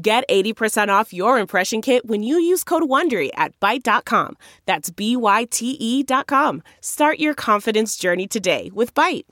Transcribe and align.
Get 0.00 0.22
80% 0.28 0.90
off 0.90 1.12
your 1.12 1.40
impression 1.40 1.82
kit 1.82 2.06
when 2.06 2.22
you 2.22 2.38
use 2.38 2.62
code 2.62 2.84
WONDERY 2.84 3.30
at 3.34 3.58
Byte.com. 3.58 4.36
That's 4.64 4.90
B-Y-T-E 4.90 6.02
dot 6.04 6.28
com. 6.28 6.62
Start 6.80 7.18
your 7.18 7.34
confidence 7.34 7.96
journey 7.96 8.28
today 8.28 8.70
with 8.72 8.94
Byte. 8.94 9.24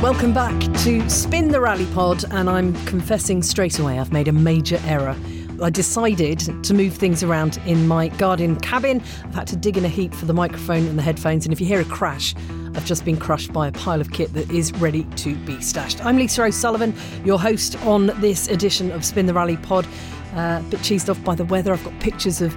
Welcome 0.00 0.32
back 0.32 0.60
to 0.84 1.08
Spin 1.10 1.48
the 1.48 1.60
Rally 1.60 1.86
Pod, 1.86 2.24
and 2.30 2.48
I'm 2.48 2.72
confessing 2.86 3.42
straight 3.42 3.80
away 3.80 3.98
I've 3.98 4.12
made 4.12 4.28
a 4.28 4.32
major 4.32 4.80
error. 4.84 5.16
I 5.62 5.70
decided 5.70 6.40
to 6.64 6.74
move 6.74 6.94
things 6.94 7.22
around 7.22 7.60
in 7.66 7.86
my 7.86 8.08
garden 8.08 8.58
cabin. 8.58 9.00
I've 9.24 9.34
had 9.34 9.46
to 9.48 9.56
dig 9.56 9.76
in 9.76 9.84
a 9.84 9.88
heap 9.88 10.12
for 10.12 10.26
the 10.26 10.32
microphone 10.32 10.86
and 10.88 10.98
the 10.98 11.02
headphones, 11.02 11.46
and 11.46 11.52
if 11.52 11.60
you 11.60 11.66
hear 11.66 11.80
a 11.80 11.84
crash, 11.84 12.34
I've 12.74 12.84
just 12.84 13.04
been 13.04 13.16
crushed 13.16 13.52
by 13.52 13.68
a 13.68 13.72
pile 13.72 14.00
of 14.00 14.10
kit 14.10 14.32
that 14.34 14.50
is 14.50 14.72
ready 14.74 15.04
to 15.04 15.36
be 15.44 15.60
stashed. 15.60 16.04
I'm 16.04 16.16
Lisa 16.16 16.42
O'Sullivan, 16.44 16.94
your 17.24 17.38
host 17.38 17.76
on 17.84 18.06
this 18.20 18.48
edition 18.48 18.90
of 18.90 19.04
Spin 19.04 19.26
the 19.26 19.34
Rally 19.34 19.56
Pod. 19.58 19.86
Uh, 20.34 20.60
a 20.60 20.66
bit 20.68 20.80
cheesed 20.80 21.08
off 21.08 21.22
by 21.22 21.34
the 21.34 21.44
weather. 21.44 21.72
I've 21.72 21.84
got 21.84 21.98
pictures 22.00 22.40
of 22.40 22.56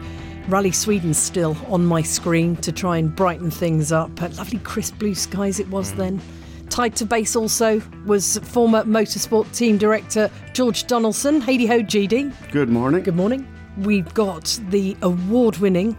Rally 0.49 0.71
Sweden 0.71 1.13
still 1.13 1.57
on 1.67 1.85
my 1.85 2.01
screen 2.01 2.55
to 2.57 2.71
try 2.71 2.97
and 2.97 3.15
brighten 3.15 3.51
things 3.51 3.91
up. 3.91 4.15
But 4.15 4.35
lovely 4.37 4.59
crisp 4.59 4.97
blue 4.97 5.13
skies 5.13 5.59
it 5.59 5.67
was 5.69 5.93
then. 5.93 6.21
Tied 6.69 6.95
to 6.97 7.05
base 7.05 7.35
also 7.35 7.81
was 8.05 8.37
former 8.39 8.83
motorsport 8.83 9.53
team 9.55 9.77
director 9.77 10.29
George 10.53 10.87
Donaldson. 10.87 11.41
Heidi 11.41 11.65
ho, 11.65 11.79
GD. 11.79 12.51
Good 12.51 12.69
morning. 12.69 13.03
Good 13.03 13.15
morning. 13.15 13.47
We've 13.77 14.13
got 14.13 14.59
the 14.69 14.95
award 15.01 15.57
winning 15.57 15.97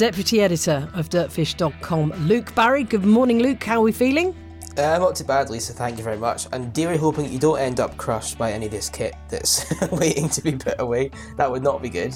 deputy 0.00 0.40
editor 0.40 0.88
of 0.94 1.10
dirtfish.com, 1.10 2.12
Luke 2.26 2.54
Barry. 2.54 2.84
Good 2.84 3.04
morning, 3.04 3.40
Luke. 3.40 3.62
How 3.62 3.80
are 3.80 3.82
we 3.82 3.92
feeling? 3.92 4.34
Uh, 4.78 4.96
not 4.98 5.14
too 5.14 5.24
bad, 5.24 5.50
Lisa. 5.50 5.74
Thank 5.74 5.98
you 5.98 6.04
very 6.04 6.16
much. 6.16 6.46
And 6.52 6.72
dearly 6.72 6.96
hoping 6.96 7.30
you 7.30 7.38
don't 7.38 7.58
end 7.58 7.80
up 7.80 7.98
crushed 7.98 8.38
by 8.38 8.50
any 8.50 8.64
of 8.64 8.72
this 8.72 8.88
kit 8.88 9.14
that's 9.28 9.66
waiting 9.92 10.30
to 10.30 10.40
be 10.40 10.52
put 10.52 10.80
away. 10.80 11.10
That 11.36 11.50
would 11.50 11.62
not 11.62 11.82
be 11.82 11.90
good. 11.90 12.14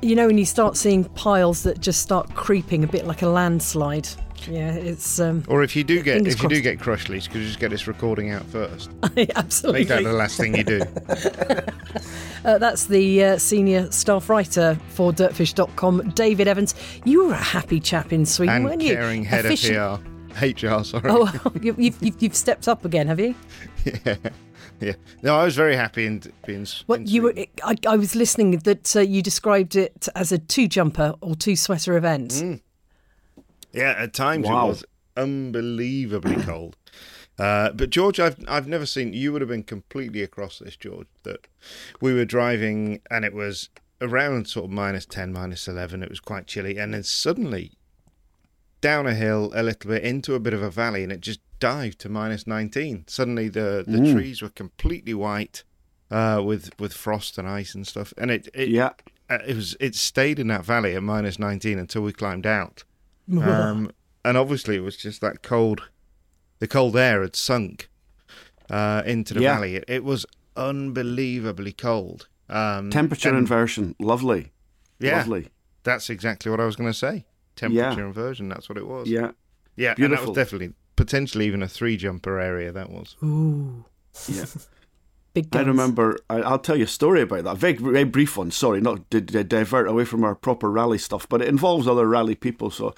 You 0.00 0.14
know, 0.14 0.28
when 0.28 0.38
you 0.38 0.44
start 0.44 0.76
seeing 0.76 1.02
piles 1.04 1.64
that 1.64 1.80
just 1.80 2.02
start 2.02 2.32
creeping 2.36 2.84
a 2.84 2.86
bit 2.86 3.04
like 3.04 3.22
a 3.22 3.28
landslide. 3.28 4.08
Yeah, 4.46 4.72
it's. 4.74 5.18
Um, 5.18 5.42
Or 5.48 5.62
if 5.62 5.74
you 5.74 5.82
do 5.84 6.02
get 6.02 6.26
if 6.26 6.42
you 6.42 6.48
do 6.48 6.60
get 6.60 6.78
crushed, 6.78 7.08
Lisa, 7.08 7.30
could 7.30 7.40
you 7.40 7.46
just 7.46 7.58
get 7.58 7.70
this 7.70 7.86
recording 7.86 8.30
out 8.30 8.44
first? 8.46 8.90
absolutely. 9.36 9.80
Make 9.80 9.88
that 9.88 10.04
the 10.04 10.12
last 10.12 10.36
thing 10.38 10.54
you 10.56 10.64
do. 10.64 10.80
Uh, 12.44 12.56
that's 12.56 12.86
the 12.86 13.24
uh, 13.24 13.36
senior 13.36 13.90
staff 13.90 14.30
writer 14.30 14.78
for 14.90 15.12
dirtfish.com, 15.12 16.10
David 16.10 16.46
Evans. 16.46 16.74
You 17.04 17.26
were 17.26 17.32
a 17.32 17.36
happy 17.36 17.80
chap 17.80 18.12
in 18.12 18.24
Sweden, 18.24 18.54
and 18.54 18.64
weren't 18.64 18.80
you? 18.80 18.94
caring 18.94 19.24
head 19.24 19.44
Efficient- 19.44 19.76
of 19.76 20.00
PR, 20.34 20.46
HR. 20.46 20.84
Sorry. 20.84 21.10
Oh, 21.10 21.30
you- 21.60 21.74
you've, 21.76 22.00
you've, 22.00 22.22
you've 22.22 22.36
stepped 22.36 22.68
up 22.68 22.84
again, 22.84 23.08
have 23.08 23.18
you? 23.18 23.34
yeah, 24.04 24.16
yeah. 24.80 24.92
No, 25.22 25.36
I 25.36 25.44
was 25.44 25.56
very 25.56 25.74
happy 25.74 26.06
in 26.06 26.22
being. 26.46 26.66
What 26.86 27.00
in 27.00 27.06
you 27.08 27.22
were? 27.22 27.34
I, 27.64 27.74
I 27.86 27.96
was 27.96 28.14
listening 28.14 28.52
that 28.58 28.94
uh, 28.96 29.00
you 29.00 29.20
described 29.20 29.74
it 29.74 30.08
as 30.14 30.30
a 30.30 30.38
two 30.38 30.68
jumper 30.68 31.14
or 31.20 31.34
two 31.34 31.56
sweater 31.56 31.96
event. 31.96 32.30
Mm. 32.30 32.60
Yeah, 33.72 33.94
at 33.98 34.12
times 34.14 34.46
Wow. 34.46 34.66
it 34.66 34.68
was 34.68 34.84
unbelievably 35.16 36.36
cold. 36.42 36.76
Uh, 37.38 37.70
but 37.72 37.90
George, 37.90 38.18
I've 38.18 38.36
I've 38.48 38.66
never 38.66 38.86
seen. 38.86 39.12
You 39.12 39.32
would 39.32 39.40
have 39.42 39.48
been 39.50 39.62
completely 39.62 40.22
across 40.22 40.58
this, 40.58 40.76
George. 40.76 41.06
That 41.22 41.46
we 42.00 42.12
were 42.12 42.24
driving 42.24 43.00
and 43.10 43.24
it 43.24 43.32
was 43.32 43.68
around 44.00 44.48
sort 44.48 44.64
of 44.66 44.70
minus 44.72 45.06
ten, 45.06 45.32
minus 45.32 45.68
eleven. 45.68 46.02
It 46.02 46.08
was 46.10 46.20
quite 46.20 46.46
chilly, 46.46 46.78
and 46.78 46.92
then 46.94 47.04
suddenly 47.04 47.72
down 48.80 49.06
a 49.06 49.14
hill 49.14 49.52
a 49.54 49.62
little 49.62 49.90
bit 49.90 50.02
into 50.04 50.34
a 50.34 50.40
bit 50.40 50.52
of 50.54 50.62
a 50.62 50.70
valley, 50.70 51.02
and 51.04 51.12
it 51.12 51.20
just 51.20 51.40
dived 51.60 52.00
to 52.00 52.08
minus 52.08 52.46
nineteen. 52.46 53.04
Suddenly 53.06 53.48
the 53.48 53.84
the 53.86 53.98
Mm. 53.98 54.12
trees 54.14 54.42
were 54.42 54.50
completely 54.50 55.14
white. 55.14 55.62
Uh, 56.10 56.40
with 56.42 56.70
with 56.80 56.94
frost 56.94 57.36
and 57.36 57.46
ice 57.46 57.74
and 57.74 57.86
stuff, 57.86 58.14
and 58.16 58.30
it, 58.30 58.48
it 58.54 58.70
Yeah. 58.70 58.92
uh, 59.28 59.40
it 59.46 59.54
was 59.54 59.76
it 59.78 59.94
stayed 59.94 60.38
in 60.38 60.46
that 60.46 60.64
valley 60.64 60.94
at 60.96 61.02
minus 61.02 61.38
19 61.38 61.78
until 61.78 62.00
we 62.00 62.14
climbed 62.14 62.46
out 62.46 62.82
um, 63.32 63.90
and 64.24 64.36
obviously 64.36 64.76
it 64.76 64.80
was 64.80 64.96
just 64.96 65.20
that 65.20 65.42
cold 65.42 65.82
the 66.58 66.66
cold 66.68 66.96
air 66.96 67.22
had 67.22 67.36
sunk 67.36 67.88
uh, 68.70 69.02
into 69.06 69.34
the 69.34 69.40
Yeah. 69.42 69.54
valley 69.54 69.76
it, 69.76 69.84
it 69.88 70.04
was 70.04 70.26
unbelievably 70.56 71.72
cold 71.72 72.28
um, 72.48 72.90
Temperature 72.90 73.28
and- 73.30 73.38
inversion. 73.38 73.94
Lovely. 73.98 74.52
yeah 74.98 75.18
Lovely. 75.18 75.48
that's 75.84 76.10
exactly 76.10 76.50
what 76.50 76.60
i 76.60 76.64
was 76.64 76.76
going 76.76 76.90
to 76.90 76.98
say 76.98 77.24
temperature 77.56 78.06
inversion 78.06 78.48
that's 78.48 78.68
what 78.68 78.78
it 78.78 78.86
was 78.86 79.08
Yeah. 79.08 79.32
yeah 79.76 79.94
and 79.98 80.12
that 80.12 80.22
was 80.26 80.36
definitely 80.36 80.72
potentially 80.96 81.46
even 81.46 81.62
a 81.62 81.68
three 81.68 81.96
jumper 81.96 82.38
area 82.40 82.72
that 82.72 82.90
was 82.90 83.16
Ooh, 83.22 83.84
Yeah. 84.28 84.44
big 85.42 85.56
I 85.56 85.64
remember, 85.64 86.18
I, 86.30 86.36
I'll 86.42 86.58
tell 86.58 86.76
you 86.76 86.84
a 86.84 86.88
story 86.88 87.22
about 87.22 87.44
that. 87.44 87.56
Very, 87.56 87.74
very 87.74 88.04
brief 88.04 88.36
one. 88.36 88.50
Sorry, 88.50 88.80
not 88.80 89.10
to, 89.10 89.20
to 89.20 89.44
divert 89.44 89.88
away 89.88 90.04
from 90.04 90.24
our 90.24 90.34
proper 90.34 90.70
rally 90.70 90.98
stuff, 90.98 91.28
but 91.28 91.42
it 91.42 91.48
involves 91.48 91.86
other 91.88 92.06
rally 92.08 92.34
people. 92.34 92.70
So 92.70 92.94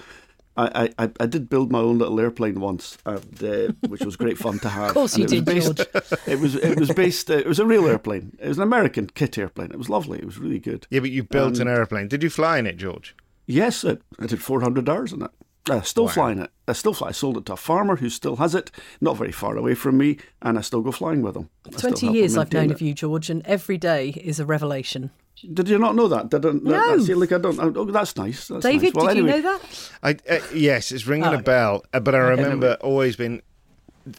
I, 0.57 0.89
I, 0.97 1.05
I- 1.05 1.11
I 1.21 1.25
did 1.27 1.49
build 1.49 1.71
my 1.71 1.79
own 1.79 1.97
little 1.97 2.19
airplane 2.19 2.59
once, 2.59 2.97
and, 3.05 3.43
uh, 3.43 3.71
which 3.87 4.01
was 4.01 4.15
great 4.15 4.37
fun 4.37 4.59
to 4.59 4.69
have. 4.79 4.89
Of 4.89 4.93
course 4.95 5.15
And 5.15 5.31
you 5.31 5.37
it 5.39 5.45
was 5.45 5.69
did, 5.69 5.75
based, 5.91 5.93
George. 5.93 6.19
It 6.27 6.39
was 6.39 6.55
it 6.55 6.79
was 6.79 6.91
based. 6.91 7.31
Uh, 7.31 7.35
it 7.37 7.47
was 7.47 7.59
a 7.59 7.65
real 7.65 7.87
airplane. 7.87 8.35
It 8.39 8.47
was 8.49 8.57
an 8.57 8.63
American 8.63 9.07
kit 9.07 9.37
airplane. 9.37 9.71
It 9.71 9.77
was 9.77 9.89
lovely. 9.89 10.19
It 10.19 10.25
was 10.25 10.37
really 10.37 10.59
good. 10.59 10.87
yeah 10.89 10.99
but 10.99 11.09
you 11.11 11.23
built 11.23 11.55
Um, 11.55 11.67
an 11.67 11.67
airplane 11.67 12.07
did 12.09 12.21
you 12.23 12.29
fly 12.29 12.57
in 12.57 12.67
it 12.67 12.77
george 12.77 13.15
Yes, 13.47 13.83
I, 13.83 13.97
I 14.19 14.27
did 14.27 14.41
400 14.41 14.87
hours 14.87 15.11
in 15.13 15.21
it. 15.23 15.31
Uh, 15.69 15.81
still 15.81 16.05
Wow. 16.05 16.11
flying 16.11 16.39
it. 16.39 16.49
I 16.67 16.73
still 16.73 16.93
fly. 16.93 17.09
I 17.09 17.11
sold 17.11 17.37
it 17.37 17.45
to 17.45 17.53
a 17.53 17.57
farmer 17.57 17.97
who 17.97 18.09
still 18.09 18.37
has 18.37 18.55
it, 18.55 18.71
not 18.99 19.15
very 19.17 19.31
far 19.31 19.55
away 19.57 19.75
from 19.75 19.97
me, 19.97 20.17
and 20.41 20.57
I 20.57 20.61
still 20.61 20.81
go 20.81 20.91
flying 20.91 21.21
with 21.21 21.35
him. 21.35 21.49
I 21.67 21.69
20 21.71 21.87
help 21.87 22.01
him 22.01 22.15
years 22.15 22.37
I've 22.37 22.51
known 22.51 22.71
it. 22.71 22.71
of 22.71 22.81
you, 22.81 22.93
George, 22.95 23.29
and 23.29 23.45
every 23.45 23.77
day 23.77 24.09
is 24.23 24.39
a 24.39 24.45
revelation. 24.45 25.11
Did 25.53 25.69
you 25.69 25.77
not 25.77 25.95
know 25.95 26.07
that? 26.07 26.29
Did 26.29 26.45
I, 26.45 26.51
No. 26.53 26.97
See, 26.99 27.13
like 27.13 27.31
I 27.31 27.37
don't. 27.37 27.59
Oh, 27.77 27.85
that's 27.85 28.15
nice. 28.15 28.47
That's 28.47 28.63
David, 28.63 28.93
nice. 28.93 28.93
Well, 28.95 29.05
did 29.07 29.17
anyway, 29.17 29.37
you 29.37 29.41
know 29.43 29.57
that? 29.59 29.91
I, 30.29 30.33
uh, 30.33 30.39
yes, 30.53 30.91
it's 30.91 31.05
ringing 31.07 31.27
Oh, 31.27 31.33
a 31.33 31.41
bell, 31.41 31.83
uh, 31.93 31.99
but 31.99 32.15
I 32.15 32.19
remember 32.19 32.67
anyway. 32.67 32.77
always 32.81 33.15
being 33.15 33.41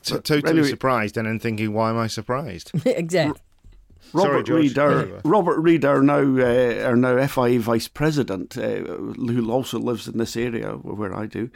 t- 0.03 0.15
totally 0.19 0.51
anyway- 0.51 0.69
surprised 0.69 1.17
and 1.17 1.27
then 1.27 1.39
thinking, 1.41 1.73
why 1.73 1.91
am 1.91 1.99
I 1.99 2.07
surprised? 2.07 2.71
exactly. 2.87 3.41
Robert 4.15 4.47
George. 4.47 4.63
Reid, 4.63 4.79
our, 4.79 5.01
Anyway. 5.01 5.21
Robert 5.25 5.59
Reid, 5.61 5.85
our 5.85 6.03
now 6.03 6.19
uh, 6.21 6.83
our 6.85 6.97
now 6.97 7.27
FIA 7.27 7.59
vice 7.61 7.89
president, 7.89 8.57
uh, 8.57 8.79
who 8.85 9.51
also 9.51 9.79
lives 9.79 10.09
in 10.09 10.19
this 10.19 10.37
area 10.37 10.73
where 10.73 11.15
I 11.15 11.27
do. 11.27 11.51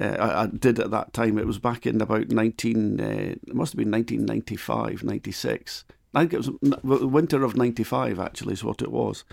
Uh, 0.00 0.16
I, 0.18 0.42
I 0.42 0.46
did 0.46 0.78
at 0.78 0.90
that 0.90 1.12
time. 1.12 1.38
It 1.38 1.46
was 1.46 1.58
back 1.58 1.86
in 1.86 2.00
about 2.00 2.28
nineteen. 2.28 3.00
Uh, 3.00 3.34
it 3.46 3.54
must 3.54 3.72
have 3.72 3.78
been 3.78 3.90
1995, 3.90 5.02
96. 5.04 5.84
I 6.14 6.20
think 6.20 6.32
it 6.32 6.38
was 6.38 6.50
w- 6.62 7.06
winter 7.06 7.44
of 7.44 7.56
'95. 7.56 8.18
Actually, 8.18 8.54
is 8.54 8.64
what 8.64 8.82
it 8.82 8.90
was. 8.90 9.24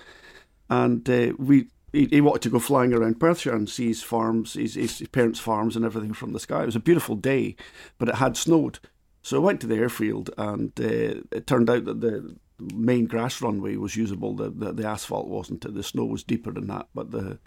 And 0.69 1.07
uh, 1.09 1.34
we. 1.38 1.68
He, 1.91 2.06
he 2.06 2.22
wanted 2.22 2.44
to 2.44 2.50
go 2.51 2.59
flying 2.59 2.94
around 2.94 3.19
Perthshire 3.19 3.56
and 3.56 3.68
see 3.68 3.88
his 3.88 4.03
farms, 4.03 4.53
his, 4.53 4.75
his 4.75 5.01
parents' 5.12 5.40
farms, 5.40 5.75
and 5.75 5.84
everything 5.84 6.13
from 6.13 6.34
the 6.34 6.40
sky. 6.40 6.62
It 6.62 6.68
was 6.68 6.75
a 6.75 6.80
beautiful 6.80 7.16
day, 7.16 7.56
but 7.98 8.07
it 8.07 8.13
had 8.13 8.38
snowed. 8.38 8.77
So 9.24 9.38
I 9.38 9.39
went 9.39 9.60
to 9.62 9.68
the 9.68 9.77
airfield, 9.77 10.30
and 10.38 10.71
uh, 10.80 11.25
it 11.31 11.48
turned 11.48 11.68
out 11.68 11.86
that 11.86 12.00
the 12.01 12.36
main 12.73 13.06
grass 13.06 13.41
runway 13.41 13.75
was 13.75 13.95
usable. 13.95 14.35
The, 14.35 14.50
the 14.50 14.73
the 14.73 14.88
asphalt 14.88 15.27
wasn't. 15.27 15.73
The 15.73 15.83
snow 15.83 16.06
was 16.06 16.23
deeper 16.23 16.51
than 16.51 16.67
that, 16.67 16.88
but 16.94 17.11
the 17.11 17.39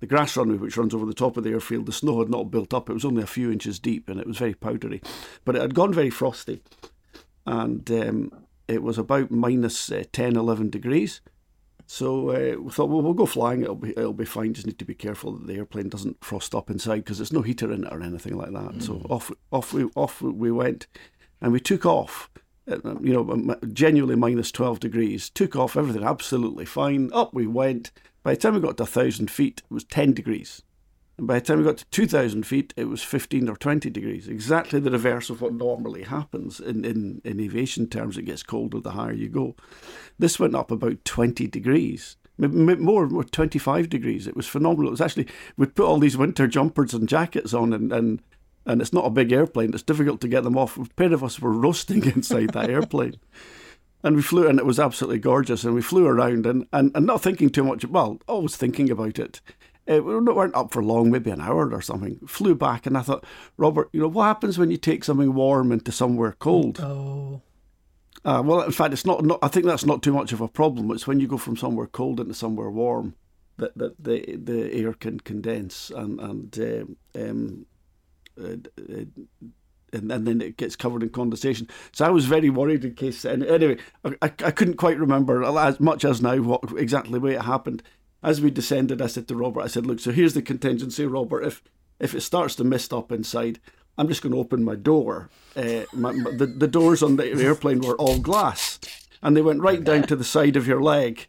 the 0.00 0.06
grass 0.06 0.36
runway, 0.36 0.56
which 0.56 0.76
runs 0.76 0.94
over 0.94 1.06
the 1.06 1.14
top 1.14 1.36
of 1.36 1.44
the 1.44 1.50
airfield, 1.50 1.86
the 1.86 1.92
snow 1.92 2.18
had 2.18 2.28
not 2.28 2.50
built 2.50 2.74
up. 2.74 2.90
It 2.90 2.94
was 2.94 3.04
only 3.04 3.22
a 3.22 3.26
few 3.26 3.50
inches 3.50 3.78
deep, 3.78 4.08
and 4.08 4.20
it 4.20 4.26
was 4.26 4.38
very 4.38 4.54
powdery. 4.54 5.00
But 5.44 5.56
it 5.56 5.62
had 5.62 5.74
gone 5.74 5.94
very 5.94 6.10
frosty, 6.10 6.62
and 7.46 7.90
um, 7.90 8.32
it 8.68 8.82
was 8.82 8.98
about 8.98 9.30
minus 9.30 9.90
uh, 9.90 10.04
10, 10.12 10.36
11 10.36 10.70
degrees. 10.70 11.20
So 11.86 12.30
uh, 12.30 12.60
we 12.60 12.70
thought, 12.72 12.88
well, 12.88 13.00
we'll 13.00 13.14
go 13.14 13.26
flying. 13.26 13.62
It'll 13.62 13.76
be 13.76 13.90
it'll 13.90 14.12
be 14.12 14.24
fine. 14.24 14.54
Just 14.54 14.66
need 14.66 14.78
to 14.80 14.84
be 14.84 14.94
careful 14.94 15.32
that 15.32 15.46
the 15.46 15.54
airplane 15.54 15.88
doesn't 15.88 16.22
frost 16.22 16.54
up 16.54 16.68
inside 16.68 16.98
because 16.98 17.18
there's 17.18 17.32
no 17.32 17.42
heater 17.42 17.72
in 17.72 17.84
it 17.84 17.92
or 17.92 18.02
anything 18.02 18.36
like 18.36 18.52
that. 18.52 18.82
So 18.82 19.06
off 19.08 19.30
off 19.52 19.72
we 19.72 19.84
off 19.94 20.20
we 20.20 20.50
went, 20.50 20.88
and 21.40 21.52
we 21.52 21.60
took 21.60 21.86
off. 21.86 22.28
Uh, 22.68 22.98
You 23.00 23.12
know, 23.12 23.56
genuinely 23.72 24.16
minus 24.16 24.52
twelve 24.52 24.80
degrees. 24.80 25.30
Took 25.30 25.56
off 25.56 25.76
everything 25.76 26.04
absolutely 26.04 26.64
fine. 26.64 27.10
Up 27.12 27.34
we 27.34 27.46
went. 27.46 27.92
By 28.22 28.34
the 28.34 28.40
time 28.40 28.54
we 28.54 28.60
got 28.60 28.76
to 28.78 28.86
thousand 28.86 29.30
feet, 29.30 29.62
it 29.64 29.74
was 29.74 29.84
ten 29.84 30.12
degrees. 30.12 30.62
And 31.18 31.26
by 31.26 31.38
the 31.38 31.46
time 31.46 31.58
we 31.58 31.64
got 31.64 31.78
to 31.78 31.86
2,000 31.86 32.44
feet, 32.44 32.74
it 32.76 32.90
was 32.90 33.02
15 33.02 33.48
or 33.48 33.56
20 33.56 33.88
degrees, 33.88 34.28
exactly 34.28 34.80
the 34.80 34.90
reverse 34.90 35.30
of 35.30 35.40
what 35.40 35.54
normally 35.54 36.02
happens. 36.02 36.60
In, 36.60 36.84
in, 36.84 37.22
in 37.24 37.40
aviation 37.40 37.88
terms, 37.88 38.18
it 38.18 38.24
gets 38.24 38.42
colder 38.42 38.80
the 38.80 38.90
higher 38.90 39.14
you 39.14 39.30
go. 39.30 39.56
This 40.18 40.38
went 40.38 40.54
up 40.54 40.70
about 40.70 41.06
20 41.06 41.46
degrees 41.46 42.18
more, 42.38 43.06
more 43.06 43.24
25 43.24 43.88
degrees. 43.88 44.26
It 44.26 44.36
was 44.36 44.46
phenomenal. 44.46 44.88
It 44.88 44.92
was 44.92 45.00
actually, 45.00 45.26
we'd 45.56 45.74
put 45.74 45.86
all 45.86 45.98
these 45.98 46.16
winter 46.16 46.46
jumpers 46.46 46.94
and 46.94 47.08
jackets 47.08 47.54
on, 47.54 47.72
and, 47.72 47.92
and, 47.92 48.22
and 48.66 48.82
it's 48.82 48.92
not 48.92 49.06
a 49.06 49.10
big 49.10 49.32
airplane. 49.32 49.72
It's 49.72 49.82
difficult 49.82 50.20
to 50.22 50.28
get 50.28 50.44
them 50.44 50.58
off. 50.58 50.76
A 50.76 50.84
pair 50.96 51.12
of 51.12 51.24
us 51.24 51.40
were 51.40 51.52
roasting 51.52 52.04
inside 52.14 52.50
that 52.50 52.70
airplane. 52.70 53.16
And 54.02 54.16
we 54.16 54.22
flew, 54.22 54.46
and 54.46 54.58
it 54.58 54.66
was 54.66 54.78
absolutely 54.78 55.18
gorgeous. 55.18 55.64
And 55.64 55.74
we 55.74 55.82
flew 55.82 56.06
around 56.06 56.46
and, 56.46 56.66
and, 56.72 56.92
and 56.94 57.06
not 57.06 57.22
thinking 57.22 57.50
too 57.50 57.64
much, 57.64 57.84
well, 57.86 58.20
always 58.28 58.56
thinking 58.56 58.90
about 58.90 59.18
it. 59.18 59.40
Uh, 59.88 60.02
we 60.02 60.18
weren't 60.18 60.54
up 60.54 60.72
for 60.72 60.82
long, 60.82 61.10
maybe 61.10 61.30
an 61.30 61.40
hour 61.40 61.72
or 61.72 61.80
something. 61.80 62.18
Flew 62.26 62.56
back, 62.56 62.86
and 62.86 62.98
I 62.98 63.02
thought, 63.02 63.24
Robert, 63.56 63.88
you 63.92 64.00
know, 64.00 64.08
what 64.08 64.24
happens 64.24 64.58
when 64.58 64.70
you 64.70 64.76
take 64.76 65.04
something 65.04 65.32
warm 65.32 65.70
into 65.70 65.92
somewhere 65.92 66.32
cold? 66.38 66.80
Oh. 66.80 67.40
Uh, 68.24 68.42
well, 68.44 68.62
in 68.62 68.72
fact, 68.72 68.92
it's 68.92 69.06
not, 69.06 69.24
not. 69.24 69.38
I 69.42 69.48
think 69.48 69.64
that's 69.64 69.86
not 69.86 70.02
too 70.02 70.12
much 70.12 70.32
of 70.32 70.40
a 70.40 70.48
problem. 70.48 70.90
It's 70.90 71.06
when 71.06 71.20
you 71.20 71.28
go 71.28 71.36
from 71.36 71.56
somewhere 71.56 71.86
cold 71.86 72.18
into 72.18 72.34
somewhere 72.34 72.70
warm 72.70 73.14
that, 73.58 73.76
that 73.78 74.02
the 74.02 74.36
the 74.36 74.72
air 74.72 74.92
can 74.92 75.20
condense 75.20 75.90
and 75.90 76.20
and 76.20 76.58
uh, 76.58 77.20
um, 77.20 77.66
uh, 78.40 78.56
uh, 78.78 79.04
and, 79.92 80.10
and 80.10 80.26
then 80.26 80.40
it 80.40 80.56
gets 80.56 80.76
covered 80.76 81.02
in 81.02 81.10
condensation. 81.10 81.68
So 81.92 82.04
I 82.04 82.10
was 82.10 82.26
very 82.26 82.50
worried 82.50 82.84
in 82.84 82.94
case. 82.94 83.24
And 83.24 83.44
Anyway, 83.44 83.78
I, 84.04 84.10
I 84.22 84.50
couldn't 84.50 84.76
quite 84.76 84.98
remember 84.98 85.44
as 85.44 85.80
much 85.80 86.04
as 86.04 86.20
now 86.20 86.36
what 86.38 86.62
exactly 86.76 87.18
way 87.18 87.34
it 87.34 87.42
happened. 87.42 87.82
As 88.22 88.40
we 88.40 88.50
descended, 88.50 89.00
I 89.00 89.06
said 89.06 89.28
to 89.28 89.36
Robert, 89.36 89.62
I 89.62 89.68
said, 89.68 89.86
"Look, 89.86 90.00
so 90.00 90.10
here's 90.10 90.34
the 90.34 90.42
contingency, 90.42 91.06
Robert. 91.06 91.42
If 91.42 91.62
if 92.00 92.14
it 92.14 92.22
starts 92.22 92.56
to 92.56 92.64
mist 92.64 92.92
up 92.92 93.12
inside, 93.12 93.60
I'm 93.96 94.08
just 94.08 94.22
going 94.22 94.32
to 94.32 94.38
open 94.38 94.64
my 94.64 94.74
door. 94.74 95.30
Uh, 95.54 95.84
my, 95.92 96.12
the, 96.12 96.46
the 96.46 96.68
doors 96.68 97.02
on 97.02 97.16
the 97.16 97.30
airplane 97.30 97.80
were 97.80 97.96
all 97.96 98.18
glass, 98.18 98.80
and 99.22 99.36
they 99.36 99.42
went 99.42 99.62
right 99.62 99.82
down 99.82 100.02
to 100.04 100.16
the 100.16 100.24
side 100.24 100.56
of 100.56 100.66
your 100.66 100.82
leg. 100.82 101.26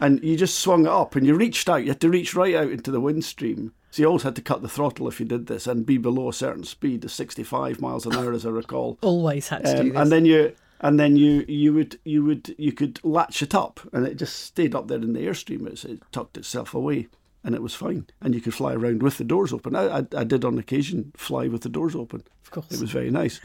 And 0.00 0.22
you 0.24 0.36
just 0.36 0.58
swung 0.58 0.86
it 0.86 0.92
up 0.92 1.14
and 1.14 1.26
you 1.26 1.34
reached 1.34 1.68
out. 1.68 1.82
You 1.82 1.90
had 1.90 2.00
to 2.00 2.08
reach 2.08 2.34
right 2.34 2.54
out 2.54 2.70
into 2.70 2.90
the 2.90 3.02
wind 3.02 3.22
stream. 3.22 3.72
So 3.90 4.02
you 4.02 4.06
always 4.06 4.22
had 4.22 4.36
to 4.36 4.42
cut 4.42 4.62
the 4.62 4.68
throttle 4.68 5.08
if 5.08 5.18
you 5.18 5.26
did 5.26 5.46
this 5.46 5.66
and 5.66 5.84
be 5.84 5.98
below 5.98 6.28
a 6.28 6.32
certain 6.32 6.64
speed, 6.64 7.04
of 7.04 7.10
65 7.10 7.80
miles 7.80 8.06
an 8.06 8.14
hour, 8.14 8.32
as 8.32 8.46
I 8.46 8.50
recall. 8.50 8.98
Always 9.02 9.48
had 9.48 9.64
to 9.64 9.78
um, 9.78 9.84
do 9.84 9.92
this. 9.92 10.00
And 10.00 10.12
then 10.12 10.24
you 10.24 10.54
and 10.80 10.98
then 10.98 11.16
you 11.16 11.44
you 11.46 11.74
would 11.74 11.98
you 12.04 12.24
would 12.24 12.54
you 12.56 12.72
could 12.72 13.00
latch 13.04 13.42
it 13.42 13.54
up 13.54 13.80
and 13.92 14.06
it 14.06 14.16
just 14.16 14.36
stayed 14.36 14.74
up 14.74 14.88
there 14.88 14.98
in 14.98 15.12
the 15.12 15.26
airstream. 15.26 15.66
It, 15.66 15.84
it 15.84 16.02
tucked 16.12 16.36
itself 16.36 16.74
away 16.74 17.08
and 17.42 17.54
it 17.54 17.62
was 17.62 17.74
fine. 17.74 18.06
And 18.20 18.34
you 18.34 18.40
could 18.40 18.54
fly 18.54 18.74
around 18.74 19.02
with 19.02 19.18
the 19.18 19.24
doors 19.24 19.52
open. 19.52 19.74
I, 19.74 19.98
I, 19.98 20.06
I, 20.16 20.24
did 20.24 20.44
on 20.44 20.58
occasion 20.58 21.12
fly 21.16 21.48
with 21.48 21.62
the 21.62 21.68
doors 21.68 21.94
open. 21.94 22.22
Of 22.44 22.50
course, 22.50 22.70
it 22.70 22.80
was 22.80 22.90
very 22.90 23.10
nice. 23.10 23.40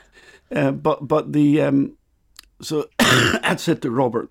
Uh, 0.52 0.72
but 0.72 1.08
but 1.08 1.34
the 1.34 1.62
um, 1.62 1.98
so 2.62 2.88
I 3.00 3.56
said 3.58 3.82
to 3.82 3.92
Robert, 3.92 4.30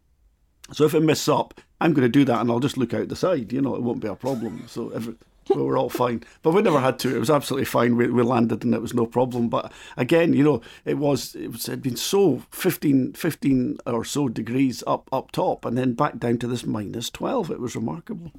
so 0.72 0.84
if 0.84 0.94
it 0.94 1.00
mists 1.00 1.28
up, 1.28 1.60
I'm 1.80 1.92
going 1.92 2.06
to 2.06 2.08
do 2.08 2.24
that, 2.24 2.40
and 2.40 2.50
I'll 2.50 2.60
just 2.60 2.76
look 2.76 2.94
out 2.94 3.08
the 3.08 3.16
side. 3.16 3.52
You 3.52 3.60
know, 3.60 3.74
it 3.74 3.82
won't 3.82 4.00
be 4.00 4.08
a 4.08 4.14
problem. 4.14 4.64
So 4.66 4.90
every, 4.90 5.14
we 5.48 5.62
were 5.62 5.76
all 5.76 5.88
fine. 5.88 6.22
But 6.42 6.52
we 6.52 6.62
never 6.62 6.80
had 6.80 6.98
to. 7.00 7.14
It 7.14 7.20
was 7.20 7.30
absolutely 7.30 7.66
fine. 7.66 7.96
We, 7.96 8.08
we 8.08 8.22
landed 8.22 8.64
and 8.64 8.74
it 8.74 8.82
was 8.82 8.94
no 8.94 9.06
problem. 9.06 9.48
But 9.48 9.72
again, 9.96 10.32
you 10.32 10.44
know, 10.44 10.60
it 10.84 10.98
was 10.98 11.34
it 11.34 11.52
was 11.52 11.66
had 11.66 11.82
been 11.82 11.96
so 11.96 12.42
15, 12.50 13.14
15 13.14 13.78
or 13.86 14.04
so 14.04 14.28
degrees 14.28 14.82
up 14.86 15.08
up 15.12 15.32
top, 15.32 15.64
and 15.64 15.76
then 15.76 15.94
back 15.94 16.18
down 16.18 16.38
to 16.38 16.46
this 16.46 16.64
minus 16.64 17.10
twelve. 17.10 17.50
It 17.50 17.60
was 17.60 17.76
remarkable. 17.76 18.32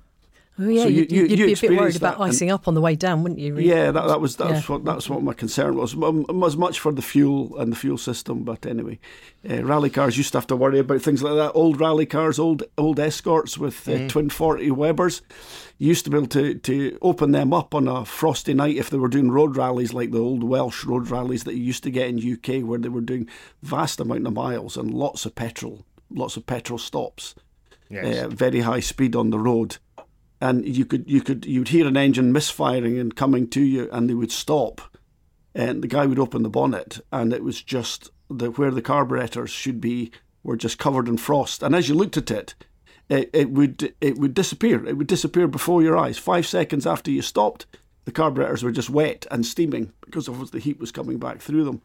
Oh 0.57 0.69
yeah, 0.69 0.83
so 0.83 0.87
you, 0.87 1.05
you, 1.09 1.21
would 1.23 1.31
you 1.37 1.45
be 1.47 1.53
a 1.53 1.57
bit 1.57 1.71
worried 1.71 1.97
about 1.97 2.21
icing 2.21 2.49
up 2.49 2.65
on 2.69 2.75
the 2.75 2.81
way 2.81 2.95
down, 2.95 3.23
wouldn't 3.23 3.41
you? 3.41 3.55
Really? 3.55 3.67
Yeah, 3.67 3.91
that, 3.91 4.07
that 4.07 4.21
was 4.21 4.37
that's 4.37 4.69
yeah. 4.69 4.75
what 4.75 4.85
that's 4.85 5.09
what 5.09 5.21
my 5.21 5.33
concern 5.33 5.75
was. 5.75 5.93
As 5.93 6.55
much 6.55 6.79
for 6.79 6.93
the 6.93 7.01
fuel 7.01 7.57
and 7.59 7.73
the 7.73 7.75
fuel 7.75 7.97
system, 7.97 8.45
but 8.45 8.65
anyway, 8.65 8.97
uh, 9.49 9.63
rally 9.65 9.89
cars 9.89 10.17
used 10.17 10.31
to 10.31 10.37
have 10.37 10.47
to 10.47 10.55
worry 10.55 10.79
about 10.79 11.01
things 11.01 11.21
like 11.21 11.35
that. 11.35 11.51
Old 11.51 11.81
rally 11.81 12.05
cars, 12.05 12.39
old 12.39 12.63
old 12.77 13.01
escorts 13.01 13.57
with 13.57 13.85
uh, 13.89 13.91
mm. 13.91 14.09
twin 14.09 14.29
forty 14.29 14.71
Webers, 14.71 15.21
you 15.77 15.89
used 15.89 16.05
to 16.05 16.09
be 16.09 16.17
able 16.17 16.27
to 16.27 16.55
to 16.55 16.97
open 17.01 17.31
them 17.31 17.51
up 17.51 17.75
on 17.75 17.89
a 17.89 18.05
frosty 18.05 18.53
night 18.53 18.77
if 18.77 18.89
they 18.89 18.97
were 18.97 19.09
doing 19.09 19.31
road 19.31 19.57
rallies 19.57 19.93
like 19.93 20.11
the 20.11 20.19
old 20.19 20.41
Welsh 20.41 20.85
road 20.85 21.09
rallies 21.09 21.43
that 21.43 21.55
you 21.55 21.63
used 21.63 21.83
to 21.83 21.91
get 21.91 22.07
in 22.07 22.33
UK, 22.33 22.65
where 22.65 22.79
they 22.79 22.87
were 22.87 23.01
doing 23.01 23.27
vast 23.61 23.99
amount 23.99 24.25
of 24.25 24.31
miles 24.31 24.77
and 24.77 24.93
lots 24.93 25.25
of 25.25 25.35
petrol, 25.35 25.85
lots 26.09 26.37
of 26.37 26.45
petrol 26.45 26.79
stops. 26.79 27.35
Yes. 27.89 28.23
Uh, 28.23 28.29
very 28.29 28.61
high 28.61 28.79
speed 28.79 29.15
on 29.15 29.29
the 29.29 29.37
road 29.37 29.77
and 30.41 30.65
you 30.67 30.85
could 30.85 31.09
you 31.09 31.21
could 31.21 31.45
you'd 31.45 31.69
hear 31.69 31.87
an 31.87 31.97
engine 31.97 32.31
misfiring 32.31 32.97
and 32.97 33.15
coming 33.15 33.47
to 33.49 33.61
you, 33.61 33.89
and 33.91 34.09
they 34.09 34.13
would 34.13 34.31
stop, 34.31 34.81
and 35.53 35.81
the 35.81 35.87
guy 35.87 36.05
would 36.05 36.19
open 36.19 36.43
the 36.43 36.49
bonnet, 36.49 36.99
and 37.11 37.33
it 37.33 37.43
was 37.43 37.61
just 37.61 38.11
the 38.29 38.51
where 38.51 38.71
the 38.71 38.81
carburetors 38.81 39.49
should 39.49 39.79
be 39.79 40.11
were 40.43 40.57
just 40.57 40.77
covered 40.77 41.07
in 41.07 41.17
frost, 41.17 41.63
and 41.63 41.75
as 41.75 41.89
you 41.89 41.95
looked 41.95 42.17
at 42.17 42.31
it, 42.31 42.55
it, 43.09 43.29
it 43.33 43.49
would 43.51 43.93
it 44.01 44.17
would 44.17 44.33
disappear. 44.33 44.85
It 44.85 44.97
would 44.97 45.07
disappear 45.07 45.47
before 45.47 45.81
your 45.81 45.97
eyes. 45.97 46.17
Five 46.17 46.45
seconds 46.45 46.85
after 46.85 47.11
you 47.11 47.21
stopped, 47.21 47.65
the 48.05 48.11
carburetors 48.11 48.63
were 48.63 48.71
just 48.71 48.89
wet 48.89 49.25
and 49.31 49.45
steaming 49.45 49.93
because 50.01 50.27
of 50.27 50.37
course 50.37 50.51
the 50.51 50.59
heat 50.59 50.79
was 50.79 50.91
coming 50.91 51.17
back 51.17 51.39
through 51.39 51.63
them. 51.65 51.81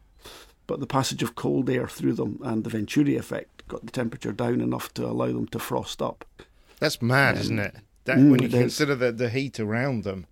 But 0.66 0.80
the 0.80 0.86
passage 0.86 1.22
of 1.22 1.34
cold 1.34 1.68
air 1.68 1.88
through 1.88 2.12
them 2.12 2.38
and 2.44 2.62
the 2.62 2.70
Venturi 2.70 3.16
effect 3.16 3.66
got 3.66 3.84
the 3.84 3.90
temperature 3.90 4.32
down 4.32 4.60
enough 4.60 4.94
to 4.94 5.06
allow 5.06 5.26
them 5.26 5.48
to 5.48 5.58
frost 5.58 6.00
up. 6.00 6.24
That's 6.78 7.02
mad, 7.02 7.34
um, 7.34 7.40
isn't 7.40 7.58
it? 7.58 7.76
That 8.04 8.18
mm, 8.18 8.30
when 8.30 8.42
you 8.42 8.48
consider 8.48 8.94
the, 8.94 9.12
the 9.12 9.28
heat 9.28 9.60
around 9.60 10.04
them. 10.04 10.26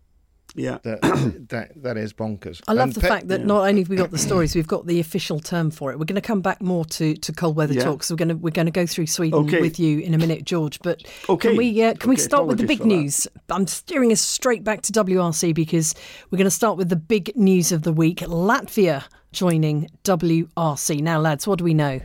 Yeah, 0.54 0.78
that 0.82 1.02
that 1.50 1.82
that 1.82 1.96
is 1.98 2.14
bonkers. 2.14 2.62
I 2.66 2.72
love 2.72 2.84
and 2.84 2.94
the 2.94 3.00
pe- 3.00 3.08
fact 3.08 3.28
that 3.28 3.40
yeah. 3.40 3.46
not 3.46 3.68
only 3.68 3.82
have 3.82 3.90
we 3.90 3.96
got 3.96 4.10
the 4.10 4.18
stories, 4.18 4.54
we've 4.54 4.66
got 4.66 4.86
the 4.86 4.98
official 4.98 5.40
term 5.40 5.70
for 5.70 5.92
it. 5.92 5.98
We're 5.98 6.06
going 6.06 6.20
to 6.20 6.26
come 6.26 6.40
back 6.40 6.62
more 6.62 6.86
to, 6.86 7.14
to 7.14 7.32
cold 7.32 7.54
weather 7.54 7.74
yeah. 7.74 7.84
talks. 7.84 8.10
We're 8.10 8.16
going 8.16 8.30
to 8.30 8.36
we're 8.36 8.50
going 8.50 8.66
to 8.66 8.72
go 8.72 8.86
through 8.86 9.08
Sweden 9.08 9.40
okay. 9.40 9.60
with 9.60 9.78
you 9.78 9.98
in 9.98 10.14
a 10.14 10.18
minute, 10.18 10.44
George. 10.44 10.80
But 10.80 11.02
okay. 11.28 11.48
can 11.48 11.56
we 11.56 11.82
uh, 11.82 11.92
can 11.92 11.96
okay. 11.96 12.08
we 12.08 12.16
start 12.16 12.46
with 12.46 12.58
the 12.58 12.66
big 12.66 12.84
news? 12.84 13.28
I'm 13.50 13.66
steering 13.66 14.10
us 14.10 14.22
straight 14.22 14.64
back 14.64 14.80
to 14.82 14.92
WRC 14.92 15.54
because 15.54 15.94
we're 16.30 16.38
going 16.38 16.46
to 16.46 16.50
start 16.50 16.78
with 16.78 16.88
the 16.88 16.96
big 16.96 17.36
news 17.36 17.70
of 17.70 17.82
the 17.82 17.92
week: 17.92 18.18
Latvia 18.20 19.04
joining 19.32 19.88
WRC. 20.04 21.00
Now, 21.00 21.20
lads, 21.20 21.46
what 21.46 21.58
do 21.58 21.64
we 21.64 21.74
know? 21.74 22.00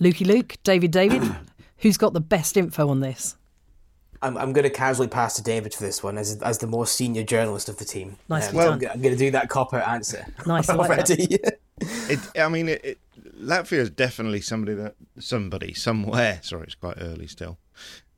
Lukey 0.00 0.26
Luke, 0.26 0.56
David 0.64 0.90
David, 0.90 1.22
who's 1.78 1.96
got 1.96 2.12
the 2.12 2.20
best 2.20 2.56
info 2.56 2.88
on 2.88 3.00
this? 3.00 3.36
I'm, 4.22 4.38
I'm 4.38 4.52
going 4.52 4.64
to 4.64 4.70
casually 4.70 5.08
pass 5.08 5.34
to 5.34 5.42
David 5.42 5.74
for 5.74 5.82
this 5.82 6.02
one 6.02 6.16
as 6.16 6.40
as 6.42 6.58
the 6.58 6.66
more 6.66 6.86
senior 6.86 7.22
journalist 7.22 7.68
of 7.68 7.78
the 7.78 7.84
team. 7.84 8.16
Nice. 8.28 8.48
Um, 8.50 8.54
well, 8.54 8.72
I'm, 8.72 8.74
I'm 8.74 9.00
going 9.00 9.14
to 9.14 9.16
do 9.16 9.30
that 9.32 9.48
cop 9.48 9.74
out 9.74 9.86
answer. 9.86 10.26
Nice. 10.46 10.68
I 10.68 10.74
it, 11.80 12.20
I 12.38 12.48
mean, 12.48 12.68
it, 12.68 12.84
it, 12.84 12.98
Latvia 13.38 13.78
is 13.78 13.90
definitely 13.90 14.40
somebody 14.40 14.74
that 14.74 14.94
somebody 15.18 15.74
somewhere. 15.74 16.40
Sorry, 16.42 16.64
it's 16.64 16.74
quite 16.74 16.96
early 17.00 17.26
still. 17.26 17.58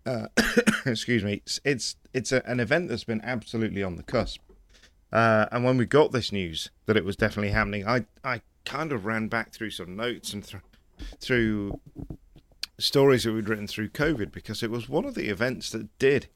Uh, 0.07 0.27
excuse 0.87 1.25
me. 1.25 1.35
It's 1.35 1.61
it's, 1.65 1.97
it's 2.13 2.33
a, 2.33 2.43
an 2.47 2.61
event 2.61 2.89
that's 2.89 3.05
been 3.05 3.21
absolutely 3.23 3.83
on 3.83 3.97
the 3.97 4.03
cusp. 4.03 4.41
Uh, 5.13 5.47
and 5.53 5.65
when 5.65 5.77
we 5.77 5.87
got 5.87 6.13
this 6.13 6.33
news 6.33 6.71
that 6.87 6.97
it 6.97 7.05
was 7.05 7.17
definitely 7.17 7.53
happening, 7.53 7.87
I 7.87 8.05
I 8.23 8.43
kind 8.65 8.93
of 8.93 9.07
ran 9.07 9.29
back 9.29 9.53
through 9.53 9.71
some 9.71 9.97
notes 9.97 10.33
and 10.33 10.45
th- 10.45 10.63
through 11.21 11.81
stories 12.79 13.25
that 13.25 13.33
we'd 13.33 13.49
written 13.49 13.67
through 13.67 13.91
COVID 13.91 14.33
because 14.33 14.63
it 14.63 14.71
was 14.71 14.89
one 14.89 15.05
of 15.05 15.15
the 15.15 15.29
events 15.29 15.71
that 15.71 15.99
did 15.99 16.27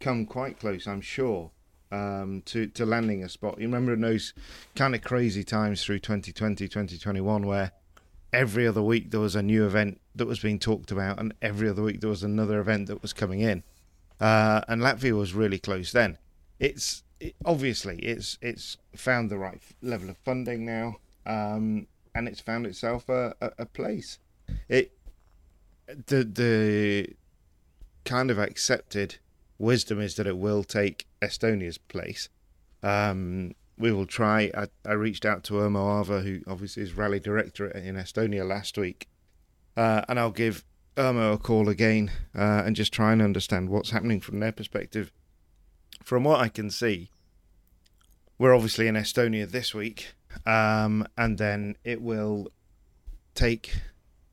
come 0.00 0.26
quite 0.26 0.58
close, 0.58 0.86
I'm 0.86 1.00
sure, 1.00 1.50
um, 1.92 2.42
to, 2.46 2.66
to 2.68 2.86
landing 2.86 3.22
a 3.22 3.28
spot. 3.28 3.58
You 3.58 3.66
remember 3.66 3.92
in 3.94 4.00
those 4.00 4.32
kind 4.74 4.94
of 4.94 5.02
crazy 5.02 5.44
times 5.44 5.84
through 5.84 6.00
2020, 6.00 6.66
2021, 6.68 7.46
where 7.46 7.72
every 8.32 8.66
other 8.66 8.82
week 8.82 9.10
there 9.10 9.20
was 9.20 9.36
a 9.36 9.42
new 9.42 9.64
event 9.64 10.00
that 10.14 10.26
was 10.26 10.40
being 10.40 10.58
talked 10.58 10.90
about, 10.90 11.18
and 11.18 11.34
every 11.40 11.68
other 11.68 11.82
week 11.82 12.00
there 12.00 12.10
was 12.10 12.22
another 12.22 12.60
event 12.60 12.88
that 12.88 13.02
was 13.02 13.12
coming 13.12 13.40
in. 13.40 13.62
Uh, 14.20 14.60
and 14.68 14.82
Latvia 14.82 15.16
was 15.16 15.34
really 15.34 15.58
close 15.58 15.92
then. 15.92 16.18
It's 16.58 17.02
it, 17.20 17.34
obviously 17.44 17.96
it's 17.98 18.38
it's 18.42 18.76
found 18.94 19.30
the 19.30 19.38
right 19.38 19.60
level 19.82 20.10
of 20.10 20.16
funding 20.18 20.64
now, 20.64 20.96
um, 21.26 21.86
and 22.14 22.28
it's 22.28 22.40
found 22.40 22.66
itself 22.66 23.08
a, 23.08 23.34
a, 23.40 23.50
a 23.60 23.66
place. 23.66 24.18
It 24.68 24.92
the 25.86 26.24
the 26.24 27.14
kind 28.04 28.30
of 28.30 28.38
accepted 28.38 29.16
wisdom 29.58 30.00
is 30.00 30.16
that 30.16 30.26
it 30.26 30.36
will 30.36 30.64
take 30.64 31.06
Estonia's 31.22 31.78
place. 31.78 32.28
Um, 32.82 33.52
we 33.78 33.92
will 33.92 34.06
try. 34.06 34.50
I, 34.56 34.68
I 34.86 34.92
reached 34.92 35.24
out 35.24 35.42
to 35.44 35.54
Urmo 35.54 36.04
Aava, 36.04 36.22
who 36.22 36.40
obviously 36.46 36.82
is 36.82 36.94
rally 36.94 37.18
director 37.18 37.68
in 37.68 37.96
Estonia 37.96 38.46
last 38.46 38.78
week, 38.78 39.08
uh, 39.76 40.02
and 40.08 40.18
I'll 40.18 40.30
give 40.30 40.64
Urmo 40.96 41.34
a 41.34 41.38
call 41.38 41.68
again 41.68 42.10
uh, 42.36 42.62
and 42.64 42.76
just 42.76 42.92
try 42.92 43.12
and 43.12 43.20
understand 43.20 43.68
what's 43.68 43.90
happening 43.90 44.20
from 44.20 44.40
their 44.40 44.52
perspective. 44.52 45.10
From 46.02 46.24
what 46.24 46.40
I 46.40 46.48
can 46.48 46.70
see, 46.70 47.10
we're 48.38 48.54
obviously 48.54 48.86
in 48.86 48.94
Estonia 48.94 49.50
this 49.50 49.74
week, 49.74 50.14
um, 50.46 51.06
and 51.16 51.38
then 51.38 51.76
it 51.82 52.02
will 52.02 52.48
take 53.34 53.74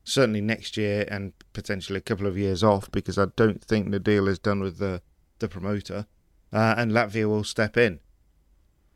certainly 0.04 0.40
next 0.40 0.76
year 0.76 1.06
and 1.08 1.32
potentially 1.52 1.98
a 1.98 2.02
couple 2.02 2.26
of 2.26 2.36
years 2.36 2.62
off 2.64 2.90
because 2.90 3.18
I 3.18 3.26
don't 3.36 3.62
think 3.62 3.90
the 3.90 4.00
deal 4.00 4.28
is 4.28 4.38
done 4.38 4.60
with 4.60 4.78
the 4.78 5.02
the 5.38 5.48
promoter, 5.48 6.06
uh, 6.52 6.74
and 6.76 6.92
Latvia 6.92 7.28
will 7.28 7.44
step 7.44 7.76
in. 7.76 7.98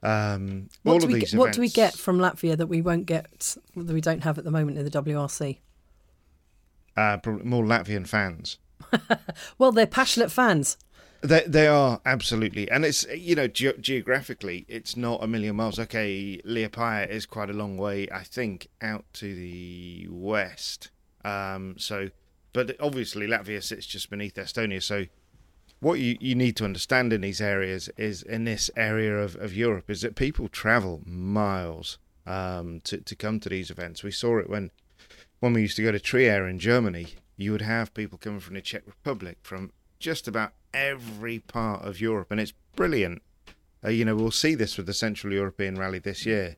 Um, 0.02 0.68
What 0.82 0.92
all 0.92 0.98
do 1.00 1.06
of 1.06 1.12
we 1.12 1.20
these 1.20 1.32
get, 1.32 1.38
what 1.38 1.52
do 1.52 1.60
we 1.60 1.68
get 1.68 1.94
from 1.94 2.18
Latvia 2.18 2.56
that 2.56 2.68
we 2.68 2.80
won't 2.80 3.06
get 3.06 3.56
that 3.74 3.92
we 3.92 4.00
don't 4.00 4.22
have 4.22 4.38
at 4.38 4.44
the 4.44 4.50
moment 4.50 4.78
in 4.78 4.84
the 4.84 4.90
WRC? 4.90 5.58
Uh, 6.96 7.16
probably 7.18 7.44
more 7.44 7.64
Latvian 7.64 8.06
fans. 8.06 8.58
Well, 9.58 9.72
they're 9.72 9.86
passionate 9.86 10.30
fans. 10.30 10.76
They 11.22 11.42
they 11.46 11.66
are 11.66 12.00
absolutely, 12.04 12.70
and 12.70 12.84
it's 12.84 13.04
you 13.12 13.34
know 13.34 13.48
ge- 13.48 13.80
geographically, 13.80 14.64
it's 14.68 14.96
not 14.96 15.22
a 15.24 15.26
million 15.26 15.56
miles. 15.56 15.78
Okay, 15.78 16.40
Liepaja 16.46 17.08
is 17.08 17.26
quite 17.26 17.50
a 17.50 17.54
long 17.54 17.76
way, 17.76 18.06
I 18.12 18.22
think, 18.22 18.68
out 18.80 19.04
to 19.14 19.34
the 19.34 20.06
west. 20.10 20.90
Um, 21.26 21.74
so, 21.76 22.10
but 22.52 22.76
obviously 22.80 23.26
Latvia 23.26 23.62
sits 23.62 23.84
just 23.84 24.10
beneath 24.10 24.34
Estonia. 24.34 24.82
So, 24.82 25.06
what 25.80 25.98
you, 25.98 26.16
you 26.20 26.34
need 26.34 26.56
to 26.56 26.64
understand 26.64 27.12
in 27.12 27.20
these 27.20 27.40
areas 27.40 27.90
is 27.96 28.22
in 28.22 28.44
this 28.44 28.70
area 28.76 29.18
of, 29.18 29.36
of 29.36 29.54
Europe 29.54 29.90
is 29.90 30.00
that 30.02 30.14
people 30.14 30.48
travel 30.48 31.02
miles 31.04 31.98
um, 32.26 32.80
to 32.84 32.98
to 32.98 33.16
come 33.16 33.40
to 33.40 33.48
these 33.48 33.70
events. 33.70 34.02
We 34.02 34.12
saw 34.12 34.38
it 34.38 34.48
when 34.48 34.70
when 35.40 35.52
we 35.52 35.62
used 35.62 35.76
to 35.76 35.82
go 35.82 35.92
to 35.92 36.00
Trier 36.00 36.46
in 36.46 36.58
Germany. 36.58 37.08
You 37.36 37.52
would 37.52 37.62
have 37.62 37.92
people 37.92 38.16
coming 38.16 38.40
from 38.40 38.54
the 38.54 38.62
Czech 38.62 38.84
Republic, 38.86 39.38
from 39.42 39.72
just 39.98 40.26
about 40.26 40.52
every 40.72 41.40
part 41.40 41.84
of 41.84 42.00
Europe, 42.00 42.30
and 42.30 42.40
it's 42.40 42.54
brilliant. 42.76 43.20
Uh, 43.84 43.90
you 43.90 44.04
know, 44.04 44.16
we'll 44.16 44.30
see 44.30 44.54
this 44.54 44.76
with 44.76 44.86
the 44.86 44.94
Central 44.94 45.32
European 45.32 45.76
Rally 45.76 45.98
this 45.98 46.24
year. 46.24 46.56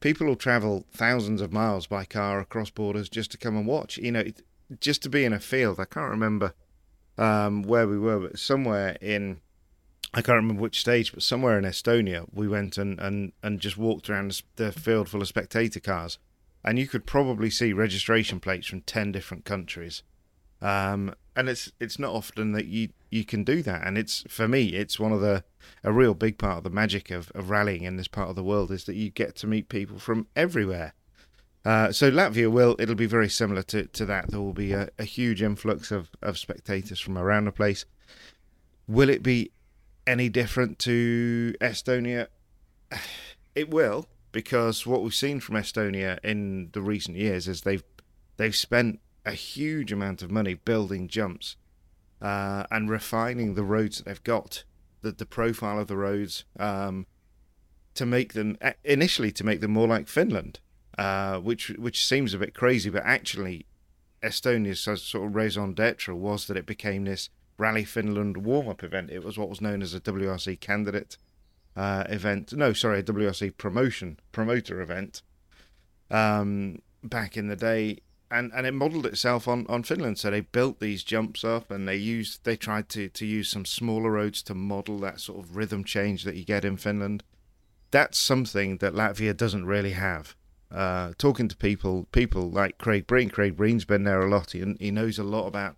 People 0.00 0.26
will 0.26 0.36
travel 0.36 0.86
thousands 0.92 1.40
of 1.40 1.52
miles 1.52 1.86
by 1.86 2.04
car 2.04 2.40
across 2.40 2.70
borders 2.70 3.08
just 3.08 3.30
to 3.32 3.38
come 3.38 3.56
and 3.56 3.66
watch. 3.66 3.98
You 3.98 4.12
know, 4.12 4.24
just 4.80 5.02
to 5.02 5.08
be 5.08 5.24
in 5.24 5.32
a 5.32 5.40
field. 5.40 5.78
I 5.78 5.84
can't 5.84 6.10
remember 6.10 6.54
um, 7.18 7.62
where 7.62 7.86
we 7.86 7.98
were, 7.98 8.18
but 8.20 8.38
somewhere 8.38 8.96
in 9.00 9.40
I 10.12 10.22
can't 10.22 10.36
remember 10.36 10.62
which 10.62 10.80
stage, 10.80 11.12
but 11.12 11.22
somewhere 11.22 11.56
in 11.56 11.64
Estonia, 11.64 12.26
we 12.32 12.48
went 12.48 12.76
and, 12.78 12.98
and, 12.98 13.32
and 13.44 13.60
just 13.60 13.76
walked 13.76 14.10
around 14.10 14.42
the 14.56 14.72
field 14.72 15.08
full 15.08 15.22
of 15.22 15.28
spectator 15.28 15.78
cars, 15.78 16.18
and 16.64 16.80
you 16.80 16.88
could 16.88 17.06
probably 17.06 17.48
see 17.48 17.72
registration 17.72 18.40
plates 18.40 18.66
from 18.66 18.80
ten 18.80 19.12
different 19.12 19.44
countries. 19.44 20.02
Um, 20.60 21.14
and 21.36 21.48
it's 21.48 21.72
it's 21.78 21.98
not 21.98 22.12
often 22.12 22.52
that 22.52 22.66
you 22.66 22.88
you 23.10 23.24
can 23.24 23.44
do 23.44 23.62
that, 23.62 23.86
and 23.86 23.98
it's 23.98 24.24
for 24.28 24.46
me, 24.46 24.68
it's 24.68 24.98
one 24.98 25.12
of 25.12 25.20
the 25.20 25.44
a 25.84 25.92
real 25.92 26.14
big 26.14 26.38
part 26.38 26.58
of 26.58 26.64
the 26.64 26.70
magic 26.70 27.10
of, 27.10 27.30
of 27.34 27.50
rallying 27.50 27.82
in 27.82 27.96
this 27.96 28.08
part 28.08 28.30
of 28.30 28.36
the 28.36 28.44
world 28.44 28.70
is 28.70 28.84
that 28.84 28.96
you 28.96 29.10
get 29.10 29.36
to 29.36 29.46
meet 29.46 29.68
people 29.68 29.98
from 29.98 30.26
everywhere. 30.36 30.94
Uh, 31.64 31.92
so 31.92 32.10
Latvia 32.10 32.50
will 32.50 32.76
it'll 32.78 32.94
be 32.94 33.06
very 33.06 33.28
similar 33.28 33.62
to, 33.62 33.86
to 33.86 34.06
that. 34.06 34.30
There 34.30 34.40
will 34.40 34.54
be 34.54 34.72
a, 34.72 34.88
a 34.98 35.04
huge 35.04 35.42
influx 35.42 35.90
of, 35.90 36.10
of 36.22 36.38
spectators 36.38 37.00
from 37.00 37.18
around 37.18 37.44
the 37.44 37.52
place. 37.52 37.84
Will 38.86 39.10
it 39.10 39.22
be 39.22 39.52
any 40.06 40.28
different 40.28 40.78
to 40.80 41.54
Estonia? 41.60 42.28
It 43.52 43.68
will, 43.68 44.06
because 44.30 44.86
what 44.86 45.02
we've 45.02 45.12
seen 45.12 45.40
from 45.40 45.56
Estonia 45.56 46.20
in 46.22 46.70
the 46.72 46.80
recent 46.80 47.16
years 47.16 47.48
is 47.48 47.62
they've 47.62 47.82
they've 48.36 48.54
spent 48.54 49.00
a 49.26 49.32
huge 49.32 49.90
amount 49.90 50.22
of 50.22 50.30
money 50.30 50.54
building 50.54 51.08
jumps 51.08 51.56
uh, 52.20 52.64
and 52.70 52.90
refining 52.90 53.54
the 53.54 53.64
roads 53.64 53.98
that 53.98 54.04
they've 54.06 54.24
got, 54.24 54.64
the 55.02 55.12
the 55.12 55.26
profile 55.26 55.78
of 55.78 55.88
the 55.88 55.96
roads, 55.96 56.44
um, 56.58 57.06
to 57.94 58.06
make 58.06 58.32
them 58.32 58.56
initially 58.84 59.32
to 59.32 59.44
make 59.44 59.60
them 59.60 59.72
more 59.72 59.88
like 59.88 60.08
Finland, 60.08 60.60
uh, 60.98 61.38
which 61.38 61.68
which 61.70 62.04
seems 62.04 62.34
a 62.34 62.38
bit 62.38 62.54
crazy, 62.54 62.90
but 62.90 63.02
actually, 63.04 63.66
Estonia's 64.22 64.80
sort 64.80 65.26
of 65.26 65.34
raison 65.34 65.74
d'être 65.74 66.14
was 66.14 66.46
that 66.46 66.56
it 66.56 66.66
became 66.66 67.04
this 67.04 67.30
Rally 67.58 67.84
Finland 67.84 68.38
warm 68.38 68.68
up 68.68 68.82
event. 68.82 69.10
It 69.10 69.24
was 69.24 69.38
what 69.38 69.50
was 69.50 69.60
known 69.60 69.82
as 69.82 69.94
a 69.94 70.00
WRC 70.00 70.60
candidate 70.60 71.16
uh, 71.76 72.04
event. 72.08 72.52
No, 72.52 72.72
sorry, 72.72 73.00
a 73.00 73.02
WRC 73.02 73.56
promotion 73.56 74.18
promoter 74.32 74.80
event 74.80 75.22
um, 76.10 76.80
back 77.02 77.36
in 77.36 77.48
the 77.48 77.56
day, 77.56 77.98
and 78.30 78.52
and 78.54 78.66
it 78.66 78.72
modelled 78.72 79.06
itself 79.06 79.48
on, 79.48 79.66
on 79.68 79.82
Finland. 79.82 80.18
So 80.18 80.30
they 80.30 80.40
built 80.40 80.80
these 80.80 81.02
jumps 81.02 81.44
up, 81.44 81.70
and 81.70 81.88
they 81.88 81.96
used 81.96 82.44
they 82.44 82.56
tried 82.56 82.88
to 82.90 83.08
to 83.08 83.26
use 83.26 83.48
some 83.48 83.64
smaller 83.64 84.10
roads 84.10 84.42
to 84.44 84.54
model 84.54 84.98
that 85.00 85.20
sort 85.20 85.44
of 85.44 85.56
rhythm 85.56 85.84
change 85.84 86.24
that 86.24 86.36
you 86.36 86.44
get 86.44 86.64
in 86.64 86.76
Finland. 86.76 87.22
That's 87.90 88.18
something 88.18 88.78
that 88.78 88.94
Latvia 88.94 89.36
doesn't 89.36 89.66
really 89.66 89.92
have. 89.92 90.36
Uh, 90.70 91.12
talking 91.18 91.48
to 91.48 91.56
people, 91.56 92.06
people 92.12 92.48
like 92.48 92.78
Craig 92.78 93.06
Breen. 93.06 93.28
Craig 93.28 93.56
Breen's 93.56 93.84
been 93.84 94.04
there 94.04 94.22
a 94.22 94.30
lot. 94.30 94.52
He, 94.52 94.76
he 94.78 94.92
knows 94.92 95.18
a 95.18 95.24
lot 95.24 95.48
about 95.48 95.74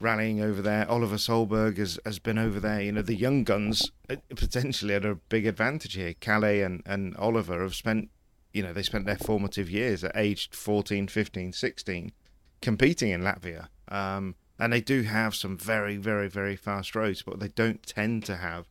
rallying 0.00 0.40
over 0.40 0.60
there. 0.60 0.90
Oliver 0.90 1.16
Solberg 1.16 1.78
has, 1.78 2.00
has 2.04 2.18
been 2.18 2.38
over 2.38 2.58
there. 2.58 2.80
You 2.80 2.90
know, 2.90 3.02
the 3.02 3.14
young 3.14 3.44
guns 3.44 3.92
uh, 4.10 4.16
potentially 4.30 4.94
had 4.94 5.04
a 5.04 5.14
big 5.14 5.46
advantage 5.46 5.94
here. 5.94 6.14
Kalle 6.14 6.64
and, 6.64 6.82
and 6.84 7.16
Oliver 7.16 7.62
have 7.62 7.76
spent, 7.76 8.10
you 8.52 8.62
know, 8.62 8.72
they 8.72 8.82
spent 8.82 9.06
their 9.06 9.16
formative 9.16 9.70
years 9.70 10.04
at 10.04 10.12
age 10.14 10.50
14, 10.50 11.08
15, 11.08 11.52
16 11.52 12.12
competing 12.60 13.10
in 13.10 13.22
Latvia. 13.22 13.68
Um, 13.88 14.34
and 14.58 14.72
they 14.72 14.80
do 14.80 15.02
have 15.02 15.34
some 15.34 15.56
very, 15.58 15.96
very, 15.96 16.28
very 16.28 16.56
fast 16.56 16.94
roads, 16.94 17.22
but 17.22 17.40
they 17.40 17.48
don't 17.48 17.82
tend 17.84 18.24
to 18.26 18.36
have 18.36 18.66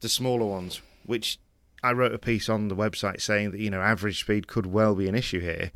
the 0.00 0.08
smaller 0.08 0.46
ones, 0.46 0.80
which 1.04 1.38
I 1.82 1.92
wrote 1.92 2.14
a 2.14 2.18
piece 2.18 2.48
on 2.48 2.68
the 2.68 2.76
website 2.76 3.20
saying 3.20 3.50
that, 3.50 3.60
you 3.60 3.70
know, 3.70 3.80
average 3.80 4.20
speed 4.20 4.46
could 4.46 4.66
well 4.66 4.94
be 4.94 5.08
an 5.08 5.14
issue 5.14 5.40
here 5.40 5.72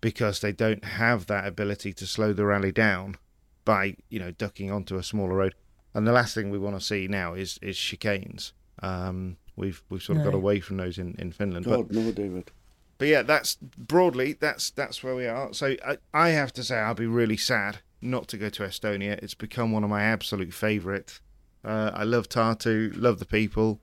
because 0.00 0.40
they 0.40 0.52
don't 0.52 0.84
have 0.84 1.26
that 1.26 1.46
ability 1.46 1.92
to 1.94 2.06
slow 2.06 2.34
the 2.34 2.44
rally 2.44 2.70
down 2.70 3.16
by 3.64 3.96
you 4.10 4.18
know 4.18 4.30
ducking 4.32 4.70
onto 4.70 4.96
a 4.98 5.02
smaller 5.02 5.34
road. 5.34 5.54
And 5.94 6.06
the 6.06 6.12
last 6.12 6.34
thing 6.34 6.50
we 6.50 6.58
want 6.58 6.78
to 6.78 6.84
see 6.84 7.08
now 7.08 7.32
is 7.32 7.58
is 7.62 7.76
chicanes. 7.76 8.52
Um, 8.82 9.38
we've 9.56 9.82
we've 9.88 10.02
sort 10.02 10.18
of 10.18 10.24
got 10.24 10.34
away 10.34 10.60
from 10.60 10.76
those 10.76 10.98
in, 10.98 11.14
in 11.18 11.32
Finland. 11.32 11.66
God, 11.66 11.88
But 11.88 11.96
no, 11.96 12.10
David. 12.12 12.50
but 12.98 13.08
yeah, 13.08 13.22
that's 13.22 13.56
broadly 13.56 14.34
that's 14.34 14.70
that's 14.70 15.02
where 15.02 15.14
we 15.14 15.26
are. 15.26 15.52
So 15.52 15.76
I, 15.86 15.98
I 16.12 16.28
have 16.30 16.52
to 16.54 16.64
say 16.64 16.76
I'll 16.78 16.94
be 16.94 17.06
really 17.06 17.36
sad 17.36 17.78
not 18.00 18.28
to 18.28 18.36
go 18.36 18.48
to 18.50 18.62
Estonia. 18.64 19.12
It's 19.22 19.34
become 19.34 19.72
one 19.72 19.84
of 19.84 19.90
my 19.90 20.02
absolute 20.02 20.52
favourite. 20.52 21.20
Uh, 21.64 21.90
I 21.94 22.04
love 22.04 22.28
Tartu, 22.28 22.92
love 22.94 23.18
the 23.18 23.24
people, 23.24 23.80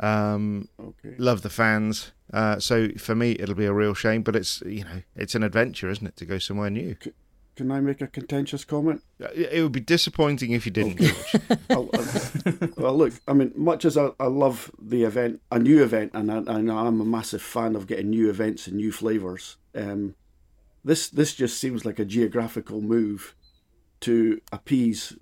um, 0.00 0.68
Okay. 0.78 1.14
love 1.18 1.42
the 1.42 1.48
fans. 1.50 2.12
Uh, 2.32 2.58
so 2.58 2.88
for 2.98 3.14
me, 3.14 3.32
it'll 3.38 3.54
be 3.54 3.64
a 3.66 3.72
real 3.72 3.94
shame. 3.94 4.22
But 4.22 4.36
it's 4.36 4.62
you 4.66 4.84
know 4.84 5.02
it's 5.16 5.34
an 5.34 5.42
adventure, 5.42 5.88
isn't 5.90 6.06
it, 6.06 6.16
to 6.16 6.24
go 6.26 6.38
somewhere 6.38 6.70
new? 6.70 6.96
Can 7.54 7.70
I 7.70 7.80
make 7.80 8.00
a 8.00 8.06
contentious 8.06 8.64
comment? 8.64 9.02
It 9.18 9.62
would 9.62 9.72
be 9.72 9.80
disappointing 9.80 10.52
if 10.52 10.64
you 10.64 10.72
didn't. 10.72 10.98
George. 10.98 11.34
well, 11.68 11.90
uh, 11.92 12.66
well, 12.78 12.96
look, 12.96 13.12
I 13.28 13.34
mean, 13.34 13.52
much 13.54 13.84
as 13.84 13.98
I, 13.98 14.10
I 14.18 14.26
love 14.26 14.70
the 14.80 15.04
event, 15.04 15.42
a 15.50 15.58
new 15.58 15.82
event, 15.82 16.12
and 16.14 16.32
I, 16.32 16.38
and 16.38 16.70
I'm 16.70 17.00
a 17.00 17.04
massive 17.04 17.42
fan 17.42 17.76
of 17.76 17.86
getting 17.86 18.08
new 18.08 18.30
events 18.30 18.66
and 18.66 18.76
new 18.76 18.90
flavours, 18.90 19.58
um, 19.74 20.14
this 20.84 21.08
this 21.08 21.34
just 21.34 21.58
seems 21.58 21.84
like 21.84 21.98
a 21.98 22.04
geographical 22.04 22.80
move 22.80 23.34
to 24.00 24.40
appease 24.50 25.14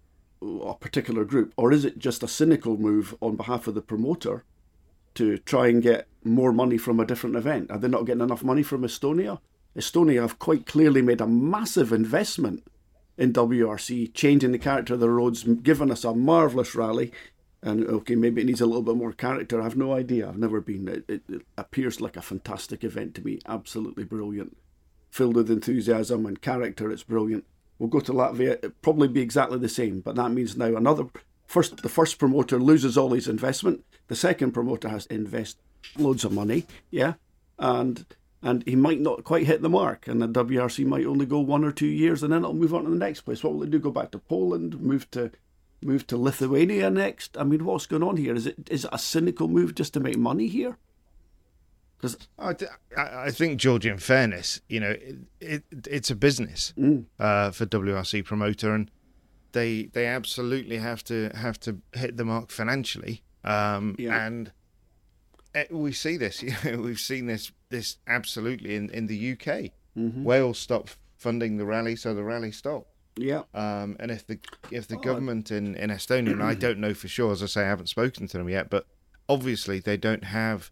a 0.43 0.75
particular 0.75 1.25
group, 1.25 1.53
or 1.57 1.73
is 1.73 1.85
it 1.85 1.99
just 1.99 2.23
a 2.23 2.29
cynical 2.29 2.79
move 2.79 3.15
on 3.21 3.37
behalf 3.37 3.67
of 3.67 3.75
the 3.75 3.83
promoter 3.83 4.45
to 5.15 5.37
try 5.39 5.67
and 5.67 5.83
get 5.83 6.07
more 6.25 6.53
money 6.53 6.79
from 6.79 7.01
a 7.01 7.07
different 7.07 7.37
event? 7.37 7.71
Are 7.71 7.79
they 7.79 7.89
not 7.89 8.07
getting 8.07 8.23
enough 8.23 8.43
money 8.43 8.63
from 8.63 8.83
Estonia? 8.83 9.41
Estonia 9.77 10.23
have 10.23 10.39
quite 10.39 10.67
clearly 10.67 11.03
made 11.03 11.21
a 11.21 11.27
massive 11.27 11.93
investment 11.93 12.67
in 13.17 13.33
WRC, 13.33 14.13
changing 14.15 14.53
the 14.53 14.59
character 14.59 14.95
of 14.95 15.01
the 15.01 15.11
roads, 15.11 15.45
giving 15.45 15.91
us 15.91 16.05
a 16.05 16.15
marvellous 16.15 16.75
rally. 16.75 17.13
And 17.63 17.87
okay, 17.87 18.15
maybe 18.15 18.41
it 18.41 18.47
needs 18.47 18.63
a 18.63 18.67
little 18.67 18.83
bit 18.83 18.97
more 18.97 19.13
character. 19.13 19.61
I've 19.61 19.77
no 19.77 19.93
idea. 19.93 20.27
I've 20.27 20.39
never 20.39 20.61
been. 20.63 20.89
It, 20.89 21.05
it, 21.07 21.23
it 21.29 21.43
appears 21.59 22.01
like 22.01 22.17
a 22.17 22.23
fantastic 22.23 22.83
event 22.83 23.15
to 23.17 23.25
me. 23.25 23.39
Absolutely 23.47 24.05
brilliant. 24.05 24.57
Filled 25.11 25.37
with 25.37 25.51
enthusiasm 25.51 26.25
and 26.25 26.41
character. 26.41 26.91
It's 26.91 27.03
brilliant. 27.03 27.45
We'll 27.79 27.91
go 27.91 28.01
to 28.01 28.13
Latvia. 28.13 28.53
It'll 28.53 28.71
probably 28.83 29.09
be 29.09 29.21
exactly 29.21 29.59
the 29.59 29.69
same, 29.69 30.01
but 30.01 30.17
that 30.17 30.31
means 30.31 30.57
now 30.57 30.75
another 30.75 31.05
first. 31.47 31.83
The 31.83 31.89
first 31.91 32.19
promoter 32.19 32.59
loses 32.59 32.97
all 32.97 33.11
his 33.11 33.29
investment. 33.29 33.85
The 34.09 34.17
second 34.17 34.53
promoter 34.53 34.89
has 34.89 35.07
to 35.07 35.15
invest 35.15 35.59
loads 35.99 36.25
of 36.25 36.33
money. 36.33 36.67
Yeah, 36.91 37.15
and 37.59 38.07
and 38.43 38.63
he 38.67 38.77
might 38.77 39.01
not 39.01 39.25
quite 39.25 39.47
hit 39.47 39.63
the 39.63 39.69
mark, 39.69 40.09
and 40.09 40.21
the 40.21 40.29
WRC 40.29 40.87
might 40.87 41.05
only 41.07 41.27
go 41.27 41.41
one 41.41 41.65
or 41.65 41.73
two 41.73 41.87
years, 41.87 42.23
and 42.23 42.33
then 42.33 42.43
it'll 42.43 42.55
move 42.55 42.75
on 42.75 42.85
to 42.85 42.91
the 42.91 42.97
next 42.97 43.23
place. 43.23 43.45
What 43.45 43.55
will 43.55 43.63
it 43.63 43.71
do? 43.71 43.79
Go 43.79 43.91
back 43.91 44.11
to 44.13 44.19
Poland? 44.19 44.81
Move 44.81 45.11
to 45.13 45.31
move 45.83 46.07
to 46.09 46.17
Lithuania 46.17 46.91
next? 46.91 47.37
I 47.37 47.45
mean, 47.45 47.65
what's 47.65 47.87
going 47.87 48.03
on 48.03 48.17
here? 48.17 48.35
Is 48.35 48.47
it 48.47 48.69
is 48.71 48.85
it 48.85 48.91
a 48.93 48.99
cynical 48.99 49.49
move 49.49 49.75
just 49.75 49.93
to 49.95 50.01
make 50.01 50.17
money 50.17 50.47
here? 50.47 50.79
Because 51.97 52.17
I 52.97 53.31
think 53.31 53.61
George, 53.61 53.85
in 53.85 53.99
fairness, 53.99 54.63
you 54.71 54.81
know, 54.81 54.91
it, 54.91 55.17
it 55.41 55.65
it's 55.87 56.11
a 56.11 56.17
business 56.17 56.73
uh, 57.19 57.51
for 57.51 57.67
WRC 57.67 58.25
promoter, 58.25 58.75
and 58.75 58.91
they 59.53 59.85
they 59.93 60.07
absolutely 60.07 60.79
have 60.79 61.05
to 61.05 61.31
have 61.35 61.61
to 61.61 61.79
hit 61.93 62.17
the 62.17 62.25
mark 62.25 62.51
financially. 62.51 63.23
Um, 63.45 63.97
Yeah. 63.99 64.27
And 64.27 64.53
eh, 65.55 65.65
we 65.71 65.93
see 65.93 66.17
this, 66.17 66.43
you 66.43 66.55
know, 66.65 66.79
we've 66.79 66.99
seen 67.01 67.27
this 67.27 67.53
this 67.71 67.97
absolutely 68.07 68.75
in 68.77 68.91
in 68.91 69.07
the 69.07 69.33
UK. 69.33 69.71
Wales 69.97 70.59
stopped 70.59 70.97
funding 71.17 71.57
the 71.59 71.65
rally, 71.67 71.95
so 71.97 72.15
the 72.15 72.25
rally 72.25 72.51
stopped. 72.53 72.89
yeah, 73.17 73.43
Um, 73.53 73.97
and 74.01 74.11
if 74.11 74.27
the 74.27 74.39
if 74.71 74.87
the 74.89 74.97
government 74.97 75.51
in, 75.51 75.75
in 75.75 75.91
Estonia, 75.91 76.33
and 76.33 76.43
I 76.43 76.55
don't 76.55 76.79
know 76.79 76.95
for 76.95 77.09
sure, 77.09 77.33
as 77.33 77.43
I 77.43 77.47
say, 77.47 77.63
I 77.63 77.69
haven't 77.69 77.89
spoken 77.89 78.27
to 78.29 78.39
them 78.39 78.49
yet, 78.49 78.71
but 78.71 78.87
obviously 79.29 79.79
they 79.79 79.97
don't 79.97 80.25
have 80.25 80.71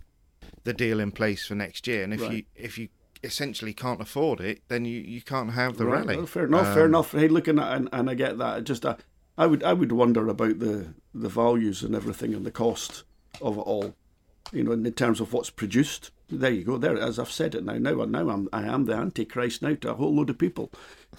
the 0.65 0.73
deal 0.73 0.99
in 1.01 1.11
place 1.13 1.47
for 1.47 1.55
next 1.55 1.87
year, 1.87 2.03
and 2.05 2.15
if 2.15 2.21
Right. 2.21 2.33
you 2.33 2.43
if 2.55 2.79
you 2.79 2.89
essentially 3.23 3.75
can't 3.75 4.01
afford 4.01 4.41
it, 4.41 4.63
then 4.69 4.85
you, 4.85 5.01
you 5.01 5.21
can't 5.21 5.51
have 5.53 5.77
the 5.77 5.85
Right, 5.85 6.07
rally. 6.07 6.17
well, 6.19 6.27
fair 6.27 6.47
enough. 6.47 6.73
fair 6.73 6.85
Um, 6.85 6.91
enough. 6.91 7.13
Hey, 7.13 7.29
looking 7.29 7.59
at 7.59 7.73
and, 7.77 7.89
and 7.93 8.09
I 8.09 8.15
get 8.15 8.39
that. 8.39 8.65
Just 8.65 8.87
uh, 8.87 8.97
I 9.37 9.47
would 9.47 9.63
I 9.63 9.73
would 9.75 9.93
wonder 9.93 10.29
about 10.29 10.59
the 10.61 10.95
the 11.13 11.29
values 11.29 11.83
and 11.83 11.95
everything 11.95 12.33
and 12.35 12.47
the 12.47 12.51
cost 12.53 13.03
of 13.43 13.59
it 13.59 13.61
all. 13.63 13.95
You 14.53 14.65
know, 14.65 14.73
in 14.73 14.91
terms 14.93 15.21
of 15.21 15.33
what's 15.33 15.51
produced. 15.51 16.11
There 16.31 16.51
you 16.51 16.63
go. 16.63 16.77
There, 16.77 16.99
as 16.99 17.19
I've 17.19 17.31
said 17.31 17.55
it 17.55 17.65
now. 17.65 17.79
Now, 17.79 18.05
now 18.05 18.29
I'm 18.29 18.49
I 18.53 18.63
am 18.65 18.85
the 18.85 18.95
antichrist 18.95 19.63
now 19.63 19.75
to 19.77 19.93
a 19.93 19.95
whole 19.95 20.15
load 20.15 20.29
of 20.29 20.39
people. 20.39 20.71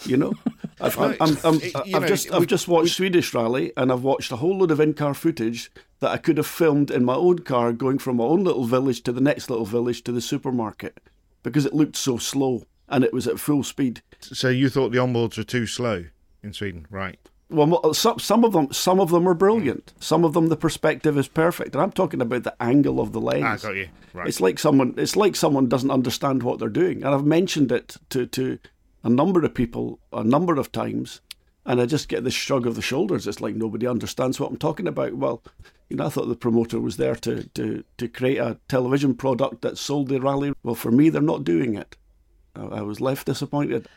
You 0.06 0.18
know, 0.18 0.34
I've, 0.82 1.00
I'm, 1.00 1.16
I'm, 1.20 1.38
I'm, 1.44 1.60
You 1.60 1.72
I've 1.96 2.02
know, 2.02 2.08
just 2.08 2.32
I've 2.32 2.48
just 2.48 2.68
watched 2.68 2.96
Swedish 2.96 3.34
rally 3.34 3.74
and 3.76 3.92
I've 3.92 4.04
watched 4.04 4.32
a 4.32 4.36
whole 4.36 4.58
load 4.60 4.72
of 4.72 4.80
in-car 4.80 5.16
footage 5.16 5.72
that 6.00 6.12
I 6.12 6.18
could 6.18 6.38
have 6.38 6.46
filmed 6.48 6.92
in 6.92 7.04
my 7.06 7.16
own 7.16 7.40
car 7.40 7.74
going 7.74 7.98
from 7.98 8.18
my 8.18 8.24
own 8.24 8.44
little 8.44 8.66
village 8.66 9.02
to 9.04 9.12
the 9.12 9.22
next 9.22 9.50
little 9.50 9.66
village 9.66 10.04
to 10.04 10.12
the 10.12 10.22
supermarket 10.22 11.00
because 11.42 11.66
it 11.66 11.74
looked 11.74 11.96
so 11.96 12.18
slow 12.18 12.64
and 12.88 13.04
it 13.04 13.14
was 13.14 13.28
at 13.28 13.40
full 13.40 13.64
speed. 13.64 14.02
So 14.22 14.50
you 14.50 14.70
thought 14.70 14.92
the 14.92 14.98
onboards 15.00 15.38
were 15.38 15.44
too 15.44 15.66
slow 15.66 16.06
in 16.44 16.54
Sweden, 16.54 16.86
right? 16.90 17.20
Well, 17.50 17.94
some 17.96 18.20
some 18.20 18.44
of 18.44 18.54
them 18.54 18.72
some 18.72 19.00
of 19.00 19.10
them 19.10 19.28
are 19.28 19.34
brilliant. 19.34 19.94
Some 20.00 20.24
of 20.24 20.34
them 20.34 20.48
the 20.48 20.56
perspective 20.56 21.18
is 21.18 21.28
perfect, 21.28 21.74
and 21.74 21.82
I'm 21.82 21.92
talking 21.92 22.22
about 22.22 22.44
the 22.44 22.56
angle 22.62 23.00
of 23.00 23.12
the 23.12 23.20
lens. 23.22 23.64
Ah, 23.64 23.68
got 23.70 23.76
you. 23.76 23.90
Right. 24.14 24.28
It's 24.28 24.40
like 24.40 24.60
someone 24.60 24.94
it's 24.98 25.16
like 25.16 25.36
someone 25.36 25.68
doesn't 25.68 25.90
understand 25.90 26.44
what 26.44 26.60
they're 26.60 26.70
doing, 26.70 27.04
and 27.04 27.14
I've 27.14 27.26
mentioned 27.26 27.72
it 27.72 27.98
to 28.10 28.28
to 28.28 28.60
a 29.04 29.10
number 29.10 29.44
of 29.44 29.56
people 29.56 30.00
a 30.14 30.24
number 30.24 30.58
of 30.60 30.72
times, 30.72 31.22
and 31.66 31.82
I 31.82 31.88
just 31.88 32.08
get 32.08 32.24
this 32.24 32.36
shrug 32.36 32.68
of 32.68 32.76
the 32.76 32.84
shoulders. 32.84 33.26
It's 33.26 33.42
like 33.42 33.56
nobody 33.56 33.88
understands 33.88 34.40
what 34.40 34.52
I'm 34.52 34.58
talking 34.58 34.88
about. 34.88 35.16
Well, 35.16 35.42
you 35.90 35.98
know, 35.98 36.06
I 36.06 36.10
thought 36.10 36.28
the 36.28 36.36
promoter 36.36 36.80
was 36.80 36.98
there 36.98 37.16
to 37.16 37.44
to 37.56 37.84
to 37.98 38.08
create 38.08 38.38
a 38.38 38.60
television 38.68 39.16
product 39.16 39.64
that 39.64 39.80
sold 39.80 40.10
the 40.10 40.22
rally. 40.22 40.54
Well, 40.62 40.76
for 40.76 40.92
me, 40.92 41.10
they're 41.10 41.22
not 41.22 41.46
doing 41.46 41.74
it. 41.74 41.98
I, 42.56 42.62
I 42.62 42.82
was 42.82 43.02
left 43.02 43.26
disappointed. 43.26 43.88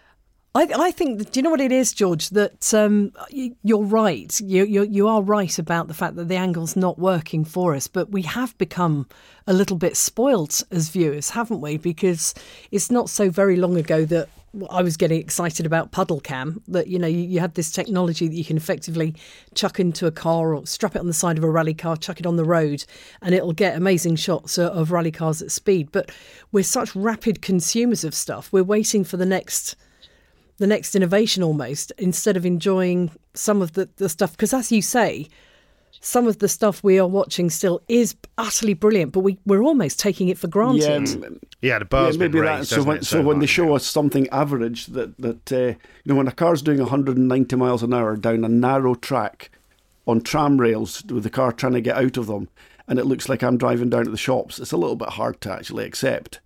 I, 0.55 0.69
I 0.77 0.91
think, 0.91 1.31
do 1.31 1.39
you 1.41 1.43
know 1.43 1.51
what 1.51 1.63
it 1.63 1.73
is, 1.73 1.95
George? 1.95 2.29
That 2.31 2.75
um, 2.75 3.13
you're 3.31 3.83
right. 3.83 4.39
You, 4.41 4.65
you, 4.65 4.83
you 4.83 5.09
are 5.09 5.23
right 5.23 5.59
about 5.59 5.89
the 5.89 5.95
fact 5.95 6.17
that 6.17 6.29
the 6.29 6.37
angle's 6.37 6.77
not 6.77 6.99
working 6.99 7.45
for 7.45 7.75
us, 7.75 7.87
but 7.87 8.11
we 8.11 8.23
have 8.23 8.57
become 8.59 9.07
a 9.47 9.55
little 9.55 9.79
bit 9.79 9.97
spoilt 9.97 10.63
as 10.71 10.91
viewers, 10.91 11.31
haven't 11.31 11.63
we? 11.63 11.79
Because 11.79 12.35
it's 12.71 12.91
not 12.91 13.09
so 13.09 13.31
very 13.31 13.57
long 13.57 13.79
ago 13.79 14.05
that 14.05 14.29
I 14.69 14.83
was 14.83 14.99
getting 14.99 15.19
excited 15.19 15.65
about 15.65 15.91
puddle 15.91 16.21
cam. 16.21 16.63
That 16.69 16.87
you 16.87 16.99
know 16.99 17.07
you, 17.07 17.21
you 17.21 17.41
had 17.41 17.55
this 17.55 17.73
technology 17.73 18.29
that 18.29 18.35
you 18.35 18.45
can 18.45 18.59
effectively 18.59 19.15
chuck 19.55 19.81
into 19.81 20.07
a 20.07 20.11
car 20.11 20.55
or 20.55 20.67
strap 20.67 20.95
it 20.95 20.99
on 20.99 21.07
the 21.07 21.15
side 21.15 21.39
of 21.39 21.45
a 21.45 21.51
rally 21.51 21.73
car, 21.73 21.97
chuck 21.97 22.21
it 22.21 22.27
on 22.27 22.37
the 22.37 22.45
road, 22.45 22.85
and 23.23 23.35
it'll 23.35 23.55
get 23.55 23.75
amazing 23.75 24.17
shots 24.17 24.59
of- 24.59 24.73
of 24.73 24.93
rally 24.93 25.11
cars 25.11 25.41
at 25.41 25.51
speed. 25.51 25.89
But 25.91 26.11
we're 26.53 26.63
such 26.63 26.95
rapid 26.95 27.41
consumers 27.41 28.05
of 28.05 28.15
stuff. 28.15 28.53
We're 28.53 28.63
waiting 28.63 29.03
for 29.03 29.17
the 29.17 29.25
next 29.25 29.77
the 30.59 30.67
next 30.67 30.95
innovation 30.95 31.43
almost 31.43 31.93
instead 31.99 32.37
of 32.37 32.47
enjoying 32.47 33.11
some 33.35 33.63
of 33.63 33.73
the, 33.73 33.89
the 33.97 34.09
stuff. 34.09 34.33
Because 34.33 34.53
as 34.53 34.71
you 34.71 34.83
say 34.83 35.29
some 36.01 36.27
of 36.27 36.39
the 36.39 36.49
stuff 36.49 36.83
we 36.83 36.99
are 36.99 37.07
watching 37.07 37.49
still 37.49 37.81
is 37.87 38.17
utterly 38.37 38.75
brilliant 38.75 39.13
but 39.13 39.21
we, 39.21 39.39
we're 39.47 39.63
almost 39.63 40.01
taking 40.01 40.29
it 40.29 40.37
for 40.37 40.49
granted. 40.49 41.09
m- 41.25 41.41
yeah, 41.61 41.79
the 41.79 41.85
bar's 41.85 42.17
yeah, 42.17 42.21
maybe 42.21 42.33
been 42.33 42.45
that. 42.45 42.59
raised, 42.59 42.71
So 42.71 42.83
when 42.83 42.97
it, 42.97 43.05
so 43.07 43.23
when 43.23 43.39
they 43.39 43.47
show 43.47 43.75
us 43.75 43.87
something 43.87 44.29
average 44.31 44.87
that 44.87 45.17
that 45.19 45.53
uh, 45.53 45.57
you 45.57 45.77
know 46.07 46.17
when 46.17 46.27
a 46.29 46.33
car's 46.33 46.61
doing 46.63 46.79
190 46.79 47.57
miles 47.57 47.83
an 47.85 47.95
hour 47.95 48.17
down 48.17 48.45
a 48.45 48.49
narrow 48.49 48.95
track 48.95 49.51
on 50.07 50.21
tram 50.21 50.61
rails 50.61 51.05
with 51.05 51.23
the 51.23 51.31
car 51.31 51.53
trying 51.53 51.75
to 51.75 51.81
get 51.81 51.97
out 51.97 52.17
of 52.17 52.27
them, 52.27 52.49
and 52.89 52.99
it 52.99 53.07
looks 53.07 53.29
like 53.29 53.43
I'm 53.43 53.57
driving 53.57 53.91
down 53.91 54.05
to 54.07 54.11
the 54.11 54.17
shops, 54.17 54.59
it's 54.59 54.73
a 54.73 54.77
little 54.77 54.97
bit 54.97 55.11
hard 55.11 55.41
to 55.43 55.53
actually 55.53 55.85
accept 55.85 56.41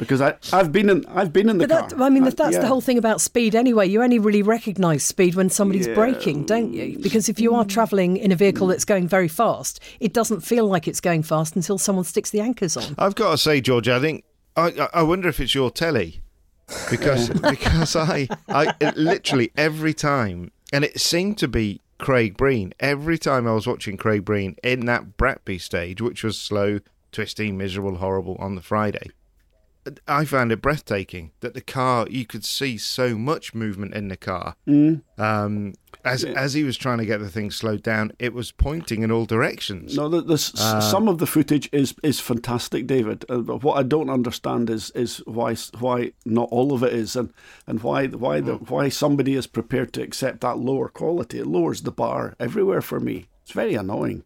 because 0.00 0.20
I 0.20 0.34
I've 0.52 0.72
been 0.72 0.90
in 0.90 1.06
I've 1.06 1.32
been 1.32 1.48
in 1.48 1.58
the 1.58 1.68
but 1.68 1.88
that, 1.90 1.96
car. 1.96 2.06
I 2.06 2.10
mean, 2.10 2.24
I- 2.24 2.30
that's 2.30 2.54
yeah. 2.54 2.60
the 2.60 2.66
whole 2.66 2.80
thing 2.80 2.98
about 2.98 3.20
speed 3.20 3.54
anyway. 3.54 3.86
You 3.86 4.02
only 4.02 4.18
really 4.18 4.42
recognise 4.42 5.04
speed 5.04 5.36
when 5.36 5.48
somebody's 5.50 5.86
Yeah. 5.86 5.94
braking, 5.94 6.46
don't 6.46 6.72
you? 6.72 6.98
Because 6.98 7.28
if 7.28 7.38
you 7.38 7.54
are 7.54 7.64
travelling 7.64 8.16
in 8.16 8.32
a 8.32 8.36
vehicle 8.36 8.66
that's 8.66 8.84
going 8.84 9.06
very 9.06 9.28
fast, 9.28 9.78
it 10.00 10.12
doesn't 10.12 10.40
feel 10.40 10.66
like 10.66 10.88
it's 10.88 11.00
going 11.00 11.22
fast 11.22 11.54
until 11.54 11.78
someone 11.78 12.04
sticks 12.04 12.30
the 12.30 12.40
anchors 12.40 12.76
on. 12.76 12.96
I've 12.98 13.14
got 13.14 13.30
to 13.30 13.38
say, 13.38 13.60
George, 13.60 13.88
I 13.88 14.00
think 14.00 14.24
I, 14.56 14.68
I- 14.68 14.88
I 14.94 15.02
wonder 15.02 15.28
if 15.28 15.38
it's 15.38 15.54
your 15.54 15.70
telly 15.70 16.20
because 16.90 17.28
because 17.50 17.94
I 17.94 18.26
I 18.48 18.74
literally 18.96 19.52
every 19.56 19.94
time, 19.94 20.50
and 20.72 20.82
it 20.84 20.98
seemed 21.00 21.36
to 21.38 21.46
be 21.48 21.80
Craig 21.98 22.36
Breen 22.38 22.72
every 22.80 23.18
time 23.18 23.46
I 23.46 23.52
was 23.52 23.66
watching 23.66 23.98
Craig 23.98 24.24
Breen 24.24 24.56
in 24.64 24.86
that 24.86 25.18
Brattby 25.18 25.58
stage, 25.60 26.00
which 26.00 26.24
was 26.24 26.38
slow, 26.38 26.78
twisty, 27.12 27.52
miserable, 27.52 27.96
horrible 27.96 28.36
on 28.40 28.54
the 28.54 28.62
Friday. 28.62 29.10
I 30.06 30.24
found 30.26 30.52
it 30.52 30.60
breathtaking 30.60 31.30
that 31.40 31.54
the 31.54 31.60
car 31.62 32.06
you 32.10 32.26
could 32.26 32.44
see 32.44 32.76
so 32.76 33.16
much 33.16 33.54
movement 33.54 33.94
in 33.94 34.08
the 34.08 34.16
car. 34.16 34.54
Um, 35.16 35.74
as 36.04 36.24
as 36.24 36.54
he 36.54 36.64
was 36.64 36.76
trying 36.76 36.98
to 36.98 37.06
get 37.06 37.18
the 37.20 37.28
thing 37.30 37.50
slowed 37.50 37.82
down, 37.82 38.12
it 38.18 38.32
was 38.34 38.52
pointing 38.52 39.02
in 39.02 39.10
all 39.10 39.24
directions. 39.26 39.96
No, 39.96 40.08
the, 40.08 40.20
the, 40.20 40.52
Uh, 40.58 40.80
some 40.80 41.08
of 41.08 41.18
the 41.18 41.26
footage 41.26 41.68
is 41.72 41.94
is 42.02 42.20
fantastic, 42.20 42.86
David. 42.86 43.24
Uh, 43.28 43.38
but 43.38 43.62
what 43.62 43.78
I 43.78 43.82
don't 43.82 44.10
understand 44.10 44.68
is 44.70 44.90
is 44.90 45.18
why 45.26 45.54
why 45.78 46.12
not 46.24 46.48
all 46.50 46.72
of 46.72 46.82
it 46.82 46.92
is, 46.92 47.16
and 47.16 47.32
and 47.66 47.82
why 47.82 48.06
why 48.06 48.40
the, 48.40 48.54
why 48.54 48.88
somebody 48.90 49.34
is 49.34 49.46
prepared 49.46 49.92
to 49.94 50.02
accept 50.02 50.40
that 50.42 50.58
lower 50.58 50.88
quality. 50.88 51.38
It 51.38 51.46
lowers 51.46 51.82
the 51.82 51.92
bar 51.92 52.34
everywhere 52.38 52.82
for 52.82 53.00
me. 53.00 53.26
It's 53.42 53.52
very 53.52 53.74
annoying. 53.74 54.24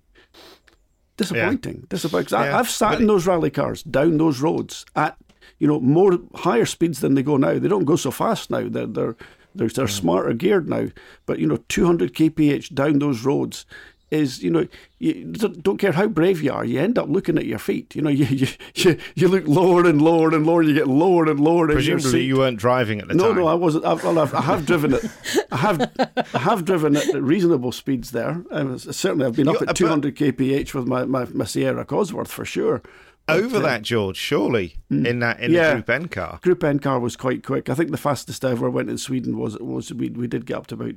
Disappointing. 1.16 1.86
Disappointing. 1.88 2.26
'Cause 2.30 2.32
I, 2.32 2.46
Yeah, 2.48 2.58
I've 2.58 2.70
sat 2.70 2.90
but 2.92 3.00
in 3.02 3.06
those 3.06 3.26
rally 3.26 3.50
cars 3.50 3.82
down 3.84 4.18
those 4.18 4.40
roads 4.40 4.84
at 4.96 5.16
you 5.58 5.66
know 5.66 5.80
more 5.80 6.18
higher 6.34 6.66
speeds 6.66 7.00
than 7.00 7.14
they 7.14 7.22
go 7.22 7.36
now. 7.36 7.58
They 7.58 7.68
don't 7.68 7.84
go 7.84 7.96
so 7.96 8.10
fast 8.10 8.50
now. 8.50 8.68
They're 8.68 8.86
they're 8.86 9.16
they're, 9.54 9.68
they're 9.68 9.86
mm. 9.86 9.90
smarter 9.90 10.32
geared 10.34 10.68
now. 10.68 10.88
But 11.26 11.38
you 11.38 11.46
know, 11.46 11.58
200 11.68 12.14
kph 12.14 12.74
down 12.74 12.98
those 12.98 13.24
roads 13.24 13.66
is 14.10 14.42
you 14.42 14.50
know 14.50 14.66
you 14.98 15.24
don't 15.24 15.62
don't 15.62 15.78
care 15.78 15.92
how 15.92 16.06
brave 16.06 16.42
you 16.42 16.52
are. 16.52 16.64
You 16.64 16.80
end 16.80 16.98
up 16.98 17.08
looking 17.08 17.36
at 17.36 17.46
your 17.46 17.58
feet. 17.58 17.94
You 17.94 18.02
know, 18.02 18.10
you 18.20 18.24
you 18.26 18.46
you, 18.74 18.98
you 19.14 19.28
look 19.28 19.46
lower 19.46 19.86
and 19.86 20.00
lower 20.00 20.34
and 20.34 20.46
lower. 20.46 20.62
You 20.62 20.74
get 20.74 20.88
lower 20.88 21.28
and 21.30 21.40
lower. 21.40 21.66
Presumably, 21.66 22.22
you 22.24 22.38
weren't 22.38 22.58
driving 22.58 23.00
at 23.00 23.08
the 23.08 23.14
No, 23.14 23.28
time. 23.28 23.36
no, 23.36 23.42
no 23.42 23.48
I 23.48 23.54
wasn't. 23.54 23.84
I've, 23.84 24.02
well, 24.04 24.18
I've, 24.18 24.34
I 24.34 24.42
have 24.42 24.66
driven 24.66 24.94
it. 24.94 25.04
I 25.50 25.56
have, 25.56 25.92
I 26.34 26.38
have 26.38 26.64
driven 26.64 26.96
at 26.96 27.14
reasonable 27.14 27.72
speeds 27.72 28.12
there. 28.12 28.44
I 28.50 28.62
was, 28.62 28.84
certainly, 28.96 29.26
I've 29.26 29.36
been 29.36 29.48
up 29.48 29.54
You- 29.54 29.60
at 29.60 29.66
but- 29.66 29.76
200 29.76 30.16
kph 30.16 30.74
with 30.74 30.86
my, 30.86 31.04
my, 31.04 31.26
my 31.26 31.44
Sierra 31.44 31.84
Cosworth 31.84 32.28
for 32.28 32.44
sure. 32.44 32.82
Over 33.28 33.58
that, 33.60 33.82
George. 33.82 34.16
Surely 34.16 34.76
in 34.90 35.20
that 35.20 35.40
in 35.40 35.52
yeah. 35.52 35.68
the 35.68 35.74
Group 35.76 35.90
N 35.90 36.08
car. 36.08 36.38
Group 36.42 36.64
N 36.64 36.78
car 36.78 37.00
was 37.00 37.16
quite 37.16 37.42
quick. 37.42 37.68
I 37.70 37.74
think 37.74 37.90
the 37.90 37.96
fastest 37.96 38.44
I 38.44 38.50
ever 38.50 38.68
went 38.68 38.90
in 38.90 38.98
Sweden 38.98 39.38
was 39.38 39.58
was 39.58 39.92
we 39.92 40.10
we 40.10 40.26
did 40.26 40.46
get 40.46 40.56
up 40.56 40.66
to 40.68 40.74
about 40.74 40.94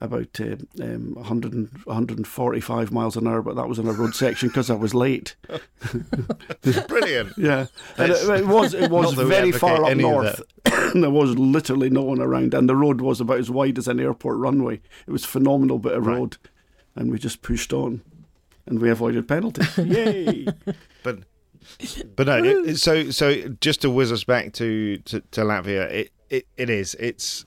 about 0.00 0.40
uh, 0.40 0.56
um, 0.80 1.14
100 1.14 1.52
and, 1.52 1.70
145 1.84 2.92
miles 2.92 3.16
an 3.16 3.26
hour, 3.26 3.42
but 3.42 3.56
that 3.56 3.68
was 3.68 3.78
on 3.78 3.88
a 3.88 3.92
road 3.92 4.14
section 4.14 4.48
because 4.48 4.70
I 4.70 4.74
was 4.74 4.94
late. 4.94 5.34
Brilliant. 6.88 7.32
Yeah, 7.38 7.66
and 7.96 8.12
it, 8.12 8.28
it 8.28 8.46
was 8.46 8.74
it 8.74 8.90
was 8.90 9.06
Not 9.06 9.16
that 9.16 9.24
we 9.24 9.30
very 9.30 9.52
far 9.52 9.84
up 9.84 9.96
north. 9.96 10.42
there 10.94 11.10
was 11.10 11.38
literally 11.38 11.90
no 11.90 12.02
one 12.02 12.20
around, 12.20 12.54
and 12.54 12.68
the 12.68 12.76
road 12.76 13.00
was 13.00 13.20
about 13.20 13.38
as 13.38 13.50
wide 13.50 13.78
as 13.78 13.88
an 13.88 14.00
airport 14.00 14.38
runway. 14.38 14.80
It 15.06 15.10
was 15.10 15.24
a 15.24 15.28
phenomenal 15.28 15.78
bit 15.78 15.92
of 15.92 16.06
Right. 16.06 16.16
road, 16.16 16.36
and 16.94 17.10
we 17.10 17.18
just 17.18 17.42
pushed 17.42 17.72
on, 17.72 18.02
and 18.66 18.80
we 18.80 18.90
avoided 18.90 19.26
penalties. 19.28 19.76
Yay! 19.78 20.46
But 21.02 21.20
but 22.16 22.26
no. 22.26 22.38
It, 22.42 22.68
it- 22.70 22.76
so 22.78 23.10
so 23.10 23.48
just 23.60 23.80
to 23.82 23.90
whiz 23.90 24.10
us 24.12 24.24
back 24.24 24.52
to 24.54 24.98
to, 24.98 25.20
to 25.20 25.40
Latvia, 25.42 25.90
it, 25.90 26.12
it 26.30 26.46
it 26.56 26.70
is 26.70 26.94
it's. 26.98 27.44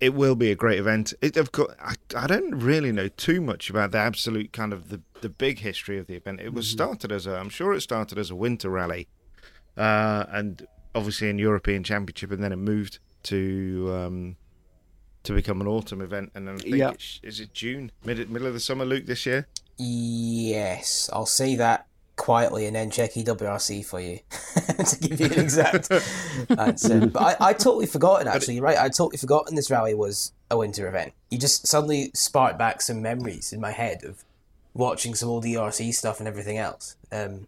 It 0.00 0.14
will 0.14 0.36
be 0.36 0.52
a 0.52 0.54
great 0.54 0.78
event. 0.78 1.14
It, 1.22 1.36
of 1.38 1.50
course, 1.52 1.74
I, 1.82 1.94
I 2.14 2.26
don't 2.28 2.50
really 2.60 2.92
know 2.92 3.08
too 3.08 3.40
much 3.40 3.70
about 3.70 3.90
the 3.90 3.98
absolute 3.98 4.52
kind 4.52 4.72
of 4.74 4.90
the, 4.90 5.00
the 5.22 5.30
big 5.30 5.60
history 5.60 5.98
of 5.98 6.06
the 6.06 6.14
event. 6.14 6.40
It 6.40 6.52
was 6.52 6.68
started 6.68 7.10
as 7.10 7.26
a, 7.26 7.34
I'm 7.34 7.48
sure 7.48 7.72
it 7.72 7.80
started 7.80 8.18
as 8.18 8.30
a 8.30 8.36
winter 8.36 8.68
rally, 8.68 9.08
uh, 9.76 10.26
and 10.28 10.64
obviously 10.94 11.28
an 11.30 11.38
European 11.40 11.82
Championship, 11.82 12.30
and 12.30 12.44
then 12.44 12.52
it 12.52 12.56
moved 12.56 12.98
to 13.24 13.90
um, 13.96 14.36
to 15.24 15.32
become 15.32 15.60
an 15.62 15.66
autumn 15.66 16.02
event. 16.02 16.30
And 16.36 16.46
then 16.46 16.54
I 16.54 16.58
think 16.58 16.76
Yeah. 16.76 16.90
it's, 16.90 17.18
is 17.24 17.40
it 17.40 17.52
June, 17.54 17.90
mid 18.04 18.30
middle 18.30 18.46
of 18.46 18.52
the 18.54 18.60
summer, 18.60 18.84
Luke, 18.84 19.06
this 19.06 19.24
year? 19.26 19.48
Yes, 19.78 21.10
I'll 21.12 21.26
say 21.26 21.56
that 21.56 21.87
quietly 22.18 22.66
and 22.66 22.76
then 22.76 22.90
check 22.90 23.12
EWRC 23.14 23.84
for 23.86 24.00
you 24.00 24.18
to 24.84 24.98
give 25.00 25.20
you 25.20 25.26
an 25.26 25.40
exact 25.40 25.90
answer. 26.50 27.06
But 27.06 27.40
I, 27.40 27.48
I 27.48 27.52
totally 27.54 27.86
forgotten, 27.86 28.28
actually. 28.28 28.56
You're 28.56 28.64
right. 28.64 28.76
I 28.76 28.88
totally 28.88 29.16
forgotten 29.16 29.54
this 29.54 29.70
rally 29.70 29.94
was 29.94 30.32
a 30.50 30.58
winter 30.58 30.86
event. 30.86 31.14
You 31.30 31.38
just 31.38 31.66
suddenly 31.66 32.10
sparked 32.14 32.58
back 32.58 32.82
some 32.82 33.00
memories 33.00 33.52
in 33.52 33.60
my 33.60 33.70
head 33.70 34.04
of 34.04 34.24
watching 34.74 35.14
some 35.14 35.28
old 35.28 35.44
ERC 35.44 35.94
stuff 35.94 36.18
and 36.18 36.28
everything 36.28 36.58
else. 36.58 36.96
Um, 37.10 37.46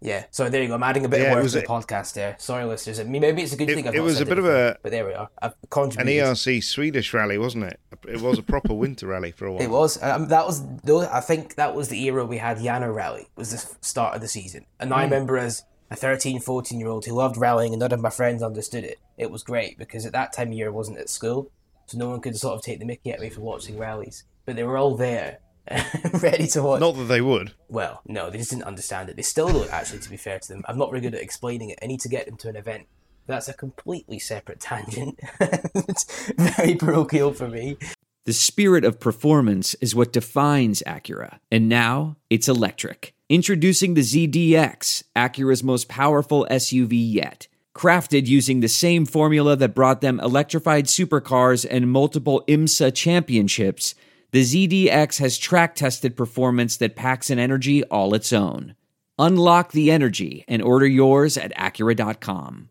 Yeah, 0.00 0.26
so 0.30 0.48
there 0.48 0.62
you 0.62 0.68
go. 0.68 0.74
I'm 0.74 0.82
adding 0.84 1.04
a 1.04 1.08
bit 1.08 1.20
Yeah, 1.22 1.32
of 1.32 1.38
work 1.42 1.44
to 1.46 1.50
the 1.58 1.64
a- 1.64 1.66
podcast 1.66 2.12
there. 2.12 2.36
Sorry, 2.38 2.64
listeners. 2.64 3.02
Maybe 3.04 3.42
it's 3.42 3.52
a 3.52 3.56
good 3.56 3.68
It- 3.68 3.74
thing 3.74 3.88
I've 3.88 3.94
it 3.96 4.00
was 4.00 4.20
a 4.20 4.26
bit 4.26 4.38
of 4.38 4.46
a- 4.46 4.78
But 4.82 4.92
there 4.92 5.04
we 5.04 5.12
are. 5.12 5.28
I've 5.42 5.54
An. 5.98 6.06
ERC 6.08 6.62
Swedish 6.62 7.12
rally, 7.12 7.36
wasn't 7.36 7.64
it? 7.64 7.80
It 8.08 8.20
was 8.20 8.38
a 8.38 8.42
proper 8.42 8.74
winter 8.74 9.08
rally 9.08 9.32
for 9.32 9.46
a 9.46 9.52
while. 9.52 9.62
It 9.62 9.70
was. 9.70 10.00
Um, 10.02 10.28
that 10.28 10.46
was. 10.46 10.62
I 11.10 11.20
think 11.20 11.56
that 11.56 11.74
was 11.74 11.88
the 11.88 12.00
era 12.04 12.24
we 12.24 12.38
had 12.38 12.58
Jänner 12.58 12.94
Rally. 12.94 13.28
Was 13.36 13.50
the 13.50 13.76
start 13.84 14.14
of 14.14 14.20
the 14.20 14.28
season, 14.28 14.66
and 14.78 14.90
Hmm. 14.90 14.94
I 14.98 15.02
remember 15.04 15.36
as 15.36 15.64
a 15.90 15.96
13, 15.96 16.38
14 16.38 16.78
year 16.78 16.88
old 16.88 17.04
who 17.04 17.12
loved 17.14 17.36
rallying, 17.36 17.72
and 17.72 17.80
none 17.80 17.90
of 17.92 18.00
my 18.00 18.10
friends 18.10 18.42
understood 18.42 18.84
it. 18.84 18.98
It 19.16 19.30
was 19.32 19.42
great 19.42 19.78
because 19.78 20.06
at 20.06 20.12
that 20.12 20.32
time 20.32 20.48
of 20.48 20.54
year 20.54 20.68
I 20.68 20.70
wasn't 20.70 20.98
at 20.98 21.08
school, 21.10 21.50
so 21.86 21.98
no 21.98 22.08
one 22.10 22.20
could 22.20 22.36
sort 22.38 22.54
of 22.54 22.62
take 22.62 22.78
the 22.78 22.84
Mickey 22.84 23.10
at 23.10 23.18
me 23.20 23.30
for 23.30 23.40
watching 23.40 23.76
rallies. 23.78 24.22
But 24.46 24.54
they 24.56 24.62
were 24.62 24.76
all 24.78 24.94
there, 24.96 25.38
ready 26.22 26.46
to 26.48 26.62
watch. 26.62 26.80
Not 26.80 26.96
that 26.96 27.04
they 27.04 27.20
would. 27.20 27.52
Well, 27.68 28.02
no, 28.06 28.30
they 28.30 28.38
just 28.38 28.50
didn't 28.50 28.64
understand 28.64 29.08
it. 29.08 29.16
They 29.16 29.22
still 29.22 29.48
don't, 29.48 29.72
actually, 29.72 30.00
to 30.00 30.10
be 30.10 30.16
fair 30.16 30.38
to 30.38 30.48
them. 30.48 30.62
I'm 30.66 30.78
not 30.78 30.90
very 30.90 31.00
good 31.00 31.14
at 31.14 31.22
explaining 31.22 31.70
it. 31.70 31.78
I 31.82 31.86
need 31.86 32.00
to 32.00 32.08
get 32.08 32.26
them 32.26 32.36
to 32.38 32.48
an 32.48 32.56
event. 32.56 32.86
That's 33.26 33.48
a 33.48 33.52
completely 33.52 34.18
separate 34.18 34.60
tangent. 34.60 35.20
it's 35.40 36.32
very 36.38 36.74
parochial 36.74 37.34
for 37.34 37.48
me. 37.48 37.76
The 38.24 38.32
spirit 38.32 38.84
of 38.84 39.00
performance 39.00 39.74
is 39.74 39.94
what 39.94 40.12
defines 40.12 40.82
Acura, 40.86 41.38
and 41.50 41.68
now 41.68 42.16
it's 42.28 42.48
electric. 42.48 43.14
Introducing 43.30 43.94
the 43.94 44.02
ZDX, 44.02 45.02
Acura's 45.14 45.62
most 45.62 45.88
powerful 45.88 46.46
SUV 46.50 46.92
yet. 46.92 47.48
Crafted 47.74 48.26
using 48.26 48.60
the 48.60 48.68
same 48.68 49.06
formula 49.06 49.54
that 49.56 49.74
brought 49.74 50.00
them 50.00 50.20
electrified 50.20 50.86
supercars 50.86 51.66
and 51.70 51.90
multiple 51.90 52.42
IMSA 52.48 52.94
championships, 52.94 53.94
the 54.30 54.42
ZDX 54.42 55.18
has 55.20 55.38
track 55.38 55.74
tested 55.74 56.16
performance 56.16 56.76
that 56.76 56.96
packs 56.96 57.30
an 57.30 57.38
energy 57.38 57.82
all 57.84 58.14
its 58.14 58.32
own. 58.32 58.74
Unlock 59.18 59.72
the 59.72 59.90
energy 59.90 60.44
and 60.46 60.62
order 60.62 60.86
yours 60.86 61.36
at 61.36 61.54
Acura.com. 61.56 62.68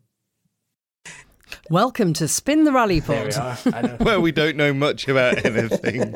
Welcome 1.70 2.12
to 2.14 2.28
Spin 2.28 2.64
the 2.64 2.72
Rally 2.72 3.00
There 3.00 3.24
we 3.26 3.32
Pod. 3.32 3.66
are. 3.74 3.96
Well, 4.00 4.20
we 4.22 4.32
don't 4.32 4.56
know 4.56 4.72
much 4.72 5.08
about 5.08 5.44
anything. 5.44 6.12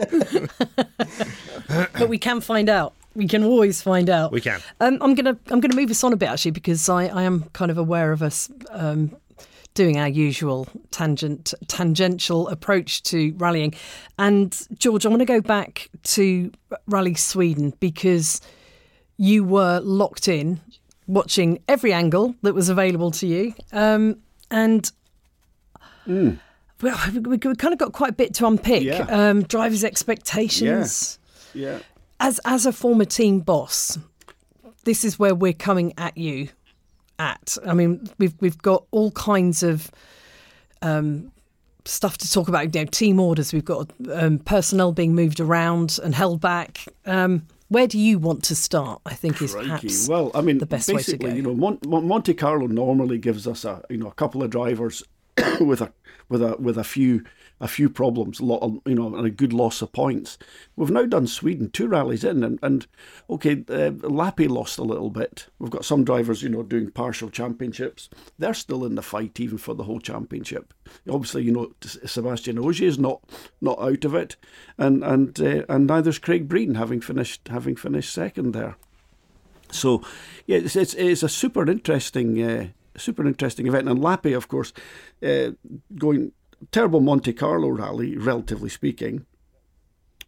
but 1.68 2.08
we 2.08 2.18
can 2.18 2.40
find 2.40 2.68
out. 2.68 2.94
We 3.14 3.26
can 3.26 3.44
always 3.44 3.82
find 3.82 4.08
out. 4.08 4.32
We 4.32 4.40
can. 4.40 4.60
Um, 4.80 4.98
I'm 5.02 5.14
gonna 5.14 5.36
I'm 5.50 5.60
gonna 5.60 5.74
move 5.76 5.90
us 5.90 6.02
on 6.02 6.12
a 6.14 6.16
bit 6.16 6.28
actually 6.30 6.52
because 6.52 6.88
I, 6.88 7.06
I 7.08 7.22
am 7.24 7.44
kind 7.52 7.70
of 7.70 7.76
aware 7.76 8.12
of 8.12 8.22
us 8.22 8.50
um, 8.70 9.14
doing 9.74 9.98
our 9.98 10.08
usual 10.08 10.66
tangent 10.90 11.54
tangential 11.68 12.48
approach 12.48 13.02
to 13.04 13.34
rallying. 13.38 13.74
And 14.18 14.56
George, 14.78 15.06
I 15.06 15.08
want 15.08 15.20
to 15.20 15.26
go 15.26 15.40
back 15.40 15.88
to 16.04 16.50
Rally 16.86 17.14
Sweden 17.14 17.72
because 17.80 18.40
you 19.16 19.44
were 19.44 19.80
locked 19.80 20.28
in 20.28 20.60
watching 21.06 21.58
every 21.68 21.92
angle 21.92 22.34
that 22.42 22.54
was 22.54 22.68
available 22.68 23.10
to 23.12 23.26
you. 23.26 23.54
Um, 23.72 24.18
and 24.50 24.90
well, 26.06 26.98
we, 27.12 27.20
we 27.20 27.38
kind 27.38 27.72
of 27.72 27.78
got 27.78 27.92
quite 27.92 28.10
a 28.10 28.14
bit 28.14 28.34
to 28.34 28.46
unpick. 28.46 28.82
Yeah. 28.82 29.06
Um, 29.08 29.42
drivers' 29.44 29.84
expectations 29.84 31.18
Yeah. 31.54 31.78
as 32.20 32.40
as 32.44 32.66
a 32.66 32.72
former 32.72 33.04
team 33.04 33.40
boss, 33.40 33.98
this 34.84 35.04
is 35.04 35.18
where 35.18 35.34
we're 35.34 35.52
coming 35.52 35.92
at 35.96 36.16
you. 36.16 36.48
At 37.22 37.56
I 37.64 37.72
mean, 37.74 38.08
we've 38.18 38.34
we've 38.40 38.58
got 38.58 38.84
all 38.90 39.12
kinds 39.12 39.62
of 39.62 39.90
um, 40.82 41.30
stuff 41.84 42.18
to 42.18 42.30
talk 42.30 42.48
about. 42.48 42.74
You 42.74 42.80
know, 42.80 42.86
team 42.90 43.20
orders. 43.20 43.52
We've 43.52 43.64
got 43.64 43.90
um, 44.12 44.38
personnel 44.40 44.90
being 44.92 45.14
moved 45.14 45.38
around 45.38 45.98
and 46.02 46.14
held 46.14 46.40
back. 46.40 46.84
Um, 47.06 47.46
where 47.68 47.86
do 47.86 47.98
you 47.98 48.18
want 48.18 48.42
to 48.44 48.54
start? 48.56 49.00
I 49.06 49.14
think 49.14 49.40
is 49.40 49.52
Crikey. 49.52 49.68
perhaps 49.68 50.08
Well, 50.08 50.30
I 50.34 50.40
mean, 50.42 50.58
the 50.58 50.66
best 50.66 50.92
way 50.92 51.02
to 51.02 51.16
go. 51.16 51.28
you 51.28 51.42
know, 51.42 51.54
Mon- 51.54 51.78
Mon- 51.86 52.06
Monte 52.06 52.34
Carlo 52.34 52.66
normally 52.66 53.18
gives 53.18 53.46
us 53.46 53.64
a 53.64 53.82
you 53.88 53.98
know 53.98 54.08
a 54.08 54.14
couple 54.14 54.42
of 54.42 54.50
drivers 54.50 55.02
with 55.60 55.80
a 55.80 55.92
with 56.28 56.42
a 56.42 56.56
with 56.56 56.76
a 56.76 56.84
few 56.84 57.24
a 57.62 57.68
few 57.68 57.88
problems, 57.88 58.40
a 58.40 58.44
lot 58.44 58.60
of, 58.60 58.80
you 58.84 58.94
know, 58.96 59.14
and 59.14 59.24
a 59.24 59.30
good 59.30 59.52
loss 59.52 59.80
of 59.82 59.92
points. 59.92 60.36
We've 60.74 60.90
now 60.90 61.06
done 61.06 61.28
Sweden 61.28 61.70
two 61.70 61.86
rallies 61.86 62.24
in, 62.24 62.42
and, 62.42 62.58
and 62.60 62.88
okay, 63.30 63.52
uh, 63.52 63.92
Lappi 64.02 64.48
lost 64.48 64.78
a 64.78 64.82
little 64.82 65.10
bit. 65.10 65.46
We've 65.60 65.70
got 65.70 65.84
some 65.84 66.02
drivers, 66.02 66.42
you 66.42 66.48
know, 66.48 66.64
doing 66.64 66.90
partial 66.90 67.30
championships. 67.30 68.10
They're 68.36 68.52
still 68.52 68.84
in 68.84 68.96
the 68.96 69.02
fight, 69.02 69.38
even 69.38 69.58
for 69.58 69.74
the 69.74 69.84
whole 69.84 70.00
championship. 70.00 70.74
Obviously, 71.08 71.44
you 71.44 71.52
know, 71.52 71.72
Sébastien 71.80 72.58
Ogier 72.58 72.88
is 72.88 72.98
not 72.98 73.22
not 73.60 73.78
out 73.78 74.04
of 74.04 74.14
it, 74.16 74.34
and 74.76 75.04
and 75.04 75.40
uh, 75.40 75.62
and 75.68 75.86
neither's 75.86 76.18
Craig 76.18 76.48
Breen, 76.48 76.74
having 76.74 77.00
finished 77.00 77.46
having 77.46 77.76
finished 77.76 78.12
second 78.12 78.52
there. 78.52 78.76
So, 79.70 80.02
yeah, 80.46 80.58
it's 80.58 80.74
it's, 80.74 80.94
it's 80.94 81.22
a 81.22 81.28
super 81.28 81.70
interesting, 81.70 82.42
uh, 82.42 82.66
super 82.96 83.24
interesting 83.24 83.68
event. 83.68 83.88
And 83.88 84.00
Lappi, 84.00 84.36
of 84.36 84.48
course, 84.48 84.72
uh, 85.22 85.52
going 85.94 86.32
terrible 86.70 87.00
Monte 87.00 87.32
Carlo 87.32 87.68
rally, 87.68 88.16
relatively 88.16 88.68
speaking. 88.68 89.26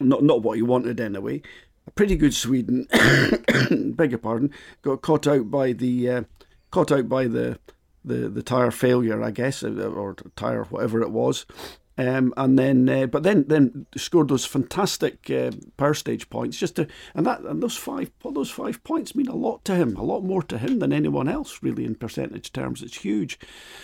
Not 0.01 0.23
not 0.23 0.43
what 0.43 0.57
he 0.57 0.63
wanted 0.63 1.01
anyway. 1.01 1.43
A 1.87 1.91
pretty 1.91 2.17
good 2.17 2.35
Sweden, 2.35 2.87
beg 3.95 4.11
your 4.11 4.19
pardon, 4.19 4.51
got 4.83 5.03
caught 5.03 5.27
out 5.27 5.51
by 5.51 5.73
the 5.73 6.11
uh, 6.11 6.23
caught 6.71 6.91
out 6.91 7.09
by 7.09 7.27
the 7.27 7.59
the 8.05 8.29
the 8.29 8.43
tire 8.43 8.71
failure, 8.71 9.23
I 9.23 9.31
guess, 9.31 9.63
uh, 9.63 9.69
or 9.69 10.17
tire 10.37 10.65
whatever 10.65 11.03
it 11.03 11.11
was. 11.11 11.47
Um, 11.97 12.35
and 12.37 12.59
then, 12.59 12.89
uh, 12.89 13.07
but 13.07 13.23
then, 13.23 13.45
then 13.47 13.87
scored 13.97 14.29
those 14.29 14.45
fantastic 14.45 15.31
uh, 15.31 15.53
power 15.77 15.95
stage 15.95 16.29
points. 16.29 16.59
Just 16.59 16.77
to, 16.77 16.89
and 17.15 17.25
that, 17.25 17.43
and 17.43 17.63
those 17.63 17.77
five, 17.77 18.11
those 18.25 18.51
five 18.51 18.83
points 18.83 19.15
mean 19.15 19.29
a 19.29 19.37
lot 19.37 19.65
to 19.67 19.77
him, 19.77 19.97
a 19.97 20.03
lot 20.03 20.25
more 20.25 20.43
to 20.43 20.59
him 20.59 20.81
than 20.81 20.93
anyone 20.93 21.29
else, 21.29 21.63
really, 21.63 21.85
in 21.85 21.95
percentage 21.95 22.53
terms. 22.53 22.83
It's 22.83 22.99
huge. 22.99 23.39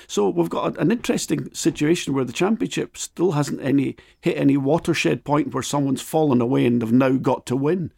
So 0.08 0.28
we've 0.28 0.50
got 0.50 0.76
an 0.78 0.90
interesting 0.90 1.54
situation 1.54 2.12
where 2.12 2.24
the 2.24 2.32
championship 2.32 2.96
still 2.96 3.32
hasn't 3.32 3.62
any 3.62 3.96
hit 4.20 4.36
any 4.36 4.56
watershed 4.56 5.24
point 5.24 5.54
where 5.54 5.62
someone's 5.62 6.02
fallen 6.02 6.40
away 6.40 6.66
and 6.66 6.82
they've 6.82 6.92
now 6.92 7.12
got 7.12 7.46
to 7.46 7.56
win. 7.56 7.92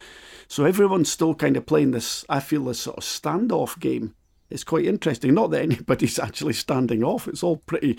So 0.47 0.65
everyone's 0.65 1.11
still 1.11 1.33
kind 1.33 1.57
of 1.57 1.65
playing 1.65 1.91
this. 1.91 2.23
I 2.29 2.39
feel 2.39 2.65
this 2.65 2.81
sort 2.81 2.97
of 2.97 3.03
standoff 3.03 3.79
game. 3.79 4.13
It's 4.51 4.63
quite 4.63 4.85
interesting. 4.85 5.33
Not 5.33 5.49
that 5.49 5.63
anybody's 5.63 6.19
actually 6.19 6.53
standing 6.53 7.03
off. 7.03 7.27
It's 7.27 7.41
all 7.41 7.57
pretty 7.57 7.97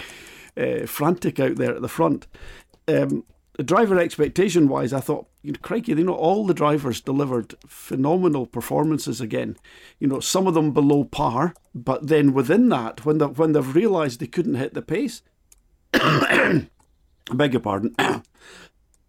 uh, 0.57 0.87
frantic 0.87 1.40
out 1.40 1.57
there 1.57 1.75
at 1.75 1.83
the 1.83 1.88
front. 1.88 2.27
Um, 2.87 3.25
driver 3.62 3.99
expectation 3.99 4.69
wise, 4.69 4.93
I 4.93 5.01
thought, 5.01 5.27
you 5.43 5.53
know, 5.53 5.59
crikey, 5.62 5.93
you 5.93 6.03
know, 6.03 6.14
all 6.14 6.47
the 6.47 6.55
drivers 6.55 7.01
delivered 7.01 7.55
phenomenal 7.67 8.47
performances 8.47 9.21
again. 9.21 9.57
You 10.01 10.09
know, 10.09 10.21
some 10.21 10.47
of 10.47 10.55
them 10.55 10.73
below 10.73 11.05
par, 11.05 11.55
but 11.75 12.09
then 12.09 12.33
within 12.33 12.69
that, 12.71 13.05
when 13.05 13.19
they 13.19 13.27
when 13.27 13.53
they've 13.53 13.75
realised 13.75 14.21
they 14.21 14.27
couldn't 14.27 14.55
hit 14.55 14.75
the 14.75 14.83
pace, 14.83 15.23
I 15.95 16.67
beg 17.33 17.53
your 17.53 17.61
pardon, 17.61 17.95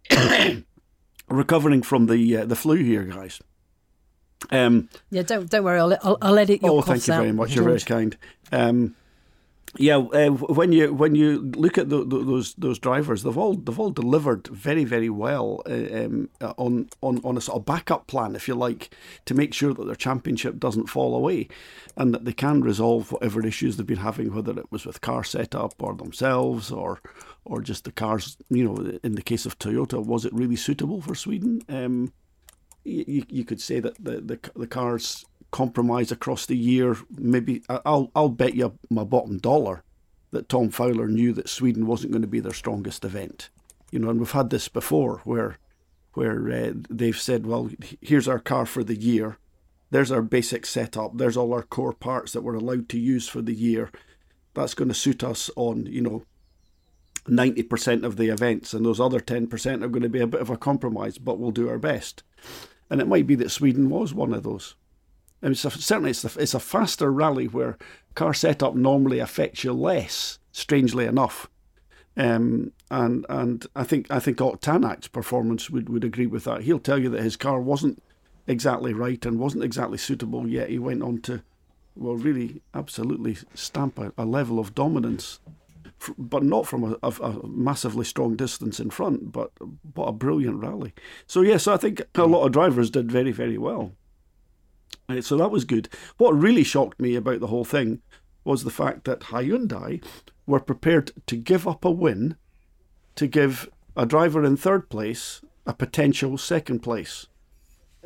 recovering 1.29 1.81
from 1.81 2.05
the 2.05 2.37
uh, 2.37 2.45
the 2.45 2.55
flu 2.55 2.75
here, 2.75 3.03
guys. 3.03 3.41
Um, 4.51 4.89
yeah. 5.09 5.23
Don't 5.23 5.49
don't 5.49 5.63
worry. 5.63 5.79
I'll 5.79 5.97
I'll, 6.03 6.17
I'll 6.21 6.37
edit 6.37 6.61
your 6.61 6.71
oh, 6.71 6.81
thank 6.81 7.07
you 7.07 7.13
out, 7.13 7.21
very 7.21 7.31
much. 7.31 7.55
You're 7.55 7.63
very 7.63 7.79
kind. 7.79 8.15
Um, 8.51 8.95
yeah, 9.77 9.97
uh, 9.97 10.29
when 10.29 10.71
you 10.71 10.93
when 10.93 11.15
you 11.15 11.39
look 11.55 11.77
at 11.77 11.89
the, 11.89 11.97
the, 12.05 12.23
those 12.23 12.53
those 12.55 12.79
drivers, 12.79 13.23
they've 13.23 13.37
all 13.37 13.55
they've 13.55 13.79
all 13.79 13.89
delivered 13.89 14.47
very 14.47 14.85
very 14.85 15.09
well 15.09 15.61
uh, 15.65 16.05
um, 16.05 16.29
uh, 16.41 16.53
on 16.57 16.89
on 17.01 17.19
on 17.23 17.37
a 17.37 17.41
sort 17.41 17.57
of 17.57 17.65
backup 17.65 18.07
plan, 18.07 18.35
if 18.35 18.47
you 18.47 18.55
like, 18.55 18.95
to 19.25 19.33
make 19.33 19.53
sure 19.53 19.73
that 19.73 19.85
their 19.85 19.95
championship 19.95 20.59
doesn't 20.59 20.87
fall 20.87 21.15
away, 21.15 21.47
and 21.97 22.13
that 22.13 22.25
they 22.25 22.33
can 22.33 22.61
resolve 22.61 23.11
whatever 23.11 23.45
issues 23.45 23.75
they've 23.75 23.85
been 23.85 23.97
having, 23.97 24.33
whether 24.33 24.57
it 24.57 24.71
was 24.71 24.85
with 24.85 25.01
car 25.01 25.23
setup 25.23 25.73
or 25.81 25.93
themselves 25.95 26.71
or 26.71 27.01
or 27.43 27.61
just 27.61 27.83
the 27.83 27.91
cars. 27.91 28.37
You 28.49 28.63
know, 28.65 28.99
in 29.03 29.15
the 29.15 29.21
case 29.21 29.45
of 29.45 29.59
Toyota, 29.59 30.03
was 30.03 30.25
it 30.25 30.33
really 30.33 30.55
suitable 30.55 31.01
for 31.01 31.15
Sweden? 31.15 31.61
Um, 31.67 32.13
you, 32.85 33.25
you 33.29 33.43
could 33.43 33.59
say 33.59 33.79
that 33.79 33.95
the, 34.03 34.21
the 34.21 34.39
the 34.55 34.67
cars 34.67 35.25
compromise 35.55 36.11
across 36.11 36.45
the 36.45 36.57
year. 36.57 36.97
Maybe 37.17 37.63
I'll 37.69 38.11
I'll 38.13 38.27
bet 38.27 38.55
you 38.55 38.77
my 38.89 39.05
bottom 39.05 39.37
dollar 39.37 39.83
that 40.31 40.49
Tom 40.49 40.69
Fowler 40.69 41.07
knew 41.07 41.31
that 41.31 41.47
Sweden 41.47 41.87
wasn't 41.87 42.11
going 42.11 42.23
to 42.23 42.27
be 42.27 42.41
their 42.41 42.51
strongest 42.51 43.05
event. 43.05 43.49
You 43.89 43.99
know, 43.99 44.09
and 44.09 44.19
we've 44.19 44.31
had 44.31 44.49
this 44.49 44.67
before 44.67 45.21
where 45.23 45.57
where 46.13 46.51
uh, 46.51 46.73
they've 46.89 47.17
said, 47.17 47.45
well, 47.45 47.69
here's 48.01 48.27
our 48.27 48.39
car 48.39 48.65
for 48.65 48.83
the 48.83 48.97
year. 48.97 49.37
There's 49.91 50.11
our 50.11 50.21
basic 50.21 50.65
setup. 50.65 51.17
There's 51.17 51.37
all 51.37 51.53
our 51.53 51.63
core 51.63 51.93
parts 51.93 52.33
that 52.33 52.41
we're 52.41 52.55
allowed 52.55 52.89
to 52.89 52.99
use 52.99 53.29
for 53.29 53.41
the 53.41 53.53
year. 53.53 53.91
That's 54.55 54.73
going 54.73 54.89
to 54.89 54.93
suit 54.93 55.23
us 55.23 55.49
on, 55.55 55.85
you 55.85 56.01
know, 56.01 56.25
90% 57.29 58.03
of 58.03 58.17
the 58.17 58.27
events, 58.27 58.73
and 58.73 58.85
those 58.85 58.99
other 58.99 59.19
10% 59.19 59.83
are 59.83 59.87
going 59.87 60.03
to 60.03 60.09
be 60.09 60.21
a 60.21 60.27
bit 60.27 60.41
of 60.41 60.49
a 60.49 60.57
compromise, 60.57 61.17
but 61.17 61.39
we'll 61.39 61.51
do 61.51 61.69
our 61.69 61.79
best. 61.79 62.23
And 62.89 62.99
it 62.99 63.07
might 63.07 63.27
be 63.27 63.35
that 63.35 63.51
Sweden 63.51 63.89
was 63.89 64.13
one 64.13 64.33
of 64.33 64.43
those. 64.43 64.75
I 65.45 65.49
mean, 65.49 65.51
it's 65.51 65.63
a, 65.63 65.69
certainly, 65.69 66.09
it's 66.09 66.25
a, 66.25 66.41
it's 66.41 66.55
a 66.55 66.59
faster 66.59 67.11
rally 67.11 67.47
where 67.47 67.77
car 68.15 68.33
setup 68.33 68.73
normally 68.73 69.19
affects 69.19 69.63
you 69.63 69.73
less. 69.73 70.39
Strangely 70.51 71.05
enough, 71.05 71.49
um, 72.17 72.71
and 72.89 73.25
and 73.29 73.67
I 73.75 73.83
think 73.83 74.07
I 74.09 74.19
think 74.19 74.37
Tanak's 74.37 75.07
performance 75.07 75.69
would, 75.69 75.89
would 75.89 76.03
agree 76.03 76.25
with 76.25 76.45
that. 76.45 76.61
He'll 76.61 76.79
tell 76.79 76.97
you 76.97 77.09
that 77.09 77.21
his 77.21 77.35
car 77.35 77.59
wasn't 77.59 78.01
exactly 78.47 78.93
right 78.93 79.23
and 79.23 79.37
wasn't 79.37 79.65
exactly 79.65 79.97
suitable. 79.97 80.47
Yet 80.47 80.69
he 80.69 80.79
went 80.79 81.03
on 81.03 81.21
to 81.21 81.43
will 81.95 82.15
really 82.15 82.61
absolutely 82.73 83.37
stamp 83.53 83.99
a, 83.99 84.11
a 84.17 84.25
level 84.25 84.59
of 84.59 84.75
dominance, 84.75 85.39
f- 86.01 86.15
but 86.17 86.43
not 86.43 86.65
from 86.65 86.83
a, 86.83 86.97
a, 87.03 87.09
a, 87.21 87.47
massively 87.47 88.05
strong 88.05 88.35
distance 88.35 88.79
in 88.79 88.89
front, 88.89 89.31
but 89.31 89.51
what 89.93 90.07
a 90.07 90.11
brilliant 90.11 90.61
rally. 90.61 90.93
So, 91.27 91.41
yes, 91.41 91.67
I 91.67 91.77
think 91.77 92.01
a 92.15 92.23
lot 92.23 92.45
of 92.45 92.51
drivers 92.51 92.89
did 92.89 93.11
very, 93.11 93.31
very 93.31 93.57
well. 93.57 93.91
So 95.21 95.37
that 95.37 95.51
was 95.51 95.65
good. 95.65 95.89
What 96.17 96.31
really 96.31 96.63
shocked 96.63 96.99
me 96.99 97.15
about 97.15 97.39
the 97.39 97.47
whole 97.47 97.65
thing 97.65 98.01
was 98.43 98.63
the 98.63 98.71
fact 98.71 99.05
that 99.05 99.19
Hyundai 99.21 100.03
were 100.47 100.59
prepared 100.59 101.11
to 101.27 101.35
give 101.35 101.67
up 101.67 101.85
a 101.85 101.91
win 101.91 102.37
to 103.15 103.27
give 103.27 103.69
a 103.95 104.05
driver 104.05 104.43
in 104.43 104.57
third 104.57 104.89
place 104.89 105.41
a 105.65 105.73
potential 105.73 106.37
second 106.37 106.79
place. 106.79 107.27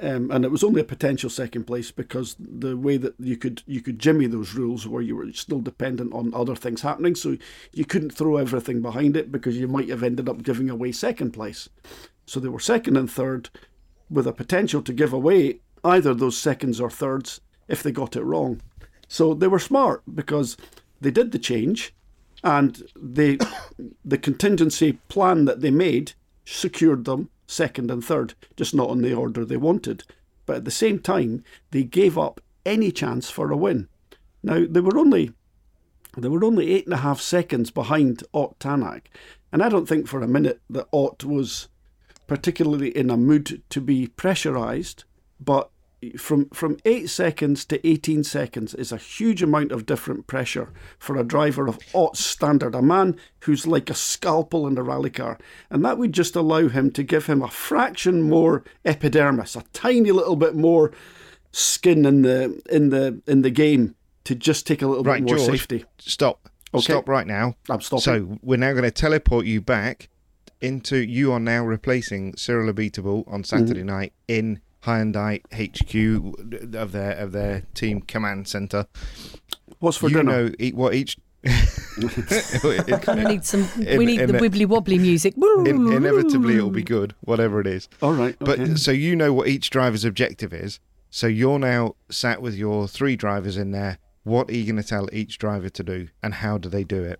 Um, 0.02 0.32
and 0.32 0.46
it 0.46 0.52
was 0.52 0.64
only 0.64 0.80
a 0.80 0.86
potential 0.86 1.30
second 1.30 1.66
place 1.66 1.92
because 1.92 2.38
the 2.40 2.78
way 2.78 2.96
that 2.96 3.16
you 3.20 3.36
could 3.36 3.64
you 3.66 3.82
could 3.82 4.00
jimmy 4.00 4.28
those 4.28 4.54
rules 4.54 4.88
where 4.88 5.02
you 5.02 5.18
were 5.18 5.34
still 5.34 5.60
dependent 5.60 6.14
on 6.14 6.34
other 6.34 6.56
things 6.56 6.82
happening, 6.82 7.16
so 7.16 7.36
you 7.74 7.84
couldn't 7.84 8.12
throw 8.12 8.38
everything 8.38 8.82
behind 8.82 9.18
it 9.18 9.30
because 9.30 9.58
you 9.58 9.68
might 9.68 9.90
have 9.90 10.04
ended 10.04 10.30
up 10.30 10.42
giving 10.42 10.70
away 10.70 10.94
second 10.94 11.32
place. 11.32 11.68
So 12.26 12.40
they 12.40 12.48
were 12.48 12.62
second 12.62 12.96
and 12.96 13.12
third, 13.12 13.50
with 14.10 14.26
a 14.26 14.32
potential 14.32 14.82
to 14.84 14.94
give 14.94 15.12
away 15.12 15.60
either 15.84 16.14
those 16.14 16.38
seconds 16.38 16.80
or 16.80 16.90
thirds 16.90 17.42
if 17.68 17.84
they 17.84 17.92
got 17.92 18.16
it 18.16 18.24
wrong. 18.24 18.62
So 19.08 19.34
they 19.34 19.48
were 19.48 19.60
smart 19.60 20.04
because 20.14 20.58
they 21.02 21.12
did 21.12 21.32
the 21.32 21.40
change, 21.40 21.94
and 22.44 22.84
they 22.96 23.38
the 24.06 24.18
contingency 24.18 24.94
plan 25.08 25.46
that 25.46 25.62
they 25.62 25.72
made 25.72 26.14
secured 26.46 27.06
them 27.06 27.30
second 27.48 27.90
and 27.90 28.04
third, 28.04 28.34
just 28.56 28.76
not 28.76 28.92
in 28.92 29.02
the 29.02 29.14
order 29.14 29.44
they 29.44 29.58
wanted. 29.58 30.04
But 30.46 30.58
at 30.58 30.66
the 30.66 30.72
same 30.72 31.00
time, 31.00 31.44
they 31.72 31.84
gave 31.84 32.18
up 32.18 32.42
any 32.66 32.92
chance 32.92 33.30
for 33.30 33.52
a 33.52 33.58
win. 33.58 33.88
Now 34.44 34.66
they 34.70 34.80
were 34.80 34.98
only 34.98 35.32
they 36.18 36.28
were 36.28 36.44
only 36.44 36.72
eight 36.72 36.86
and 36.86 36.94
a 36.94 36.98
half 36.98 37.22
seconds 37.22 37.72
behind 37.72 38.24
Ott 38.34 38.58
Tanak, 38.60 39.04
and 39.52 39.62
I 39.62 39.70
don't 39.70 39.88
think 39.88 40.08
for 40.08 40.22
a 40.22 40.28
minute 40.28 40.62
that 40.70 40.88
Ott 40.92 41.24
was 41.24 41.68
particularly 42.28 42.96
in 42.96 43.10
a 43.10 43.18
mood 43.18 43.62
to 43.70 43.82
be 43.82 44.08
pressurised. 44.08 45.04
But 45.40 45.70
from 46.18 46.50
from 46.52 46.78
eight 46.86 47.10
seconds 47.10 47.66
to 47.66 47.86
eighteen 47.88 48.24
seconds 48.24 48.74
is 48.74 48.92
a 48.94 48.98
huge 48.98 49.44
amount 49.44 49.74
of 49.74 49.86
different 49.86 50.28
pressure 50.28 50.72
for 50.98 51.18
a 51.18 51.26
driver 51.26 51.68
of 51.68 51.78
Ott's 51.94 52.24
standard, 52.24 52.74
a 52.74 52.82
man 52.82 53.18
who's 53.42 53.68
like 53.68 53.90
a 53.90 53.94
scalpel 53.94 54.66
in 54.66 54.78
a 54.78 54.84
rally 54.84 55.10
car, 55.10 55.38
and 55.70 55.84
that 55.84 55.98
would 55.98 56.14
just 56.14 56.38
allow 56.38 56.70
him 56.70 56.90
to 56.92 57.04
give 57.04 57.26
him 57.26 57.42
a 57.42 57.50
fraction 57.50 58.22
more 58.22 58.64
epidermis, 58.86 59.58
a 59.58 59.64
tiny 59.74 60.12
little 60.12 60.38
bit 60.38 60.56
more 60.56 60.94
skin 61.52 62.06
in 62.06 62.22
the 62.22 62.62
in 62.70 62.90
the 62.90 63.22
in 63.28 63.42
the 63.42 63.52
game 63.52 63.96
to 64.24 64.36
just 64.36 64.66
take 64.68 64.82
a 64.82 64.88
little 64.88 65.04
right, 65.04 65.22
bit 65.26 65.30
more 65.30 65.38
George, 65.38 65.60
safety. 65.60 65.86
Stop. 65.98 66.50
Okay. 66.74 66.84
Stop 66.84 67.10
right 67.10 67.28
now. 67.28 67.56
I'm 67.70 67.82
stopping. 67.82 68.02
So 68.02 68.38
we're 68.42 68.58
now 68.58 68.72
going 68.72 68.84
to 68.84 68.92
teleport 68.92 69.46
you 69.46 69.60
back 69.60 70.08
into. 70.62 70.98
You 70.98 71.34
are 71.34 71.40
now 71.40 71.66
replacing 71.66 72.38
Cyril 72.38 72.72
Abiteboul 72.72 73.28
on 73.28 73.44
Saturday 73.44 73.80
Mm-hmm. 73.82 73.88
night 73.88 74.14
in 74.28 74.62
Hyundai 74.84 75.42
HQ 75.52 76.76
of 76.76 76.92
their 76.92 77.12
of 77.14 77.32
their 77.32 77.64
team 77.74 78.02
command 78.02 78.48
center. 78.48 78.88
What's 79.80 79.98
for 79.98 80.10
you 80.10 80.18
dinner? 80.18 80.50
know 80.50 80.72
what 80.74 80.94
each. 80.94 81.18
Kind 81.46 83.20
of 83.22 83.28
need 83.28 83.46
some. 83.46 83.68
In- 83.82 83.98
we 83.98 84.06
need 84.06 84.20
in 84.22 84.28
the 84.32 84.40
wibbly 84.40 84.66
wobbly 84.66 84.98
music. 84.98 85.36
In, 85.38 85.92
inevitably, 85.92 86.56
it'll 86.56 86.70
be 86.70 86.84
good, 86.84 87.16
whatever 87.22 87.62
it 87.62 87.68
is. 87.68 87.88
All 88.02 88.14
right. 88.14 88.36
But 88.40 88.78
so 88.78 88.92
you 88.92 89.16
know 89.16 89.34
what 89.34 89.48
each 89.48 89.70
driver's 89.70 90.04
objective 90.04 90.54
is. 90.54 90.80
So 91.10 91.28
you're 91.28 91.60
now 91.60 91.96
sat 92.10 92.42
with 92.42 92.56
your 92.56 92.88
three 92.88 93.16
drivers 93.16 93.58
in 93.58 93.72
there. 93.72 94.00
What 94.24 94.50
are 94.50 94.54
you 94.54 94.66
going 94.66 94.82
to 94.82 94.88
tell 94.88 95.10
each 95.14 95.38
driver 95.38 95.70
to 95.70 95.84
do, 95.84 96.10
and 96.22 96.36
how 96.36 96.58
do 96.58 96.68
they 96.70 96.84
do 96.84 97.04
it? 97.04 97.20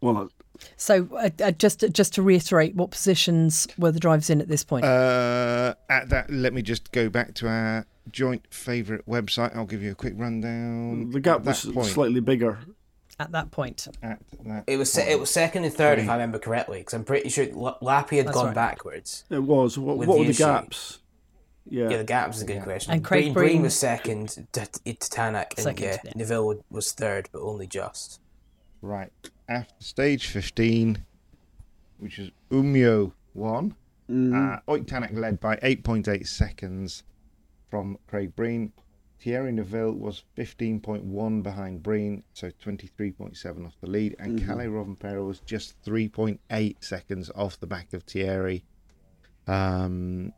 well, 0.00 0.28
So, 0.76 1.08
uh, 1.16 1.30
uh, 1.42 1.50
just 1.52 1.84
just 1.92 2.14
to 2.14 2.22
reiterate, 2.22 2.74
what 2.74 2.90
positions 2.90 3.66
were 3.78 3.92
the 3.92 4.00
drivers 4.00 4.30
in 4.30 4.40
at 4.40 4.48
this 4.48 4.64
point? 4.64 4.84
Uh, 4.84 5.74
at 5.88 6.08
that, 6.10 6.30
let 6.30 6.52
me 6.52 6.62
just 6.62 6.92
go 6.92 7.08
back 7.08 7.34
to 7.34 7.48
our 7.48 7.86
joint 8.10 8.46
favourite 8.50 9.04
website. 9.06 9.54
I'll 9.56 9.66
give 9.66 9.82
you 9.82 9.92
a 9.92 9.94
quick 9.94 10.14
rundown. 10.16 11.10
the 11.10 11.20
gap 11.20 11.40
At 11.40 11.46
was 11.46 11.64
point, 11.66 11.86
slightly 11.88 12.20
bigger. 12.20 12.58
at 13.18 13.32
that 13.32 13.50
point, 13.50 13.88
At 14.02 14.20
that 14.44 14.64
It 14.66 14.76
was 14.76 14.92
se- 14.92 15.10
it 15.10 15.18
was 15.18 15.30
second 15.30 15.64
and 15.64 15.72
third, 15.74 15.98
if 15.98 16.08
I 16.08 16.12
remember 16.12 16.38
correctly, 16.38 16.78
because 16.80 16.94
I'm 16.94 17.04
pretty 17.04 17.28
sure 17.30 17.44
L- 17.44 17.78
Lappi 17.82 18.18
had 18.18 18.26
That's 18.26 18.34
gone 18.36 18.46
right. 18.46 18.54
backwards. 18.54 19.24
It 19.30 19.42
was. 19.42 19.78
What, 19.78 19.96
what 19.98 20.06
the 20.06 20.12
were 20.12 20.24
the 20.24 20.30
issue. 20.30 20.44
gaps? 20.44 20.98
Yeah. 21.68 21.88
Yeah, 21.90 21.96
the 21.96 22.04
gaps 22.04 22.36
is 22.36 22.42
a 22.44 22.46
good 22.46 22.62
question. 22.62 22.92
And 22.92 23.04
Craig 23.04 23.24
Breen, 23.24 23.34
Breen 23.34 23.48
Breen- 23.54 23.62
was 23.62 23.74
second, 23.74 24.28
to, 24.52 24.66
to 24.66 24.66
Tanak, 24.84 25.54
and 25.56 25.64
Second, 25.64 25.84
yeah, 25.84 25.96
yeah. 26.04 26.12
Neuville 26.14 26.62
was 26.70 26.92
third, 26.92 27.28
but 27.32 27.40
only 27.42 27.66
just. 27.66 28.20
right 28.82 29.10
after 29.48 29.74
stage 29.82 30.26
fifteen, 30.28 31.04
which 31.98 32.18
is 32.18 32.30
Umeå 32.50 33.12
one. 33.32 33.74
Uh, 34.08 34.60
Ott 34.68 34.86
Tanak 34.86 35.16
led 35.16 35.40
by 35.40 35.58
eight 35.62 35.82
point 35.82 36.08
eight 36.08 36.26
seconds 36.26 37.02
from 37.70 37.98
Craig 38.06 38.34
Breen. 38.36 38.72
Thierry 39.18 39.50
Neuville 39.50 39.92
was 39.92 40.24
15.1 40.36 41.42
behind 41.42 41.82
Breen, 41.82 42.22
so 42.34 42.50
23.7 42.64 43.66
off 43.66 43.74
the 43.80 43.88
lead, 43.88 44.14
and 44.18 44.46
Kalle 44.46 44.58
Rovanpera 44.58 45.26
was 45.26 45.40
just 45.40 45.82
3.8 45.82 46.76
seconds 46.84 47.30
off 47.34 47.58
the 47.58 47.66
back 47.66 47.92
of 47.94 48.02
Thierry. 48.02 48.62
Um, 49.46 50.32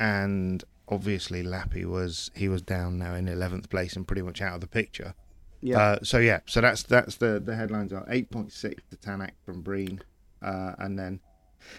and 0.00 0.64
obviously 0.88 1.42
Lappi 1.42 1.84
was 1.84 2.30
he 2.34 2.48
was 2.48 2.62
down 2.62 2.98
now 2.98 3.14
in 3.14 3.26
11th 3.26 3.68
place 3.68 3.94
and 3.94 4.06
pretty 4.06 4.22
much 4.22 4.40
out 4.40 4.54
of 4.54 4.60
the 4.60 4.66
picture. 4.66 5.14
Yeah. 5.60 5.78
Uh, 5.80 5.98
so 6.02 6.18
yeah, 6.18 6.40
so 6.46 6.60
that's 6.60 6.82
that's 6.84 7.16
the 7.16 7.40
the 7.40 7.56
headlines 7.56 7.92
are 7.92 8.04
8.6 8.06 8.52
to 8.90 8.96
Tanak 8.96 9.32
from 9.44 9.62
Breen, 9.62 10.00
uh, 10.42 10.72
and 10.78 10.98
then 10.98 11.20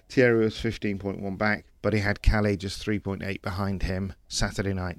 Thierry 0.10 0.44
was 0.44 0.56
15.1 0.56 1.38
back, 1.38 1.66
but 1.82 1.94
he 1.94 2.00
had 2.00 2.22
Kalle 2.22 2.56
just 2.58 2.86
3.8 2.86 3.42
behind 3.42 3.84
him 3.84 4.14
Saturday 4.28 4.74
night. 4.74 4.98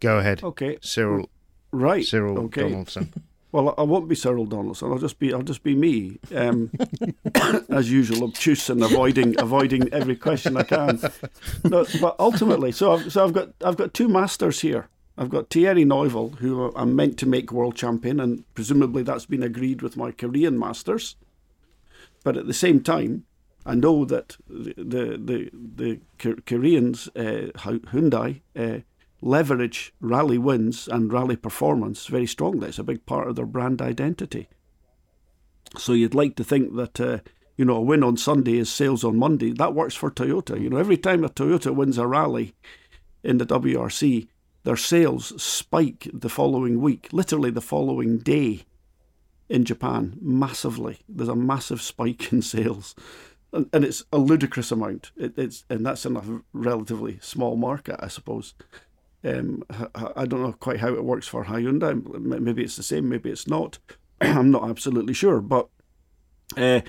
Go 0.00 0.18
ahead, 0.18 0.42
Okay. 0.42 0.78
Cyril 0.80 1.28
Right. 1.72 2.04
Cyril 2.04 2.38
okay. 2.46 2.62
Donaldson. 2.62 3.12
Well, 3.52 3.74
I 3.76 3.82
won't 3.82 4.08
be 4.08 4.14
Cyril 4.14 4.46
Donaldson. 4.46 4.92
I'll 4.92 4.98
just 4.98 5.18
be 5.18 5.34
I'll 5.34 5.42
just 5.42 5.64
be 5.64 5.74
me, 5.74 6.20
um, 6.32 6.70
as 7.68 7.90
usual, 7.90 8.22
obtuse 8.22 8.70
and 8.70 8.80
avoiding 8.80 9.34
avoiding 9.40 9.92
every 9.92 10.14
question 10.14 10.56
I 10.56 10.62
can. 10.62 11.00
No, 11.64 11.84
but 12.00 12.14
ultimately, 12.20 12.70
so 12.70 12.92
I've, 12.92 13.10
so 13.12 13.24
I've 13.24 13.32
got 13.32 13.48
I've 13.64 13.76
got 13.76 13.92
two 13.92 14.06
masters 14.08 14.60
here. 14.60 14.86
I've 15.20 15.28
got 15.28 15.50
Thierry 15.50 15.84
Neuville, 15.84 16.30
who 16.38 16.72
I'm 16.74 16.96
meant 16.96 17.18
to 17.18 17.26
make 17.26 17.52
world 17.52 17.76
champion, 17.76 18.20
and 18.20 18.42
presumably 18.54 19.02
that's 19.02 19.26
been 19.26 19.42
agreed 19.42 19.82
with 19.82 19.94
my 19.94 20.12
Korean 20.12 20.58
masters. 20.58 21.14
But 22.24 22.38
at 22.38 22.46
the 22.46 22.54
same 22.54 22.82
time, 22.82 23.26
I 23.66 23.74
know 23.74 24.06
that 24.06 24.38
the 24.48 24.72
the 24.78 25.50
the, 25.76 26.00
the 26.16 26.36
Koreans, 26.46 27.08
uh, 27.08 27.50
Hyundai, 27.54 28.40
uh, 28.56 28.78
leverage 29.20 29.92
rally 30.00 30.38
wins 30.38 30.88
and 30.88 31.12
rally 31.12 31.36
performance 31.36 32.06
very 32.06 32.26
strongly. 32.26 32.68
It's 32.68 32.78
a 32.78 32.82
big 32.82 33.04
part 33.04 33.28
of 33.28 33.36
their 33.36 33.44
brand 33.44 33.82
identity. 33.82 34.48
So 35.76 35.92
you'd 35.92 36.14
like 36.14 36.34
to 36.36 36.44
think 36.44 36.76
that 36.76 36.98
uh, 36.98 37.18
you 37.58 37.66
know 37.66 37.76
a 37.76 37.82
win 37.82 38.02
on 38.02 38.16
Sunday 38.16 38.56
is 38.56 38.72
sales 38.72 39.04
on 39.04 39.18
Monday. 39.18 39.52
That 39.52 39.74
works 39.74 39.94
for 39.94 40.10
Toyota. 40.10 40.58
You 40.58 40.70
know, 40.70 40.78
every 40.78 40.96
time 40.96 41.24
a 41.24 41.28
Toyota 41.28 41.74
wins 41.74 41.98
a 41.98 42.06
rally 42.06 42.54
in 43.22 43.36
the 43.36 43.44
WRC, 43.44 44.26
their 44.64 44.76
sales 44.76 45.40
spike 45.42 46.08
the 46.12 46.28
following 46.28 46.80
week, 46.80 47.08
literally 47.12 47.50
the 47.50 47.60
following 47.60 48.18
day 48.18 48.64
in 49.48 49.64
Japan, 49.64 50.16
massively. 50.20 50.98
There's 51.08 51.28
a 51.28 51.34
massive 51.34 51.82
spike 51.82 52.32
in 52.32 52.42
sales. 52.42 52.94
And, 53.52 53.68
and 53.72 53.84
it's 53.84 54.04
a 54.12 54.18
ludicrous 54.18 54.70
amount. 54.70 55.10
It, 55.16 55.36
it's 55.36 55.64
and 55.68 55.84
that's 55.84 56.06
in 56.06 56.16
a 56.16 56.42
relatively 56.52 57.18
small 57.20 57.56
market, 57.56 57.96
I 57.98 58.08
suppose. 58.08 58.54
Um, 59.24 59.64
h- 59.72 59.88
I 59.94 60.24
don't 60.24 60.42
know 60.42 60.52
quite 60.52 60.80
how 60.80 60.94
it 60.94 61.04
works 61.04 61.26
for 61.26 61.44
Hyundai. 61.44 62.40
Maybe 62.40 62.62
it's 62.62 62.76
the 62.76 62.82
same, 62.82 63.08
maybe 63.08 63.30
it's 63.30 63.48
not. 63.48 63.78
I'm 64.20 64.50
not 64.50 64.68
absolutely 64.68 65.14
sure, 65.14 65.40
but 65.40 65.68
uh, 66.56 66.82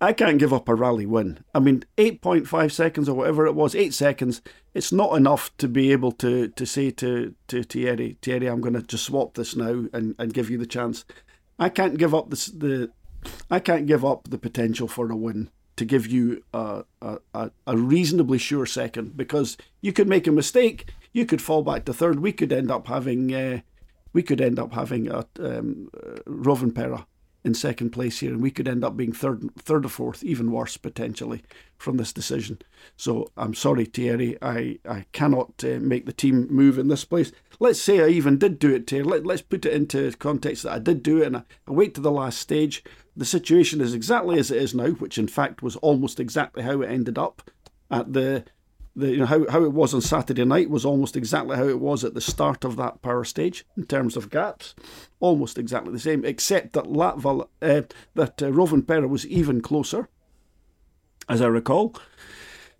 I 0.00 0.14
can't 0.14 0.38
give 0.38 0.52
up 0.52 0.68
a 0.68 0.74
rally 0.74 1.04
win. 1.04 1.44
I 1.54 1.58
mean, 1.58 1.84
8.5 1.98 2.72
seconds 2.72 3.08
or 3.08 3.14
whatever 3.14 3.46
it 3.46 3.54
was, 3.54 3.74
8 3.74 3.92
seconds, 3.92 4.40
it's 4.72 4.92
not 4.92 5.14
enough 5.14 5.54
to 5.58 5.68
be 5.68 5.92
able 5.92 6.12
to, 6.12 6.48
to 6.48 6.66
say 6.66 6.90
to, 6.92 7.34
to 7.48 7.62
Thierry, 7.62 8.16
Thierry, 8.22 8.46
I'm 8.46 8.62
going 8.62 8.74
to 8.74 8.82
just 8.82 9.04
swap 9.04 9.34
this 9.34 9.54
now 9.54 9.84
and, 9.92 10.14
and 10.18 10.32
give 10.32 10.48
you 10.48 10.56
the 10.56 10.66
chance. 10.66 11.04
I 11.58 11.68
can't 11.68 11.98
give 11.98 12.14
up 12.14 12.30
this, 12.30 12.46
the 12.46 12.90
I 13.50 13.58
can't 13.58 13.86
give 13.86 14.02
up 14.04 14.30
the 14.30 14.38
potential 14.38 14.88
for 14.88 15.10
a 15.10 15.16
win 15.16 15.50
to 15.76 15.84
give 15.84 16.06
you 16.06 16.42
a, 16.54 16.84
a, 17.02 17.50
a, 17.66 17.76
reasonably 17.76 18.38
sure 18.38 18.66
second 18.66 19.16
because 19.16 19.58
you 19.82 19.92
could 19.92 20.08
make 20.08 20.26
a 20.26 20.32
mistake, 20.32 20.92
you 21.12 21.26
could 21.26 21.42
fall 21.42 21.62
back 21.62 21.84
to 21.84 21.92
third, 21.92 22.20
we 22.20 22.32
could 22.32 22.52
end 22.52 22.70
up 22.70 22.86
having 22.86 23.34
uh, 23.34 23.60
we 24.12 24.22
could 24.22 24.40
end 24.40 24.58
up 24.58 24.72
having 24.72 25.08
a 25.08 25.26
um, 25.38 25.90
uh, 25.96 26.18
in 27.42 27.54
second 27.54 27.90
place 27.90 28.20
here, 28.20 28.32
and 28.32 28.42
we 28.42 28.50
could 28.50 28.68
end 28.68 28.84
up 28.84 28.96
being 28.96 29.12
third, 29.12 29.42
third 29.56 29.86
or 29.86 29.88
fourth, 29.88 30.22
even 30.22 30.52
worse 30.52 30.76
potentially 30.76 31.42
from 31.78 31.96
this 31.96 32.12
decision. 32.12 32.58
So 32.96 33.30
I'm 33.36 33.54
sorry, 33.54 33.86
Thierry, 33.86 34.36
I, 34.42 34.78
I 34.86 35.06
cannot 35.12 35.64
uh, 35.64 35.78
make 35.80 36.04
the 36.04 36.12
team 36.12 36.48
move 36.50 36.78
in 36.78 36.88
this 36.88 37.04
place. 37.04 37.32
Let's 37.58 37.80
say 37.80 38.02
I 38.02 38.08
even 38.08 38.38
did 38.38 38.58
do 38.58 38.74
it, 38.74 38.86
Thierry. 38.86 39.04
Let, 39.04 39.24
let's 39.24 39.42
put 39.42 39.64
it 39.64 39.72
into 39.72 40.12
context 40.18 40.64
that 40.64 40.72
I 40.72 40.78
did 40.78 41.02
do 41.02 41.22
it, 41.22 41.28
and 41.28 41.38
I, 41.38 41.42
I 41.66 41.72
wait 41.72 41.94
to 41.94 42.00
the 42.00 42.10
last 42.10 42.38
stage. 42.38 42.84
The 43.16 43.24
situation 43.24 43.80
is 43.80 43.94
exactly 43.94 44.38
as 44.38 44.50
it 44.50 44.62
is 44.62 44.74
now, 44.74 44.90
which 44.90 45.18
in 45.18 45.28
fact 45.28 45.62
was 45.62 45.76
almost 45.76 46.20
exactly 46.20 46.62
how 46.62 46.82
it 46.82 46.90
ended 46.90 47.18
up 47.18 47.50
at 47.90 48.12
the 48.12 48.44
the, 48.96 49.10
you 49.10 49.18
know, 49.18 49.26
how, 49.26 49.48
how 49.48 49.64
it 49.64 49.72
was 49.72 49.94
on 49.94 50.00
Saturday 50.00 50.44
night 50.44 50.70
was 50.70 50.84
almost 50.84 51.16
exactly 51.16 51.56
how 51.56 51.68
it 51.68 51.80
was 51.80 52.04
at 52.04 52.14
the 52.14 52.20
start 52.20 52.64
of 52.64 52.76
that 52.76 53.02
power 53.02 53.24
stage 53.24 53.64
in 53.76 53.84
terms 53.84 54.16
of 54.16 54.30
gaps, 54.30 54.74
almost 55.20 55.58
exactly 55.58 55.92
the 55.92 55.98
same, 55.98 56.24
except 56.24 56.72
that 56.72 56.84
Latval, 56.84 57.48
uh, 57.62 57.82
that 58.14 58.42
uh, 58.42 58.46
Rovanperä 58.46 59.08
was 59.08 59.26
even 59.26 59.60
closer, 59.60 60.08
as 61.28 61.40
I 61.40 61.46
recall. 61.46 61.94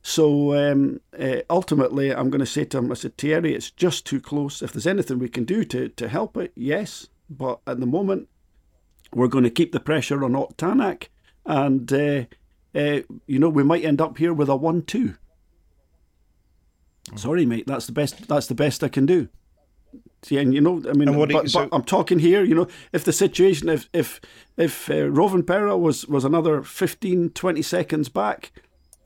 So 0.03 0.55
um, 0.55 1.01
uh, 1.19 1.39
ultimately, 1.49 2.15
I'm 2.15 2.31
going 2.31 2.41
to 2.41 2.47
say 2.47 2.65
to 2.65 2.79
him, 2.79 2.91
I 2.91 2.95
said, 2.95 3.17
Thierry, 3.17 3.55
it's 3.55 3.71
just 3.71 4.07
too 4.07 4.21
close. 4.21 4.63
If 4.63 4.73
there's 4.73 4.87
anything 4.87 5.19
we 5.19 5.29
can 5.29 5.45
do 5.45 5.65
to, 5.65 5.89
to 5.89 6.09
help 6.09 6.37
it, 6.37 6.53
yes. 6.55 7.09
But 7.29 7.61
at 7.67 7.81
the 7.81 7.87
moment, 7.87 8.29
we're 9.13 9.29
going 9.29 9.45
to 9.45 9.51
keep 9.51 9.73
the 9.73 9.81
pressure 9.81 10.25
on 10.25 10.35
Ott 10.35 10.57
Tanak. 10.57 11.09
And, 11.45 11.93
uh, 11.93 12.25
uh, 12.75 13.01
you 13.27 13.39
know, 13.39 13.49
we 13.49 13.63
might 13.63 13.85
end 13.85 14.01
up 14.01 14.19
here 14.19 14.33
with 14.33 14.49
a 14.49 14.57
1 14.57 14.83
2. 14.83 15.15
Sorry, 17.17 17.47
mate. 17.47 17.67
That's 17.67 17.87
the 17.87 17.93
best. 17.93 18.29
That's 18.29 18.47
the 18.47 18.55
best 18.55 18.85
I 18.85 18.89
can 18.89 19.07
do. 19.07 19.29
See, 20.23 20.37
and 20.37 20.53
you 20.53 20.61
know, 20.61 20.83
I 20.89 20.93
mean, 20.93 21.13
but, 21.17 21.31
you, 21.31 21.49
so, 21.49 21.67
but, 21.67 21.75
I'm 21.75 21.83
talking 21.83 22.19
here. 22.19 22.45
You 22.45 22.55
know, 22.55 22.69
if 22.93 23.05
the 23.05 23.13
situation, 23.13 23.69
if 23.69 23.89
if 23.93 24.21
if 24.57 24.91
uh, 24.91 25.09
Rovanperä 25.09 25.79
was 25.79 26.07
was 26.07 26.25
another 26.25 26.63
15, 26.63 27.31
20 27.31 27.63
seconds 27.63 28.09
back, 28.09 28.53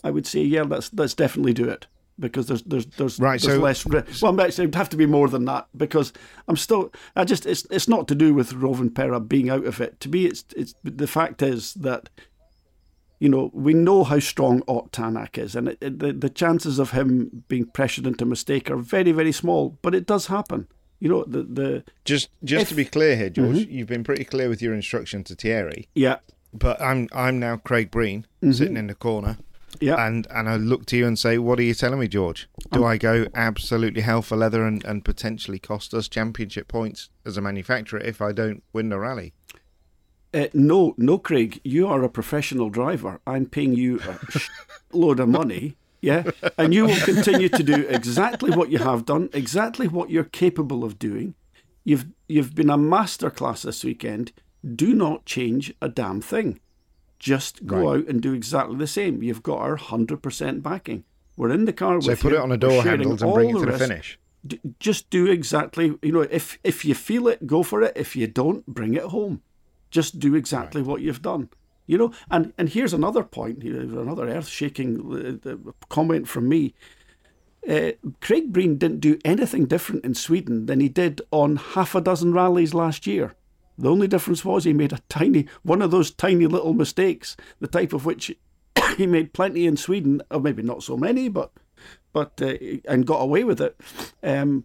I 0.03 0.11
would 0.11 0.27
say, 0.27 0.41
yeah, 0.43 0.63
let's 0.63 0.93
let's 0.93 1.15
definitely 1.15 1.53
do 1.53 1.69
it 1.69 1.87
because 2.19 2.47
there's 2.47 2.63
there's 2.63 2.87
there's, 2.87 3.19
right, 3.19 3.41
there's 3.41 3.55
so, 3.55 3.61
less. 3.61 3.87
Well, 4.23 4.41
actually, 4.41 4.65
it'd 4.65 4.75
have 4.75 4.89
to 4.91 4.97
be 4.97 5.07
more 5.07 5.29
than 5.29 5.45
that 5.47 5.69
because 5.77 6.13
I'm 6.49 6.57
still. 6.57 6.93
I 7.17 7.25
just 7.25 7.47
it's 7.47 7.67
it's 7.71 7.89
not 7.89 8.09
to 8.09 8.15
do 8.15 8.35
with 8.35 8.53
Rovanperä 8.53 9.27
being 9.29 9.51
out 9.51 9.67
of 9.67 9.81
it. 9.81 10.01
To 10.01 10.09
me, 10.09 10.27
it's 10.27 10.45
it's 10.57 10.75
the 10.83 11.07
fact 11.07 11.43
is 11.43 11.75
that 11.75 12.09
you 13.19 13.29
know, 13.29 13.51
we 13.55 13.75
know 13.75 14.05
how 14.05 14.19
strong 14.19 14.63
Ott 14.69 14.93
Tanak 14.93 15.39
is, 15.39 15.55
and 15.55 15.69
it, 15.69 15.79
it, 15.81 15.99
the, 15.99 16.13
the 16.13 16.29
chances 16.29 16.79
of 16.79 16.91
him 16.91 17.45
being 17.49 17.67
pressured 17.67 18.07
into 18.07 18.25
a 18.25 18.29
mistake 18.29 18.71
are 18.71 18.77
very, 18.77 19.13
very 19.13 19.33
small, 19.33 19.79
but 19.83 19.95
it 19.95 20.07
does 20.07 20.27
happen. 20.27 20.69
You 21.01 21.09
know, 21.09 21.25
the. 21.25 21.43
the 21.43 21.85
just 22.05 22.31
just 22.43 22.63
if, 22.63 22.69
to 22.71 22.75
be 22.75 22.85
clear 22.85 23.17
here, 23.17 23.31
George, 23.31 23.57
mm-hmm. 23.57 23.71
you've 23.71 23.89
been 23.89 24.05
pretty 24.05 24.25
clear 24.25 24.49
with 24.49 24.63
your 24.63 24.75
instruction 24.75 25.25
to 25.25 25.35
Thierry. 25.35 25.89
Yeah. 25.95 26.19
But 26.53 26.81
I'm 26.81 27.09
I'm 27.13 27.39
now 27.39 27.57
Craig 27.57 27.91
Breen, 27.91 28.27
mm-hmm. 28.43 28.53
sitting 28.53 28.77
in 28.77 28.87
the 28.87 28.95
corner. 28.95 29.39
Yeah. 29.81 30.07
And 30.07 30.27
and 30.31 30.49
I 30.49 30.57
look 30.57 30.87
to 30.87 30.97
you 30.97 31.07
and 31.07 31.19
say, 31.19 31.39
what 31.39 31.59
are 31.59 31.63
you 31.63 31.75
telling 31.75 31.99
me, 31.99 32.09
George? 32.09 32.49
Do 32.73 32.85
um, 32.85 32.87
I 32.87 32.97
go 32.97 33.27
absolutely 33.35 34.03
hell 34.03 34.23
for 34.23 34.37
leather 34.37 34.65
and, 34.65 34.85
and 34.85 35.05
potentially 35.05 35.59
cost 35.59 35.93
us 35.95 36.09
championship 36.09 36.69
points 36.69 37.11
as 37.25 37.37
a 37.37 37.43
manufacturer 37.43 38.01
if 38.01 38.23
I 38.23 38.33
don't 38.33 38.63
win 38.73 38.89
the 38.89 38.99
rally? 38.99 39.35
Uh, 40.35 40.49
no, 40.53 40.95
no, 40.99 41.17
Craig, 41.17 41.61
you 41.63 41.87
are 41.87 42.03
a 42.03 42.09
professional 42.09 42.69
driver. 42.69 43.21
I'm 43.25 43.47
paying 43.47 43.75
you 43.75 44.01
a 44.01 44.19
load 44.93 45.21
of 45.21 45.29
money, 45.29 45.77
yeah, 46.01 46.25
and 46.59 46.75
you 46.75 46.87
will 46.87 47.01
continue 47.05 47.49
to 47.49 47.63
do 47.63 47.87
exactly 47.89 48.51
what 48.51 48.69
you 48.69 48.79
have 48.79 49.07
done, 49.07 49.31
exactly 49.33 49.87
what 49.87 50.11
you're 50.11 50.25
capable 50.25 50.83
of 50.83 50.99
doing. 50.99 51.35
You've 51.85 52.07
you've 52.27 52.55
been 52.55 52.69
a 52.69 52.77
masterclass 52.77 53.63
this 53.63 53.85
weekend. 53.85 54.33
Do 54.75 54.93
not 54.93 55.25
change 55.25 55.73
a 55.81 55.89
damn 55.89 56.21
thing. 56.21 56.59
Just 57.21 57.65
go 57.65 57.77
right. 57.77 58.01
out 58.01 58.09
and 58.09 58.21
do 58.21 58.33
exactly 58.33 58.77
the 58.77 58.89
same. 58.89 59.23
You've 59.23 59.45
got 59.45 59.61
our 59.61 59.77
hundred 59.77 60.21
percent 60.21 60.65
backing. 60.65 61.05
We're 61.37 61.53
in 61.53 61.65
the 61.65 61.73
car 61.73 62.01
so 62.01 62.11
with 62.11 62.21
put 62.21 62.33
you. 62.33 62.39
it 62.39 62.43
on 62.43 62.51
a 62.51 62.57
door 62.57 62.83
handle 62.83 63.13
and 63.13 63.35
bring 63.35 63.51
it 63.51 63.53
to 63.53 63.67
the, 63.67 63.73
the 63.73 63.79
finish. 63.79 64.19
D- 64.45 64.61
just 64.81 65.11
do 65.11 65.27
exactly. 65.27 65.97
You 66.03 66.11
know, 66.11 66.23
if 66.23 66.59
if 66.65 66.85
you 66.85 66.97
feel 66.97 67.29
it, 67.29 67.47
go 67.47 67.63
for 67.63 67.83
it. 67.83 67.93
If 67.95 68.17
you 68.17 68.27
don't, 68.27 68.67
bring 68.67 68.95
it 68.95 69.05
home. 69.05 69.41
Just 69.95 70.19
do 70.19 70.35
exactly 70.35 70.83
right. 70.83 70.89
what 70.89 71.03
you've 71.03 71.23
done. 71.23 71.49
You 71.87 71.99
know, 71.99 72.13
and, 72.33 72.53
and 72.59 72.69
here's 72.69 72.93
another 72.93 73.23
point, 73.23 73.63
another 73.63 74.29
earth 74.29 74.49
shaking 74.49 75.39
uh, 75.47 75.71
comment 75.89 76.27
from 76.27 76.49
me. 76.49 76.75
Uh, 77.69 77.93
Craig 78.21 78.53
Breen 78.53 78.77
didn't 78.77 78.99
do 78.99 79.21
anything 79.25 79.67
different 79.67 80.05
in 80.05 80.15
Sweden 80.15 80.67
than 80.67 80.81
he 80.81 80.89
did 80.89 81.23
on 81.31 81.57
half 81.57 81.95
a 81.95 82.01
dozen 82.01 82.33
rallies 82.33 82.75
last 82.75 83.07
year. 83.07 83.37
The 83.79 83.89
only 83.89 84.09
difference 84.09 84.45
was 84.45 84.65
he 84.65 84.73
made 84.73 84.93
a 84.93 85.03
tiny, 85.09 85.47
one 85.63 85.81
of 85.81 85.93
those 85.93 86.11
tiny 86.11 86.47
little 86.47 86.75
mistakes, 86.75 87.37
the 87.61 87.69
type 87.69 87.93
of 87.93 88.05
which 88.05 88.37
he 88.97 89.07
made 89.07 89.33
plenty 89.33 89.65
in 89.65 89.77
Sweden, 89.77 90.23
or 90.33 90.41
maybe 90.41 90.63
not 90.63 90.83
so 90.83 90.97
many, 90.97 91.29
but 91.29 91.53
but 92.13 92.41
uh, 92.43 92.55
and 92.89 93.07
got 93.07 93.21
away 93.21 93.45
with 93.45 93.61
it. 93.61 93.79
Um, 94.23 94.65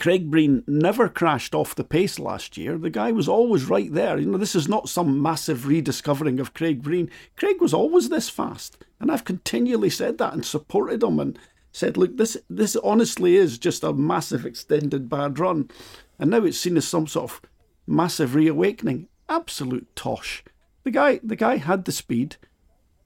Craig 0.00 0.30
Breen 0.30 0.64
never 0.66 1.10
crashed 1.10 1.54
off 1.54 1.74
the 1.74 1.84
pace 1.84 2.18
last 2.18 2.56
year. 2.56 2.78
The 2.78 2.88
guy 2.88 3.12
was 3.12 3.28
always 3.28 3.66
right 3.66 3.92
there. 3.92 4.18
You 4.18 4.26
know, 4.26 4.38
this 4.38 4.54
is 4.54 4.66
not 4.66 4.88
some 4.88 5.20
massive 5.20 5.66
rediscovering 5.66 6.40
of 6.40 6.54
Craig 6.54 6.82
Breen. 6.82 7.10
Craig 7.36 7.60
was 7.60 7.74
always 7.74 8.08
this 8.08 8.30
fast, 8.30 8.82
and 8.98 9.12
I've 9.12 9.26
continually 9.26 9.90
said 9.90 10.16
that 10.16 10.32
and 10.32 10.44
supported 10.44 11.02
him 11.02 11.20
and 11.20 11.38
said, 11.70 11.98
look, 11.98 12.16
this 12.16 12.38
this 12.48 12.76
honestly 12.76 13.36
is 13.36 13.58
just 13.58 13.84
a 13.84 13.92
massive 13.92 14.46
extended 14.46 15.10
bad 15.10 15.38
run, 15.38 15.70
and 16.18 16.30
now 16.30 16.44
it's 16.44 16.58
seen 16.58 16.78
as 16.78 16.88
some 16.88 17.06
sort 17.06 17.30
of 17.30 17.42
massive 17.86 18.34
reawakening. 18.34 19.06
Absolute 19.28 19.94
tosh. 19.94 20.42
The 20.82 20.90
guy 20.90 21.20
the 21.22 21.36
guy 21.36 21.58
had 21.58 21.84
the 21.84 21.92
speed. 21.92 22.36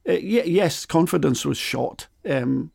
Uh, 0.09 0.13
yes, 0.13 0.87
confidence 0.87 1.45
was 1.45 1.59
shot 1.59 2.07
um, 2.29 2.71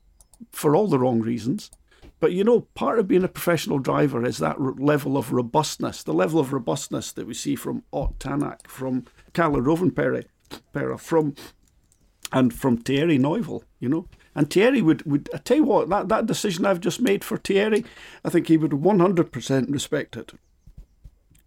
for 0.51 0.75
all 0.75 0.87
the 0.87 0.99
wrong 0.99 1.21
reasons. 1.21 1.71
But 2.19 2.33
you 2.33 2.43
know, 2.43 2.61
part 2.73 2.99
of 2.99 3.07
being 3.07 3.23
a 3.23 3.29
professional 3.29 3.79
driver 3.79 4.25
is 4.25 4.39
that 4.39 4.57
r- 4.59 4.73
level 4.73 5.17
of 5.17 5.31
robustness, 5.31 6.03
the 6.03 6.13
level 6.13 6.39
of 6.39 6.51
robustness 6.51 7.11
that 7.13 7.27
we 7.27 7.33
see 7.33 7.55
from 7.55 7.83
Ott 7.93 8.19
Tanak, 8.19 8.67
from 8.67 9.05
Kalle 9.33 9.61
Rovanperä, 9.61 10.25
from 10.99 11.35
and 12.31 12.53
from 12.53 12.77
Thierry 12.77 13.17
Neuville, 13.17 13.63
you 13.79 13.89
know. 13.89 14.07
And 14.35 14.49
Thierry 14.49 14.81
would, 14.81 15.03
would 15.05 15.29
I 15.33 15.37
tell 15.37 15.57
you 15.57 15.63
what, 15.63 15.89
that, 15.89 16.09
that 16.09 16.25
decision 16.25 16.65
I've 16.65 16.79
just 16.79 17.01
made 17.01 17.23
for 17.23 17.37
Thierry, 17.37 17.83
I 18.23 18.29
think 18.29 18.47
he 18.47 18.57
would 18.57 18.71
100% 18.71 19.73
respect 19.73 20.15
it. 20.15 20.33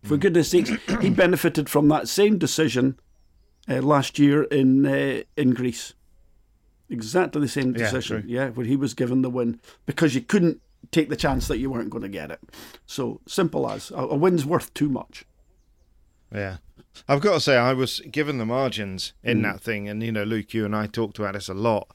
For 0.02 0.16
goodness 0.16 0.50
sakes, 0.50 0.70
he 1.00 1.11
benefited 1.24 1.70
from 1.70 1.88
that 1.88 2.08
same 2.08 2.38
decision 2.38 2.98
uh, 3.68 3.80
last 3.80 4.18
year 4.18 4.42
in 4.44 4.85
uh, 4.85 5.22
in 5.37 5.50
Greece. 5.54 5.94
Exactly 6.92 7.40
the 7.40 7.48
same 7.48 7.72
decision, 7.72 8.24
yeah, 8.26 8.44
yeah, 8.44 8.50
where 8.50 8.66
he 8.66 8.76
was 8.76 8.92
given 8.94 9.22
the 9.22 9.31
win 9.31 9.59
because 9.87 10.14
you 10.14 10.20
couldn't 10.20 10.61
take 10.90 11.09
the 11.09 11.16
chance 11.16 11.48
that 11.48 11.59
you 11.59 11.70
weren't 11.70 11.90
going 11.90 12.02
to 12.02 12.09
get 12.09 12.31
it. 12.31 12.40
So 12.87 13.20
simple 13.26 13.68
as 13.70 13.90
a, 13.90 13.96
a 13.96 14.14
win's 14.14 14.44
worth 14.44 14.72
too 14.74 14.88
much. 14.88 15.24
Yeah. 16.31 16.59
I've 17.09 17.20
got 17.20 17.35
to 17.35 17.40
say, 17.40 17.57
I 17.57 17.72
was 17.72 18.00
given 18.00 18.38
the 18.38 18.46
margins 18.46 19.14
in 19.22 19.40
mm. 19.40 19.42
that 19.44 19.61
thing, 19.61 19.88
and 19.88 20.02
you 20.02 20.12
know, 20.12 20.24
Luke, 20.24 20.52
you 20.52 20.64
and 20.64 20.76
I 20.76 20.87
talked 20.87 21.18
about 21.18 21.35
this 21.35 21.48
a 21.48 21.55
lot. 21.55 21.88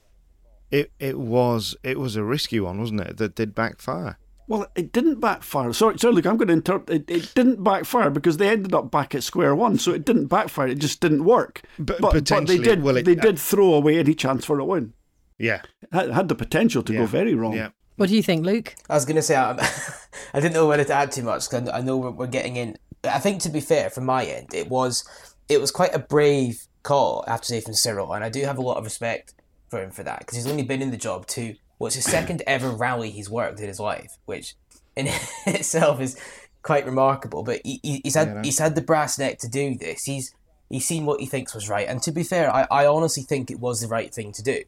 It 0.72 0.92
it 1.00 1.20
was 1.20 1.76
it 1.84 2.00
was 2.00 2.16
a 2.16 2.24
risky 2.24 2.60
one, 2.60 2.80
wasn't 2.80 3.02
it? 3.02 3.18
That 3.18 3.36
did 3.36 3.56
backfire. 3.56 4.18
Well, 4.48 4.68
it 4.76 4.94
didn't 4.94 5.20
backfire. 5.20 5.74
Sorry, 5.74 5.98
sorry, 6.00 6.14
look, 6.14 6.26
I'm 6.26 6.38
going 6.38 6.48
to 6.48 6.54
interpret. 6.54 7.02
It, 7.02 7.14
it 7.14 7.34
didn't 7.36 7.64
backfire 7.64 8.10
because 8.10 8.38
they 8.38 8.50
ended 8.50 8.74
up 8.74 8.90
back 8.90 9.14
at 9.14 9.24
square 9.24 9.54
one. 9.56 9.78
So 9.78 9.92
it 9.92 10.06
didn't 10.06 10.28
backfire. 10.28 10.70
It 10.70 10.80
just 10.80 11.02
didn't 11.02 11.26
work. 11.26 11.62
But, 11.78 12.00
but, 12.00 12.14
but 12.14 12.48
they 12.48 12.58
did. 12.58 12.82
Well, 12.82 12.96
it, 12.96 13.04
they 13.04 13.16
did 13.16 13.38
throw 13.38 13.74
away 13.74 14.00
any 14.00 14.14
chance 14.14 14.46
for 14.46 14.60
a 14.60 14.66
win. 14.66 14.94
Yeah, 15.38 15.62
it 15.92 16.12
had 16.12 16.30
the 16.30 16.36
potential 16.36 16.82
to 16.84 16.94
yeah. 16.94 17.00
go 17.00 17.06
very 17.06 17.36
wrong. 17.36 17.54
Yeah. 17.54 17.70
What 17.98 18.10
do 18.10 18.16
you 18.16 18.24
think, 18.24 18.46
Luke? 18.46 18.76
I 18.90 18.94
was 18.94 19.06
going 19.06 19.18
to 19.18 19.22
say 19.22 19.36
I, 19.36 19.52
I 20.34 20.40
didn't 20.40 20.54
know 20.54 20.68
whether 20.68 20.84
to 20.84 20.94
add 20.94 21.12
too 21.12 21.24
much 21.24 21.50
because 21.50 21.70
I 21.70 21.82
know 21.82 21.98
we're 21.98 22.28
getting 22.28 22.56
in. 22.56 22.78
I 23.04 23.20
think 23.20 23.42
to 23.42 23.50
be 23.50 23.60
fair, 23.60 23.90
from 23.90 24.06
my 24.06 24.24
end, 24.24 24.54
it 24.54 24.70
was 24.70 25.04
it 25.50 25.60
was 25.60 25.72
quite 25.72 25.94
a 25.94 26.00
brave 26.00 26.68
call. 26.84 27.26
I 27.28 27.32
have 27.32 27.42
to 27.42 27.48
say 27.48 27.60
from 27.60 27.74
Cyril, 27.74 28.14
and 28.14 28.24
I 28.24 28.30
do 28.30 28.42
have 28.44 28.58
a 28.58 28.62
lot 28.62 28.78
of 28.78 28.86
respect 28.86 29.34
for 29.70 29.84
him 29.84 29.92
for 29.92 30.04
that 30.04 30.20
because 30.20 30.38
he's 30.38 30.48
only 30.48 30.64
been 30.64 30.82
in 30.82 30.92
the 30.92 30.98
job 30.98 31.28
to 31.28 31.56
what's 31.78 31.96
his 31.96 32.06
second 32.06 32.44
ever 32.48 32.70
rally 32.70 33.10
he's 33.12 33.30
worked 33.30 33.60
in 33.60 33.68
his 33.68 33.80
life, 33.80 34.18
which 34.26 34.56
in 34.96 35.08
itself 35.46 36.02
is 36.02 36.20
quite 36.62 36.86
remarkable. 36.86 37.44
But 37.44 37.62
he, 37.64 37.80
he's 38.04 38.16
had 38.16 38.28
yeah, 38.28 38.42
he's 38.44 38.60
had 38.60 38.76
the 38.76 38.82
brass 38.82 39.18
neck 39.18 39.40
to 39.40 39.48
do 39.48 39.76
this. 39.76 40.04
He's 40.04 40.34
he's 40.70 40.86
seen 40.86 41.06
what 41.06 41.20
he 41.20 41.26
thinks 41.26 41.54
was 41.54 41.70
right, 41.70 41.88
and 41.88 42.02
to 42.04 42.12
be 42.12 42.24
fair, 42.24 42.54
I, 42.54 42.68
I 42.70 42.86
honestly 42.88 43.24
think 43.24 43.50
it 43.50 43.60
was 43.60 43.82
the 43.82 43.88
right 43.88 44.14
thing 44.14 44.32
to 44.34 44.44
do. 44.44 44.64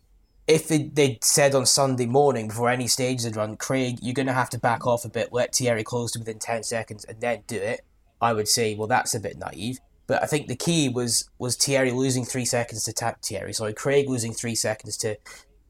If 0.48 0.68
they, 0.68 0.80
they'd 0.80 1.24
said 1.24 1.54
on 1.54 1.68
Sunday 1.68 2.08
morning 2.08 2.48
before 2.48 2.72
any 2.72 2.88
stages 2.88 3.26
had 3.26 3.36
run, 3.36 3.56
Craig, 3.56 4.00
you're 4.02 4.16
going 4.16 4.26
to 4.26 4.34
have 4.34 4.50
to 4.50 4.58
back 4.58 4.88
off 4.88 5.06
a 5.06 5.10
bit, 5.10 5.32
let 5.32 5.54
Thierry 5.54 5.84
close 5.84 6.12
to 6.14 6.20
within 6.20 6.40
10 6.40 6.64
seconds 6.64 7.06
and 7.06 7.22
then 7.22 7.44
do 7.46 7.58
it, 7.58 7.82
I 8.20 8.34
would 8.34 8.48
say, 8.48 8.74
well, 8.74 8.88
that's 8.88 9.14
a 9.14 9.20
bit 9.20 9.38
naive. 9.38 9.78
But 10.08 10.24
I 10.24 10.26
think 10.26 10.48
the 10.48 10.56
key 10.56 10.90
was 10.90 11.30
was 11.38 11.56
Thierry 11.56 11.92
losing 11.92 12.26
three 12.26 12.46
seconds 12.46 12.84
to 12.86 12.94
tap 12.94 13.22
Thierry. 13.22 13.54
Sorry, 13.54 13.76
Craig 13.76 14.10
losing 14.10 14.34
three 14.34 14.56
seconds 14.56 14.98
to 14.98 15.18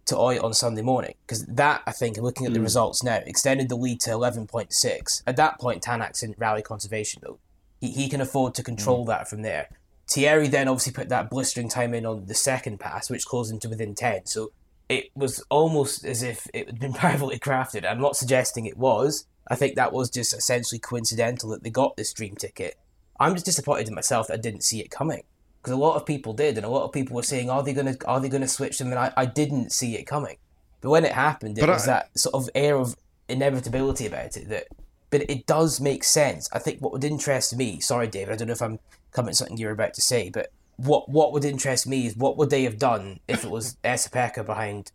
to 0.10 0.18
Ott 0.18 0.40
on 0.40 0.54
Sunday 0.54 0.82
morning 0.82 1.16
because 1.26 1.46
that 1.46 1.82
I 1.88 1.92
think, 1.92 2.18
looking 2.18 2.46
at 2.46 2.54
the 2.54 2.60
mm. 2.60 2.64
results 2.64 3.04
now, 3.04 3.22
extended 3.26 3.70
the 3.70 3.76
lead 3.76 4.02
to 4.02 4.12
eleven 4.12 4.48
point 4.48 4.74
six. 4.74 5.24
At 5.26 5.38
that 5.38 5.60
point, 5.60 5.84
Tanak's 5.84 6.24
in 6.24 6.36
rally 6.38 6.62
conservation 6.62 7.22
though. 7.24 7.40
He 7.80 7.92
he 7.92 8.10
can 8.10 8.22
afford 8.22 8.56
to 8.56 8.64
control 8.64 9.06
mm. 9.06 9.08
that 9.08 9.30
from 9.30 9.42
there. 9.42 9.70
Thierry 10.10 10.48
then 10.48 10.68
obviously 10.68 10.94
put 10.94 11.10
that 11.10 11.30
blistering 11.30 11.70
time 11.70 11.94
in 11.94 12.06
on 12.06 12.26
the 12.26 12.34
second 12.34 12.80
pass, 12.80 13.10
which 13.10 13.26
closed 13.26 13.52
him 13.52 13.60
to 13.60 13.70
within 13.70 13.94
10. 13.94 14.26
So 14.26 14.52
it 14.90 15.12
was 15.16 15.44
almost 15.50 16.04
as 16.04 16.24
if 16.24 16.48
it 16.52 16.66
had 16.66 16.80
been 16.80 16.94
privately 17.06 17.38
crafted. 17.38 17.86
I'm 17.86 18.02
not 18.02 18.16
suggesting 18.16 18.66
it 18.66 18.78
was. 18.78 19.28
I 19.48 19.56
think 19.56 19.76
that 19.76 19.94
was 19.94 20.10
just 20.10 20.34
essentially 20.34 20.80
coincidental 20.80 21.50
that 21.52 21.64
they 21.64 21.70
got 21.70 21.96
this 21.96 22.12
dream 22.12 22.36
ticket. 22.36 22.76
I'm 23.20 23.34
just 23.34 23.46
disappointed 23.46 23.88
in 23.88 23.94
myself 23.94 24.28
that 24.28 24.34
I 24.34 24.42
didn't 24.42 24.64
see 24.64 24.80
it 24.80 24.90
coming 24.90 25.24
because 25.62 25.74
a 25.74 25.78
lot 25.78 25.96
of 25.96 26.06
people 26.06 26.34
did, 26.34 26.58
and 26.58 26.66
a 26.66 26.70
lot 26.70 26.84
of 26.84 26.92
people 26.92 27.16
were 27.16 27.24
saying, 27.24 27.50
"Are 27.50 27.64
they 27.64 27.74
gonna 27.74 27.96
Are 28.06 28.20
they 28.20 28.30
gonna 28.30 28.48
switch 28.48 28.78
them?" 28.78 28.90
And 28.90 29.00
I, 29.00 29.14
I 29.18 29.26
didn't 29.26 29.72
see 29.72 29.96
it 29.96 30.04
coming. 30.04 30.38
But 30.82 30.90
when 30.90 31.06
it 31.06 31.12
happened, 31.12 31.58
it 31.58 31.62
But 31.62 31.70
was 31.70 31.88
I- 31.88 31.94
that 31.94 32.18
sort 32.18 32.36
of 32.36 32.50
air 32.56 32.78
of 32.78 32.96
inevitability 33.28 34.06
about 34.08 34.38
it 34.38 34.50
that. 34.50 34.68
But 35.12 35.28
it 35.28 35.48
does 35.48 35.82
make 35.82 36.04
sense. 36.04 36.48
I 36.54 36.60
think 36.60 36.82
what 36.82 36.92
would 36.92 37.04
interest 37.04 37.56
me. 37.56 37.80
Sorry, 37.80 38.08
David. 38.08 38.32
I 38.32 38.36
don't 38.36 38.48
know 38.48 38.54
if 38.54 38.62
I'm 38.62 38.78
coming 39.12 39.32
to 39.32 39.36
something 39.36 39.58
you're 39.58 39.72
about 39.72 39.96
to 39.96 40.02
say, 40.02 40.30
but 40.30 40.52
what 40.78 41.10
what 41.10 41.34
would 41.34 41.44
interest 41.44 41.88
me 41.88 42.06
is 42.06 42.16
what 42.16 42.38
would 42.38 42.52
they 42.52 42.64
have 42.64 42.78
done 42.78 43.20
if 43.28 43.44
it 43.44 43.50
was 43.50 43.76
Esapekka 43.84 44.46
behind 44.46 44.92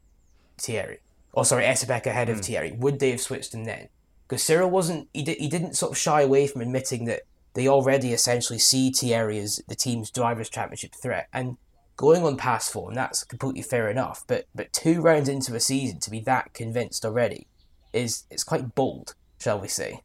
Thierry? 0.57 1.01
Or 1.33 1.45
sorry, 1.45 1.65
Esapekka 1.65 2.07
ahead 2.07 2.29
of 2.29 2.37
hmm. 2.37 2.43
Thierry. 2.43 2.73
Would 2.73 3.01
they 3.01 3.11
have 3.11 3.21
switched 3.21 3.55
him 3.55 3.65
then? 3.65 3.89
Because 4.27 4.43
Cyril 4.43 4.71
wasn't. 4.71 5.09
He, 5.13 5.23
di- 5.23 5.35
he 5.35 5.49
didn't 5.49 5.77
sort 5.77 5.93
of 5.93 5.99
shy 5.99 6.23
away 6.23 6.47
from 6.47 6.63
admitting 6.63 7.07
that 7.07 7.23
they 7.55 7.69
already 7.69 8.13
essentially 8.13 8.59
see 8.59 8.91
Thierry 8.91 9.39
as 9.39 9.61
the 9.69 9.75
team's 9.77 10.11
drivers' 10.11 10.51
championship 10.51 10.95
threat, 10.95 11.29
and 11.33 11.57
going 11.97 12.25
on 12.25 12.37
past 12.37 12.73
form, 12.73 12.95
that's 12.95 13.23
completely 13.25 13.63
fair 13.63 13.89
enough. 13.89 14.25
But 14.27 14.47
but 14.55 14.73
two 14.73 15.01
rounds 15.01 15.29
into 15.29 15.55
a 15.55 15.61
season 15.61 16.01
to 16.01 16.11
be 16.11 16.21
that 16.21 16.53
convinced 16.55 17.05
already 17.05 17.47
is 17.93 18.25
it's 18.31 18.45
quite 18.45 18.75
bold, 18.75 19.15
shall 19.41 19.61
we 19.61 19.69
say? 19.69 20.01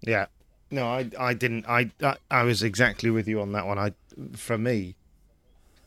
Yeah. 0.00 0.26
No, 0.70 0.86
I 0.86 1.10
I 1.18 1.34
didn't. 1.34 1.66
I 1.68 1.90
I, 2.02 2.16
I 2.30 2.42
was 2.44 2.62
exactly 2.62 3.10
with 3.10 3.28
you 3.28 3.40
on 3.40 3.52
that 3.52 3.66
one. 3.66 3.78
I 3.78 3.92
for 4.36 4.56
me, 4.56 4.96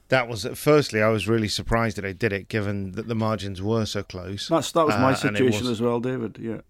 that 0.09 0.27
was 0.27 0.45
firstly 0.53 1.01
I 1.01 1.07
was 1.09 1.27
really 1.27 1.47
surprised 1.47 1.97
that 1.97 2.03
they 2.03 2.13
did 2.13 2.31
it, 2.33 2.47
given 2.49 2.91
that 2.91 3.07
the 3.07 3.15
margins 3.15 3.61
were 3.61 3.85
so 3.85 4.03
close. 4.03 4.47
That's 4.49 4.71
that 4.73 4.85
was 4.85 4.95
my 4.95 5.13
Uh, 5.13 5.15
situation 5.15 5.61
was- 5.61 5.69
as 5.71 5.81
well, 5.81 5.99
David. 5.99 6.37
Yeah. 6.39 6.61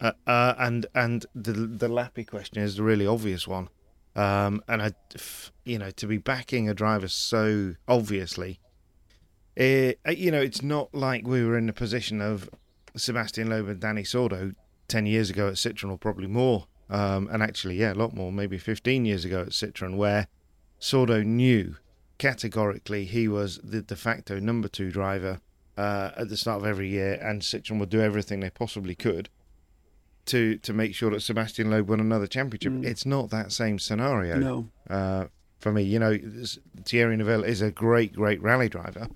Uh, 0.00 0.12
uh, 0.26 0.54
and 0.58 0.86
and 0.94 1.26
the 1.34 1.52
the 1.52 1.88
Lappi 1.88 2.26
question 2.26 2.62
is 2.62 2.76
the 2.76 2.82
really 2.82 3.06
obvious 3.06 3.46
one. 3.46 3.68
Um, 4.16 4.62
and 4.68 4.80
I, 4.80 4.92
you 5.64 5.78
know, 5.78 5.90
to 5.90 6.06
be 6.06 6.18
backing 6.18 6.68
a 6.68 6.74
driver 6.74 7.08
so 7.08 7.74
obviously, 7.88 8.60
it, 9.56 9.98
you 10.16 10.30
know, 10.30 10.40
it's 10.40 10.62
not 10.62 10.94
like 10.94 11.26
we 11.26 11.44
were 11.44 11.58
in 11.58 11.66
the 11.66 11.72
position 11.72 12.20
of 12.20 12.48
Sébastien 12.96 13.48
Loeb 13.48 13.68
and 13.68 13.80
Dani 13.80 14.02
Sordo 14.02 14.54
ten 14.86 15.06
years 15.06 15.30
ago 15.30 15.48
at 15.48 15.54
Citroen, 15.54 15.90
or 15.90 15.98
probably 15.98 16.28
more. 16.28 16.66
Um, 16.90 17.28
and 17.32 17.42
actually, 17.42 17.76
yeah, 17.76 17.92
a 17.92 17.94
lot 17.94 18.14
more, 18.14 18.30
maybe 18.30 18.58
fifteen 18.58 19.04
years 19.04 19.24
ago 19.24 19.42
at 19.42 19.48
Citroen, 19.48 19.96
where 19.96 20.28
Sordo 20.80 21.24
knew 21.24 21.76
categorically 22.18 23.04
he 23.04 23.26
was 23.26 23.58
the 23.64 23.82
de 23.82 23.96
facto 23.96 24.38
number 24.38 24.68
two 24.68 24.90
driver 24.90 25.40
uh, 25.76 26.10
at 26.16 26.28
the 26.28 26.36
start 26.36 26.60
of 26.60 26.66
every 26.66 26.88
year, 26.88 27.14
and 27.14 27.42
Citroen 27.42 27.80
would 27.80 27.90
do 27.90 28.00
everything 28.00 28.40
they 28.40 28.50
possibly 28.50 28.94
could 28.94 29.28
to 30.26 30.58
to 30.58 30.72
make 30.72 30.94
sure 30.94 31.10
that 31.10 31.18
Sébastien 31.20 31.70
Loeb 31.70 31.88
won 31.88 32.00
another 32.00 32.26
championship. 32.26 32.72
It's 32.84 33.06
not 33.06 33.30
that 33.30 33.52
same 33.52 33.78
scenario. 33.78 34.38
No. 34.38 34.68
Uh, 34.88 35.26
for 35.60 35.72
me, 35.72 35.82
you 35.82 35.98
know, 35.98 36.18
Thierry 36.84 37.16
Neuville 37.16 37.44
is 37.44 37.62
a 37.62 37.70
great, 37.70 38.12
great 38.12 38.42
rally 38.42 38.68
driver, 38.68 39.08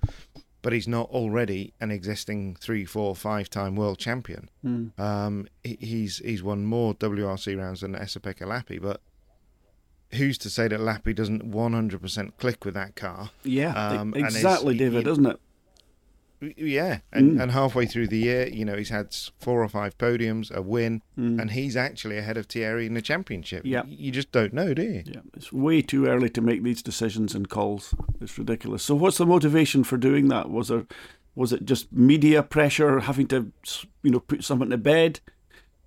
but 0.63 0.73
he's 0.73 0.89
not 0.89 1.11
already 1.11 1.75
an 1.79 1.91
existing 1.91 2.57
three, 2.57 2.87
four, 2.87 3.15
five-time 3.15 3.77
world 3.77 3.99
champion. 3.99 4.49
Um, 4.99 5.47
he, 5.63 5.77
he's 5.81 6.19
he's 6.19 6.43
won 6.43 6.65
more 6.65 6.95
WRC 6.95 7.59
rounds 7.59 7.83
than 7.83 7.95
Esapekka 7.95 8.47
Lappi, 8.47 8.81
but 8.81 9.03
who's 10.13 10.39
to 10.39 10.49
say 10.49 10.69
that 10.69 10.81
Lappi 10.81 11.15
doesn't 11.15 11.51
100% 11.51 12.33
click 12.39 12.65
with 12.65 12.75
that 12.75 12.97
car? 12.97 13.31
Yeah. 13.45 13.73
Um, 13.75 14.15
exactly, 14.15 14.77
David, 14.77 15.07
isn't 15.07 15.27
it? 15.27 15.39
Yeah, 16.41 17.01
and, 17.13 17.33
mm. 17.33 17.43
and 17.43 17.51
halfway 17.51 17.87
through 17.87 18.09
the 18.09 18.19
year, 18.19 18.47
you 18.47 18.65
know, 18.65 18.77
he's 18.77 18.91
had 18.91 19.15
four 19.41 19.63
or 19.63 19.69
five 19.69 19.99
podiums, 19.99 20.53
a 20.53 20.63
win, 20.63 21.03
mm. 21.19 21.41
and 21.41 21.51
he's 21.51 21.77
actually 21.77 22.17
ahead 22.17 22.37
of 22.37 22.47
Thierry 22.47 22.87
in 22.87 22.95
the 22.95 23.03
championship. 23.03 23.63
Yeah. 23.65 23.83
You 23.87 24.13
just 24.13 24.31
don't 24.31 24.53
know, 24.53 24.73
do 24.73 24.83
you? 24.83 25.03
Yeah, 25.05 25.21
it's 25.35 25.53
way 25.53 25.83
too 25.83 26.07
early 26.07 26.31
to 26.31 26.41
make 26.41 26.63
these 26.63 26.81
decisions 26.81 27.35
and 27.35 27.49
calls. 27.49 27.93
It's 28.21 28.39
ridiculous. 28.39 28.85
So, 28.85 28.95
what's 28.95 29.19
the 29.19 29.27
motivation 29.27 29.83
for 29.83 29.97
doing 29.97 30.29
that? 30.29 30.49
Was 30.49 30.69
there, 30.69 30.87
was 31.35 31.53
it 31.53 31.65
just 31.65 31.93
media 31.93 32.45
pressure, 32.45 33.01
having 33.01 33.27
to, 33.29 33.51
you 34.05 34.11
know, 34.13 34.21
put 34.21 34.45
someone 34.45 34.71
to 34.71 34.79
bed? 34.79 35.19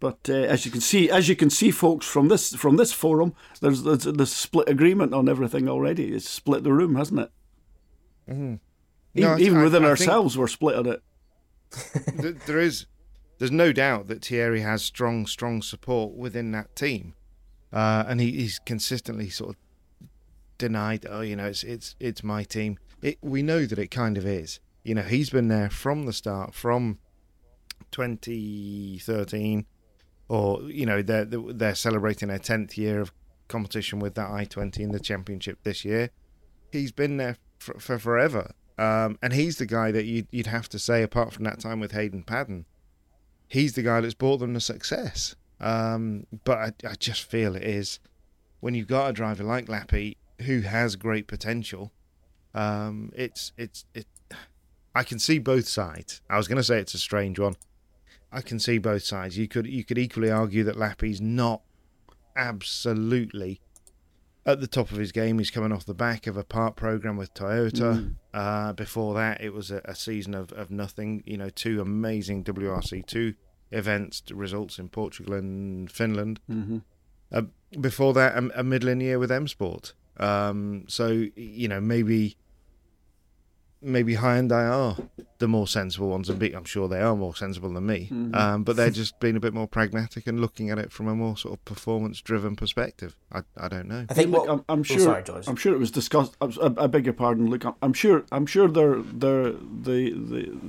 But 0.01 0.27
uh, 0.27 0.33
as 0.33 0.65
you 0.65 0.71
can 0.71 0.81
see, 0.81 1.09
as 1.09 1.29
you 1.29 1.35
can 1.35 1.49
see, 1.49 1.71
folks, 1.71 2.07
from 2.07 2.27
this 2.27 2.55
from 2.55 2.75
this 2.75 2.91
forum, 2.91 3.35
there's 3.61 3.83
there's, 3.83 4.03
there's 4.03 4.33
split 4.33 4.67
agreement 4.67 5.13
on 5.13 5.29
everything 5.29 5.69
already. 5.69 6.11
It's 6.11 6.27
split 6.27 6.63
the 6.63 6.73
room, 6.73 6.95
hasn't 6.95 7.19
it? 7.21 7.31
Mm. 8.27 8.59
No, 9.13 9.33
even 9.37 9.37
I- 9.37 9.39
even 9.45 9.57
I- 9.59 9.63
within 9.63 9.83
I 9.83 9.95
think- 9.95 10.09
ourselves, 10.09 10.37
we're 10.37 10.47
split 10.47 10.75
on 10.75 10.85
it. 10.87 11.01
Th- 12.21 12.35
there 12.47 12.59
is, 12.59 12.85
there's 13.39 13.51
no 13.51 13.71
doubt 13.71 14.07
that 14.07 14.23
Thierry 14.25 14.61
has 14.61 14.83
strong, 14.83 15.25
strong 15.25 15.61
support 15.61 16.13
within 16.15 16.51
that 16.51 16.75
team, 16.75 17.13
uh, 17.71 18.03
and 18.07 18.19
he, 18.19 18.31
he's 18.31 18.59
consistently 18.59 19.29
sort 19.29 19.51
of 19.51 19.55
denied. 20.57 21.05
Oh, 21.09 21.21
you 21.21 21.35
know, 21.35 21.45
it's 21.47 21.63
it's 21.63 21.95
it's 21.99 22.23
my 22.23 22.43
team. 22.43 22.77
It, 23.01 23.17
we 23.21 23.41
know 23.41 23.65
that 23.65 23.79
it 23.79 23.87
kind 23.87 24.17
of 24.17 24.25
is. 24.25 24.59
You 24.83 24.95
know, 24.95 25.01
he's 25.03 25.29
been 25.29 25.47
there 25.47 25.69
from 25.69 26.05
the 26.05 26.13
start, 26.13 26.53
from 26.53 26.97
2013, 27.91 29.65
or 30.27 30.61
you 30.63 30.85
know, 30.85 31.01
they're 31.01 31.25
they're 31.25 31.75
celebrating 31.75 32.29
their 32.29 32.39
10th 32.39 32.77
year 32.77 33.01
of 33.01 33.11
competition 33.47 33.99
with 33.99 34.15
that 34.15 34.29
i20 34.29 34.79
in 34.79 34.91
the 34.91 34.99
championship 34.99 35.59
this 35.63 35.83
year. 35.83 36.09
He's 36.71 36.91
been 36.91 37.17
there 37.17 37.37
for, 37.59 37.73
for 37.79 37.99
forever. 37.99 38.51
Um, 38.77 39.17
and 39.21 39.33
he's 39.33 39.57
the 39.57 39.65
guy 39.65 39.91
that 39.91 40.05
you'd, 40.05 40.27
you'd 40.31 40.47
have 40.47 40.69
to 40.69 40.79
say, 40.79 41.03
apart 41.03 41.33
from 41.33 41.43
that 41.43 41.59
time 41.59 41.79
with 41.79 41.91
Hayden 41.91 42.23
Paddon, 42.23 42.65
he's 43.47 43.73
the 43.73 43.83
guy 43.83 44.01
that's 44.01 44.13
brought 44.13 44.37
them 44.37 44.53
the 44.53 44.61
success. 44.61 45.35
Um, 45.59 46.25
but 46.43 46.57
I, 46.57 46.89
I 46.89 46.95
just 46.95 47.23
feel 47.23 47.55
it 47.55 47.63
is 47.63 47.99
when 48.59 48.73
you've 48.73 48.87
got 48.87 49.09
a 49.09 49.13
driver 49.13 49.43
like 49.43 49.67
Lappi 49.67 50.17
who 50.41 50.61
has 50.61 50.95
great 50.95 51.27
potential. 51.27 51.91
Um, 52.53 53.11
it's 53.15 53.51
it's 53.57 53.85
it. 53.93 54.07
I 54.95 55.03
can 55.03 55.19
see 55.19 55.39
both 55.39 55.67
sides. 55.67 56.21
I 56.29 56.37
was 56.37 56.47
going 56.47 56.57
to 56.57 56.63
say 56.63 56.79
it's 56.79 56.93
a 56.93 56.99
strange 56.99 57.39
one. 57.39 57.55
I 58.31 58.41
can 58.41 58.59
see 58.59 58.77
both 58.77 59.03
sides. 59.03 59.37
You 59.37 59.47
could 59.47 59.67
you 59.67 59.83
could 59.83 59.97
equally 59.97 60.31
argue 60.31 60.63
that 60.63 60.75
Lappi's 60.75 61.21
not 61.21 61.61
absolutely 62.35 63.61
at 64.45 64.59
the 64.59 64.67
top 64.67 64.91
of 64.91 64.97
his 64.97 65.11
game. 65.11 65.37
He's 65.39 65.51
coming 65.51 65.71
off 65.71 65.85
the 65.85 65.93
back 65.93 66.27
of 66.27 66.37
a 66.37 66.43
part 66.43 66.75
program 66.75 67.17
with 67.17 67.33
Toyota. 67.33 68.15
Uh, 68.33 68.73
before 68.73 69.13
that, 69.15 69.41
it 69.41 69.53
was 69.53 69.71
a, 69.71 69.81
a 69.85 69.93
season 69.95 70.33
of, 70.33 70.51
of 70.53 70.71
nothing. 70.71 71.23
You 71.25 71.37
know, 71.37 71.49
two 71.49 71.81
amazing 71.81 72.43
WRC2 72.43 73.35
events, 73.71 74.23
results 74.31 74.79
in 74.79 74.89
Portugal 74.89 75.33
and 75.33 75.91
Finland. 75.91 76.39
Mm-hmm. 76.49 76.77
Uh, 77.31 77.41
before 77.79 78.13
that, 78.13 78.35
a, 78.35 78.59
a 78.59 78.63
middling 78.63 79.01
year 79.01 79.19
with 79.19 79.31
M 79.31 79.47
Sport. 79.47 79.93
Um, 80.17 80.85
so 80.87 81.25
you 81.35 81.67
know, 81.67 81.81
maybe 81.81 82.37
maybe 83.81 84.15
Hyundai 84.15 84.69
are 84.71 84.97
the 85.39 85.47
more 85.47 85.67
sensible 85.67 86.09
ones, 86.09 86.29
and 86.29 86.37
be, 86.37 86.53
I'm 86.53 86.65
sure 86.65 86.87
they 86.87 87.01
are 87.01 87.15
more 87.15 87.35
sensible 87.35 87.73
than 87.73 87.85
me. 87.85 88.09
Um, 88.33 88.63
but 88.63 88.75
they're 88.75 88.91
just 88.91 89.19
being 89.19 89.35
a 89.35 89.39
bit 89.39 89.53
more 89.53 89.67
pragmatic 89.67 90.27
and 90.27 90.39
looking 90.39 90.69
at 90.69 90.77
it 90.77 90.91
from 90.91 91.07
a 91.07 91.15
more 91.15 91.35
sort 91.35 91.55
of 91.55 91.65
performance-driven 91.65 92.55
perspective. 92.55 93.15
I, 93.31 93.41
I 93.57 93.67
don't 93.67 93.87
know. 93.87 94.05
I 94.09 94.13
think 94.13 94.29
Look, 94.31 94.47
what, 94.47 94.51
I'm, 94.51 94.65
I'm 94.69 94.79
Oh, 94.81 94.83
sure. 94.83 94.99
sorry, 94.99 95.23
I'm 95.47 95.55
sure 95.55 95.73
it 95.73 95.79
was 95.79 95.91
discussed. 95.91 96.37
I, 96.41 96.49
I 96.77 96.87
beg 96.87 97.05
your 97.05 97.13
pardon. 97.13 97.49
Look, 97.49 97.65
I'm, 97.65 97.73
I'm 97.81 97.93
sure. 97.93 98.23
I'm 98.31 98.45
sure 98.45 98.67
they're, 98.67 99.01
they're, 99.01 99.51
the 99.51 100.11
the 100.11 100.59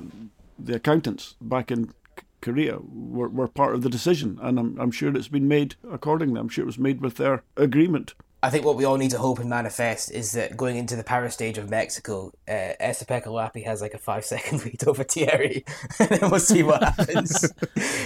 the 0.58 0.74
accountants 0.76 1.34
back 1.40 1.70
in 1.70 1.92
Korea 2.40 2.78
were, 2.78 3.28
were 3.28 3.48
part 3.48 3.74
of 3.74 3.82
the 3.82 3.88
decision, 3.90 4.38
and 4.42 4.58
I'm, 4.58 4.80
I'm 4.80 4.90
sure 4.90 5.14
it's 5.14 5.28
been 5.28 5.48
made 5.48 5.74
accordingly. 5.90 6.40
I'm 6.40 6.48
sure 6.48 6.62
it 6.62 6.66
was 6.66 6.78
made 6.78 7.00
with 7.00 7.16
their 7.16 7.42
agreement. 7.56 8.14
I 8.44 8.50
think 8.50 8.64
what 8.64 8.76
we 8.76 8.84
all 8.84 8.96
need 8.96 9.12
to 9.12 9.18
hope 9.18 9.38
and 9.38 9.48
manifest 9.48 10.10
is 10.10 10.32
that 10.32 10.56
going 10.56 10.76
into 10.76 10.96
the 10.96 11.04
power 11.04 11.28
stage 11.30 11.58
of 11.58 11.70
Mexico, 11.70 12.32
uh, 12.48 12.72
has 12.80 13.80
like 13.80 13.94
a 13.94 13.98
five 13.98 14.24
second 14.24 14.64
lead 14.64 14.86
over 14.88 15.04
Thierry, 15.04 15.64
and 16.00 16.08
then 16.08 16.30
we'll 16.30 16.40
see 16.40 16.64
what 16.64 16.82
happens. 16.96 17.52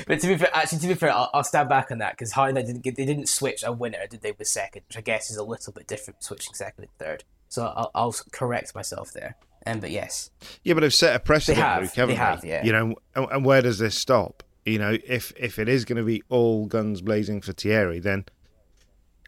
but 0.07 0.21
to 0.21 0.29
be 0.29 0.37
fair, 0.37 0.51
actually, 0.53 0.81
to 0.81 0.89
be 0.89 0.95
fair, 0.95 1.11
I'll, 1.11 1.31
I'll 1.33 1.45
stand 1.45 1.71
back 1.71 1.91
on 1.91 1.99
that 1.99 2.13
because 2.13 2.35
Hyundai 2.35 2.67
didn't 2.67 2.83
get, 2.83 2.97
they 2.97 3.07
didn't 3.07 3.29
switch 3.29 3.65
a 3.65 3.73
winner, 3.73 4.07
did 4.11 4.21
they? 4.21 4.33
With 4.33 4.47
second, 4.47 4.83
which 4.89 4.99
I 4.99 5.01
guess 5.01 5.31
is 5.31 5.39
a 5.39 5.43
little 5.43 5.73
bit 5.73 5.87
different, 5.87 6.23
switching 6.23 6.53
second 6.53 6.85
and 6.85 6.99
third. 6.99 7.25
So 7.49 7.65
I'll, 7.65 7.91
I'll 7.95 8.15
correct 8.33 8.75
myself 8.75 9.13
there. 9.13 9.37
Um, 9.67 9.81
but 9.81 9.91
yes, 9.91 10.31
Yeah, 10.63 10.75
but 10.75 10.81
they've 10.81 10.95
set 10.95 11.17
a 11.17 11.19
precedent, 11.19 11.65
have, 11.65 11.83
Luke, 11.83 11.95
haven't 11.95 12.15
they 12.15 12.19
have, 12.19 12.45
yeah. 12.45 12.65
You 12.65 12.73
know, 12.73 12.95
and, 13.15 13.27
and 13.33 13.45
where 13.45 13.63
does 13.63 13.79
this 13.79 13.97
stop? 13.97 14.43
You 14.67 14.79
know, 14.79 14.99
if 15.07 15.33
if 15.37 15.59
it 15.59 15.69
is 15.69 15.85
going 15.85 15.97
to 15.99 16.03
be 16.03 16.23
all 16.29 16.67
guns 16.67 17.01
blazing 17.01 17.41
for 17.41 17.53
Thierry, 17.53 18.01
then, 18.01 18.25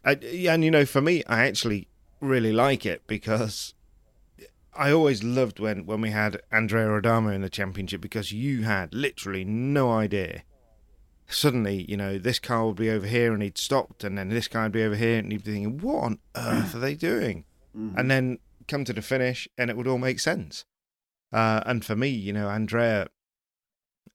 I, 0.05 0.12
and 0.12 0.64
you 0.64 0.70
know, 0.70 0.84
for 0.84 1.01
me, 1.01 1.24
I 1.26 1.46
actually 1.46 1.88
really 2.20 2.53
like 2.53 2.84
it 2.84 3.07
because 3.07 3.74
I 4.74 4.90
always 4.90 5.22
loved 5.22 5.59
when 5.61 5.86
when 5.86 6.01
we 6.01 6.11
had 6.11 6.40
Andrea 6.53 6.90
Adamo 6.94 7.30
in 7.30 7.42
the 7.42 7.51
championship 7.51 8.01
because 8.01 8.32
you 8.32 8.62
had 8.62 8.94
literally 8.94 9.44
no 9.44 9.92
idea. 9.92 10.42
Suddenly, 11.30 11.84
you 11.88 11.96
know, 11.96 12.16
this 12.16 12.38
car 12.38 12.66
would 12.66 12.76
be 12.76 12.88
over 12.88 13.07
here 13.07 13.34
and 13.34 13.42
he'd 13.42 13.59
stopped, 13.59 14.03
and 14.03 14.16
then 14.16 14.30
this 14.30 14.49
guy 14.49 14.62
would 14.62 14.72
be 14.72 14.82
over 14.82 14.96
here, 14.96 15.18
and 15.18 15.30
you'd 15.30 15.44
be 15.44 15.53
thinking, 15.53 15.78
"What 15.78 16.05
on 16.05 16.18
earth 16.34 16.74
are 16.74 16.78
they 16.78 16.94
doing?" 16.94 17.44
mm-hmm. 17.76 17.99
and 17.99 18.11
then 18.11 18.38
come 18.66 18.84
to 18.84 18.92
the 18.92 19.03
finish, 19.03 19.49
and 19.57 19.70
it 19.70 19.76
would 19.76 19.86
all 19.86 19.99
make 19.99 20.20
sense. 20.20 20.64
Uh, 21.32 21.62
and 21.66 21.84
for 21.84 21.96
me, 21.96 22.09
you 22.09 22.32
know, 22.32 22.49
Andrea 22.49 23.09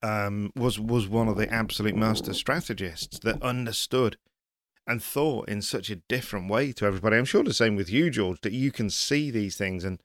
um, 0.02 0.52
was 0.56 0.80
was 0.80 1.08
one 1.08 1.28
of 1.28 1.38
the 1.38 1.52
absolute 1.52 1.96
master 1.96 2.34
strategists 2.34 3.20
that 3.20 3.42
understood 3.42 4.18
and 4.86 5.02
thought 5.02 5.50
in 5.50 5.62
such 5.62 5.90
a 5.90 5.96
different 5.96 6.50
way 6.50 6.72
to 6.74 6.86
everybody. 6.86 7.18
I'm 7.18 7.26
sure 7.26 7.44
the 7.44 7.54
same 7.54 7.76
with 7.76 7.90
you, 7.90 8.10
George, 8.10 8.42
that 8.42 8.54
you 8.54 8.72
can 8.72 8.90
see 8.90 9.32
these 9.32 9.56
things 9.56 9.84
and 9.84 10.00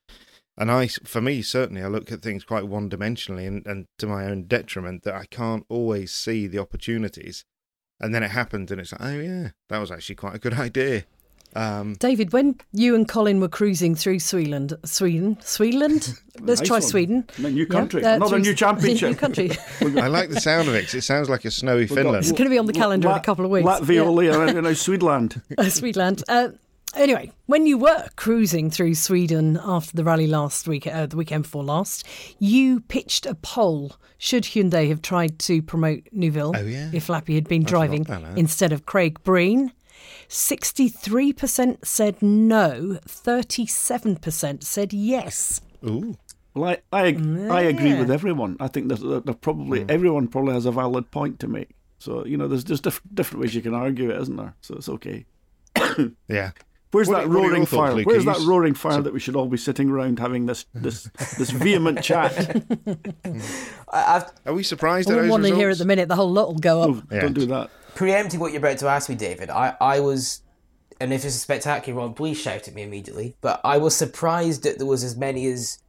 and 0.60 0.72
I, 0.72 0.88
for 0.88 1.20
me, 1.20 1.40
certainly, 1.40 1.84
I 1.84 1.86
look 1.86 2.10
at 2.10 2.20
things 2.20 2.42
quite 2.42 2.66
one 2.66 2.90
dimensionally 2.90 3.46
and, 3.46 3.64
and 3.64 3.86
to 3.98 4.08
my 4.08 4.24
own 4.24 4.48
detriment 4.48 5.04
that 5.04 5.14
I 5.14 5.24
can't 5.26 5.64
always 5.68 6.10
see 6.10 6.48
the 6.48 6.58
opportunities. 6.58 7.44
And 8.00 8.12
then 8.12 8.24
it 8.24 8.32
happened, 8.32 8.72
and 8.72 8.80
it's 8.80 8.90
like, 8.90 9.00
oh, 9.00 9.20
yeah, 9.20 9.50
that 9.68 9.78
was 9.78 9.92
actually 9.92 10.16
quite 10.16 10.34
a 10.34 10.40
good 10.40 10.54
idea. 10.58 11.04
Um, 11.54 11.94
David, 11.94 12.32
when 12.32 12.56
you 12.72 12.94
and 12.94 13.08
Colin 13.08 13.40
were 13.40 13.48
cruising 13.48 13.94
through 13.94 14.20
Sweden, 14.20 14.70
Sweden, 14.84 15.38
Sweden, 15.40 16.00
let's 16.40 16.60
nice 16.60 16.68
try 16.68 16.76
one. 16.76 16.82
Sweden. 16.82 17.30
A 17.38 17.50
new 17.50 17.66
country, 17.66 18.02
yeah, 18.02 18.12
uh, 18.12 18.16
another 18.16 18.38
new 18.38 18.54
championship. 18.54 19.10
new 19.10 19.16
country. 19.16 19.50
I 19.80 20.08
like 20.08 20.30
the 20.30 20.40
sound 20.40 20.68
of 20.68 20.74
it. 20.74 20.92
it 20.94 21.02
sounds 21.02 21.28
like 21.28 21.44
a 21.44 21.50
snowy 21.50 21.80
We've 21.80 21.90
Finland. 21.90 22.18
It's 22.18 22.32
going 22.32 22.44
to 22.44 22.50
be 22.50 22.58
on 22.58 22.66
the 22.66 22.72
calendar 22.72 23.08
La- 23.08 23.14
in 23.14 23.20
a 23.20 23.24
couple 23.24 23.44
of 23.44 23.50
weeks. 23.50 23.66
Latvia, 23.66 24.24
yeah. 24.24 24.52
you 24.52 24.62
know, 24.62 24.70
Swedland. 24.70 25.40
uh, 25.56 25.64
Swedland. 25.64 26.22
Uh, 26.28 26.50
anyway, 26.94 27.32
when 27.46 27.66
you 27.66 27.78
were 27.78 28.08
cruising 28.16 28.70
through 28.70 28.94
Sweden 28.94 29.58
after 29.62 29.96
the 29.96 30.04
rally 30.04 30.26
last 30.26 30.68
week, 30.68 30.86
uh, 30.86 31.06
the 31.06 31.16
weekend 31.16 31.44
before 31.44 31.64
last, 31.64 32.06
you 32.38 32.80
pitched 32.80 33.26
a 33.26 33.34
poll. 33.34 33.92
Should 34.18 34.44
Hyundai 34.44 34.88
have 34.88 35.00
tried 35.00 35.38
to 35.40 35.62
promote 35.62 36.02
Neuville 36.12 36.52
oh, 36.56 36.60
yeah. 36.60 36.90
if 36.92 37.06
Lappi 37.06 37.34
had 37.36 37.48
been 37.48 37.62
driving 37.62 38.06
instead 38.36 38.72
of 38.72 38.84
Craig 38.84 39.22
Breen? 39.22 39.72
63% 40.28 41.84
said 41.84 42.22
no, 42.22 42.98
37% 43.06 44.62
said 44.62 44.92
yes. 44.92 45.60
Ooh. 45.86 46.16
Well, 46.54 46.70
I, 46.70 46.78
I, 46.92 47.06
yeah. 47.06 47.52
I 47.52 47.60
agree 47.62 47.94
with 47.94 48.10
everyone. 48.10 48.56
I 48.58 48.68
think 48.68 48.88
that, 48.88 49.22
that 49.26 49.40
probably 49.40 49.80
mm. 49.80 49.90
everyone 49.90 50.28
probably 50.28 50.54
has 50.54 50.66
a 50.66 50.72
valid 50.72 51.10
point 51.10 51.40
to 51.40 51.48
make. 51.48 51.70
So, 51.98 52.24
you 52.24 52.36
know, 52.36 52.48
there's 52.48 52.64
just 52.64 52.84
diff- 52.84 53.02
different 53.12 53.42
ways 53.42 53.54
you 53.54 53.62
can 53.62 53.74
argue 53.74 54.10
it, 54.10 54.20
isn't 54.20 54.36
there? 54.36 54.54
So 54.60 54.74
it's 54.76 54.88
okay. 54.88 55.26
yeah. 56.28 56.50
Where's 56.90 57.08
what, 57.08 57.22
that 57.22 57.28
roaring 57.28 57.66
fire? 57.66 57.92
Thoughts, 57.92 58.06
Where's 58.06 58.24
that 58.24 58.38
roaring 58.46 58.72
fire 58.74 58.94
so, 58.94 59.02
that 59.02 59.12
we 59.12 59.20
should 59.20 59.36
all 59.36 59.46
be 59.46 59.58
sitting 59.58 59.90
around 59.90 60.18
having 60.18 60.46
this 60.46 60.64
this 60.72 61.04
this 61.36 61.50
vehement 61.50 62.02
chat? 62.02 62.64
Are 63.92 64.54
we 64.54 64.62
surprised? 64.62 65.10
All 65.10 65.18
at 65.18 65.28
one 65.28 65.44
here 65.44 65.68
at 65.68 65.76
the 65.76 65.84
minute, 65.84 66.08
the 66.08 66.16
whole 66.16 66.32
lot 66.32 66.48
will 66.48 66.58
go 66.58 66.82
up. 66.82 66.90
Oh, 66.90 67.02
yeah. 67.12 67.20
Don't 67.20 67.34
do 67.34 67.44
that 67.46 67.70
preempting 67.98 68.38
what 68.38 68.52
you're 68.52 68.60
about 68.60 68.78
to 68.78 68.86
ask 68.86 69.08
me, 69.08 69.16
David, 69.16 69.50
I, 69.50 69.74
I 69.80 69.98
was, 69.98 70.42
and 71.00 71.12
if 71.12 71.24
it's 71.24 71.34
a 71.34 71.40
spectacular 71.40 72.00
one, 72.00 72.14
please 72.14 72.40
shout 72.40 72.68
at 72.68 72.74
me 72.74 72.82
immediately. 72.82 73.34
But 73.40 73.60
I 73.64 73.78
was 73.78 73.96
surprised 73.96 74.62
that 74.62 74.78
there 74.78 74.86
was 74.86 75.02
as 75.02 75.16
many 75.16 75.48
as 75.48 75.80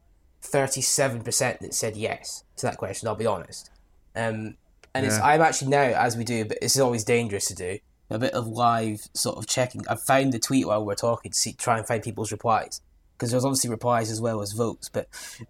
37% 0.41 1.59
that 1.59 1.73
said 1.75 1.95
yes 1.95 2.45
to 2.55 2.65
that 2.65 2.77
question, 2.77 3.07
I'll 3.07 3.13
be 3.13 3.27
honest. 3.27 3.69
Um, 4.15 4.57
and 4.95 5.05
yeah. 5.05 5.05
it's, 5.05 5.19
I'm 5.19 5.41
actually 5.41 5.67
now, 5.67 5.83
as 5.83 6.17
we 6.17 6.23
do, 6.23 6.45
but 6.45 6.57
it's 6.63 6.79
always 6.79 7.03
dangerous 7.03 7.45
to 7.49 7.53
do, 7.53 7.77
a 8.09 8.17
bit 8.17 8.33
of 8.33 8.47
live 8.47 9.07
sort 9.13 9.37
of 9.37 9.45
checking. 9.45 9.87
I've 9.87 10.01
found 10.01 10.33
the 10.33 10.39
tweet 10.39 10.65
while 10.65 10.83
we're 10.83 10.95
talking 10.95 11.31
to 11.31 11.37
see, 11.37 11.53
try 11.53 11.77
and 11.77 11.85
find 11.85 12.01
people's 12.01 12.31
replies. 12.31 12.81
Because 13.15 13.29
there's 13.29 13.45
obviously 13.45 13.69
replies 13.69 14.09
as 14.09 14.19
well 14.19 14.41
as 14.41 14.53
votes, 14.53 14.89
but 14.89 15.09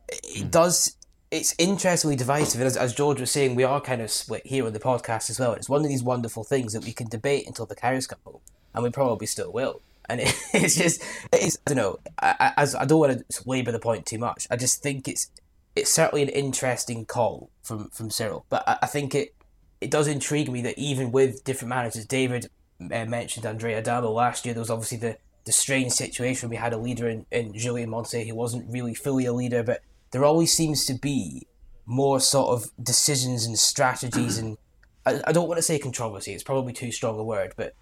it 0.10 0.44
mm. 0.44 0.52
does 0.52 0.98
it's 1.32 1.54
interestingly 1.58 2.16
divisive. 2.16 2.62
And 2.62 2.68
as, 2.68 2.78
as, 2.78 2.94
George 2.94 3.20
was 3.20 3.32
saying, 3.32 3.56
we 3.56 3.64
are 3.64 3.82
kind 3.82 4.02
of 4.02 4.10
split 4.10 4.46
here 4.46 4.66
on 4.66 4.74
the 4.74 4.80
podcast 4.80 5.30
as 5.30 5.40
well. 5.40 5.54
It's 5.54 5.70
one 5.70 5.84
of 5.84 5.88
these 5.88 6.04
wonderful 6.04 6.44
things 6.44 6.74
that 6.74 6.84
we 6.84 6.92
can 6.92 7.08
debate 7.08 7.48
until 7.48 7.66
the 7.66 7.76
cows 7.76 8.08
come 8.08 8.20
home, 8.26 8.42
and 8.74 8.84
we 8.84 8.90
probably 8.90 9.28
still 9.28 9.52
will. 9.52 9.82
And 10.10 10.22
it, 10.22 10.34
it's 10.54 10.76
just, 10.76 11.04
it's, 11.32 11.58
I 11.68 11.74
don't 11.74 11.78
know, 11.78 12.00
I, 12.20 12.54
I, 12.58 12.68
I 12.80 12.86
don't 12.86 13.00
want 13.00 13.30
to 13.30 13.50
labour 13.50 13.72
the 13.72 13.80
point 13.80 14.06
too 14.06 14.18
much. 14.18 14.48
I 14.50 14.56
just 14.56 14.82
think 14.82 15.08
it's 15.08 15.30
it's 15.76 15.92
certainly 15.92 16.24
an 16.24 16.30
interesting 16.30 17.06
call 17.06 17.50
from, 17.64 17.90
from 17.90 18.10
Cyril. 18.10 18.46
But 18.50 18.68
I, 18.68 18.80
I 18.84 18.86
think 18.88 19.16
it, 19.16 19.34
it 19.82 19.92
does 19.92 20.08
intrigue 20.08 20.52
me 20.52 20.62
that 20.64 20.78
even 20.78 21.12
with 21.12 21.44
different 21.44 21.70
managers, 21.70 22.06
David 22.06 22.50
uh, 22.82 23.06
mentioned 23.06 23.46
Andrea 23.46 23.80
Adamo 23.80 24.12
last 24.12 24.46
year, 24.46 24.54
there 24.54 24.62
was 24.62 24.70
obviously 24.70 24.98
the, 24.98 25.18
the 25.46 25.52
strange 25.52 25.92
situation. 25.94 26.50
We 26.50 26.58
had 26.58 26.74
a 26.74 26.78
leader 26.78 27.08
in, 27.08 27.26
in 27.32 27.54
Julien 27.54 27.90
Moncet 27.90 28.28
who 28.28 28.36
wasn't 28.36 28.70
really 28.70 28.94
fully 28.94 29.26
a 29.26 29.34
leader, 29.34 29.64
but 29.64 29.82
there 30.12 30.26
always 30.26 30.54
seems 30.54 30.86
to 30.86 30.94
be 30.94 31.48
more 31.86 32.20
sort 32.20 32.50
of 32.50 32.70
decisions 32.82 33.46
and 33.46 33.58
strategies 33.58 34.38
and 34.38 34.58
I, 35.06 35.22
I 35.28 35.32
don't 35.32 35.48
want 35.48 35.58
to 35.58 35.64
say 35.64 35.80
controversy 35.80 36.34
it's 36.34 36.44
probably 36.44 36.74
too 36.74 36.92
strong 36.92 37.20
a 37.20 37.24
word 37.24 37.54
but 37.58 37.74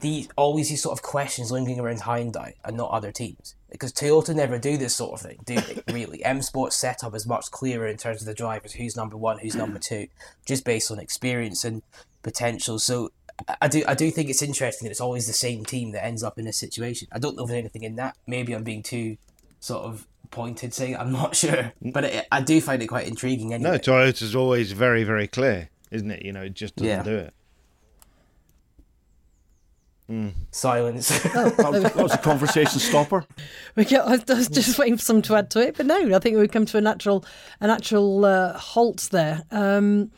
the 0.00 0.26
always 0.36 0.70
these 0.70 0.82
sort 0.82 0.98
of 0.98 1.02
questions 1.02 1.52
lingering 1.52 1.78
around 1.78 2.00
Hyundai 2.00 2.54
and 2.64 2.76
not 2.76 2.90
other 2.90 3.12
teams. 3.12 3.54
Because 3.70 3.92
Toyota 3.92 4.34
never 4.34 4.58
do 4.58 4.76
this 4.76 4.94
sort 4.94 5.12
of 5.12 5.20
thing 5.20 5.38
do 5.44 5.56
they 5.56 5.82
really? 5.92 6.24
M 6.24 6.42
Sports 6.42 6.76
setup 6.76 7.14
is 7.14 7.26
much 7.26 7.50
clearer 7.50 7.86
in 7.86 7.96
terms 7.96 8.20
of 8.22 8.26
the 8.26 8.34
drivers 8.34 8.72
who's 8.72 8.96
number 8.96 9.16
one 9.16 9.38
who's 9.38 9.54
number 9.54 9.78
two 9.78 10.08
just 10.46 10.64
based 10.64 10.90
on 10.90 10.98
experience 10.98 11.64
and 11.64 11.82
potential. 12.22 12.78
So 12.78 13.10
I 13.60 13.68
do 13.68 13.84
I 13.86 13.94
do 13.94 14.10
think 14.10 14.30
it's 14.30 14.42
interesting 14.42 14.86
that 14.86 14.90
it's 14.90 15.00
always 15.00 15.26
the 15.26 15.32
same 15.32 15.64
team 15.64 15.92
that 15.92 16.04
ends 16.04 16.22
up 16.22 16.38
in 16.38 16.44
this 16.44 16.58
situation. 16.58 17.08
I 17.12 17.18
don't 17.18 17.36
know 17.36 17.42
if 17.42 17.48
there's 17.48 17.58
anything 17.58 17.82
in 17.82 17.96
that. 17.96 18.16
Maybe 18.26 18.54
I'm 18.54 18.64
being 18.64 18.82
too 18.82 19.16
sort 19.60 19.84
of 19.84 20.06
pointed 20.32 20.74
saying 20.74 20.96
I'm 20.96 21.12
not 21.12 21.36
sure, 21.42 21.72
but 21.80 22.04
it, 22.04 22.26
I 22.32 22.40
do 22.40 22.60
find 22.60 22.82
it 22.82 22.88
quite 22.88 23.06
intriguing. 23.06 23.54
Anyway, 23.54 23.70
no, 23.70 23.78
Toyota's 23.78 24.34
always 24.34 24.72
very, 24.72 25.04
very 25.04 25.28
clear, 25.28 25.68
isn't 25.92 26.10
it? 26.10 26.24
You 26.24 26.32
know, 26.32 26.42
it 26.42 26.54
just 26.54 26.74
doesn't 26.74 26.90
yeah. 26.90 27.02
do 27.04 27.16
it. 27.16 27.34
Mm. 30.10 30.32
Silence. 30.50 31.10
Oh, 31.34 31.48
that, 31.80 31.96
was, 31.96 32.12
a 32.12 32.18
conversation 32.18 32.80
stopper. 32.80 33.24
Yeah, 33.76 34.02
I 34.02 34.18
was 34.28 34.48
just 34.48 34.78
waiting 34.78 34.96
for 34.96 35.02
someone 35.02 35.22
to 35.22 35.36
add 35.36 35.50
to 35.52 35.60
it, 35.60 35.76
but 35.76 35.86
no, 35.86 36.14
I 36.14 36.18
think 36.18 36.36
we've 36.36 36.50
come 36.50 36.66
to 36.66 36.76
a 36.76 36.80
natural, 36.80 37.24
a 37.60 37.66
natural 37.66 38.24
uh, 38.24 38.58
halt 38.58 39.08
there. 39.10 39.44
Um, 39.50 40.10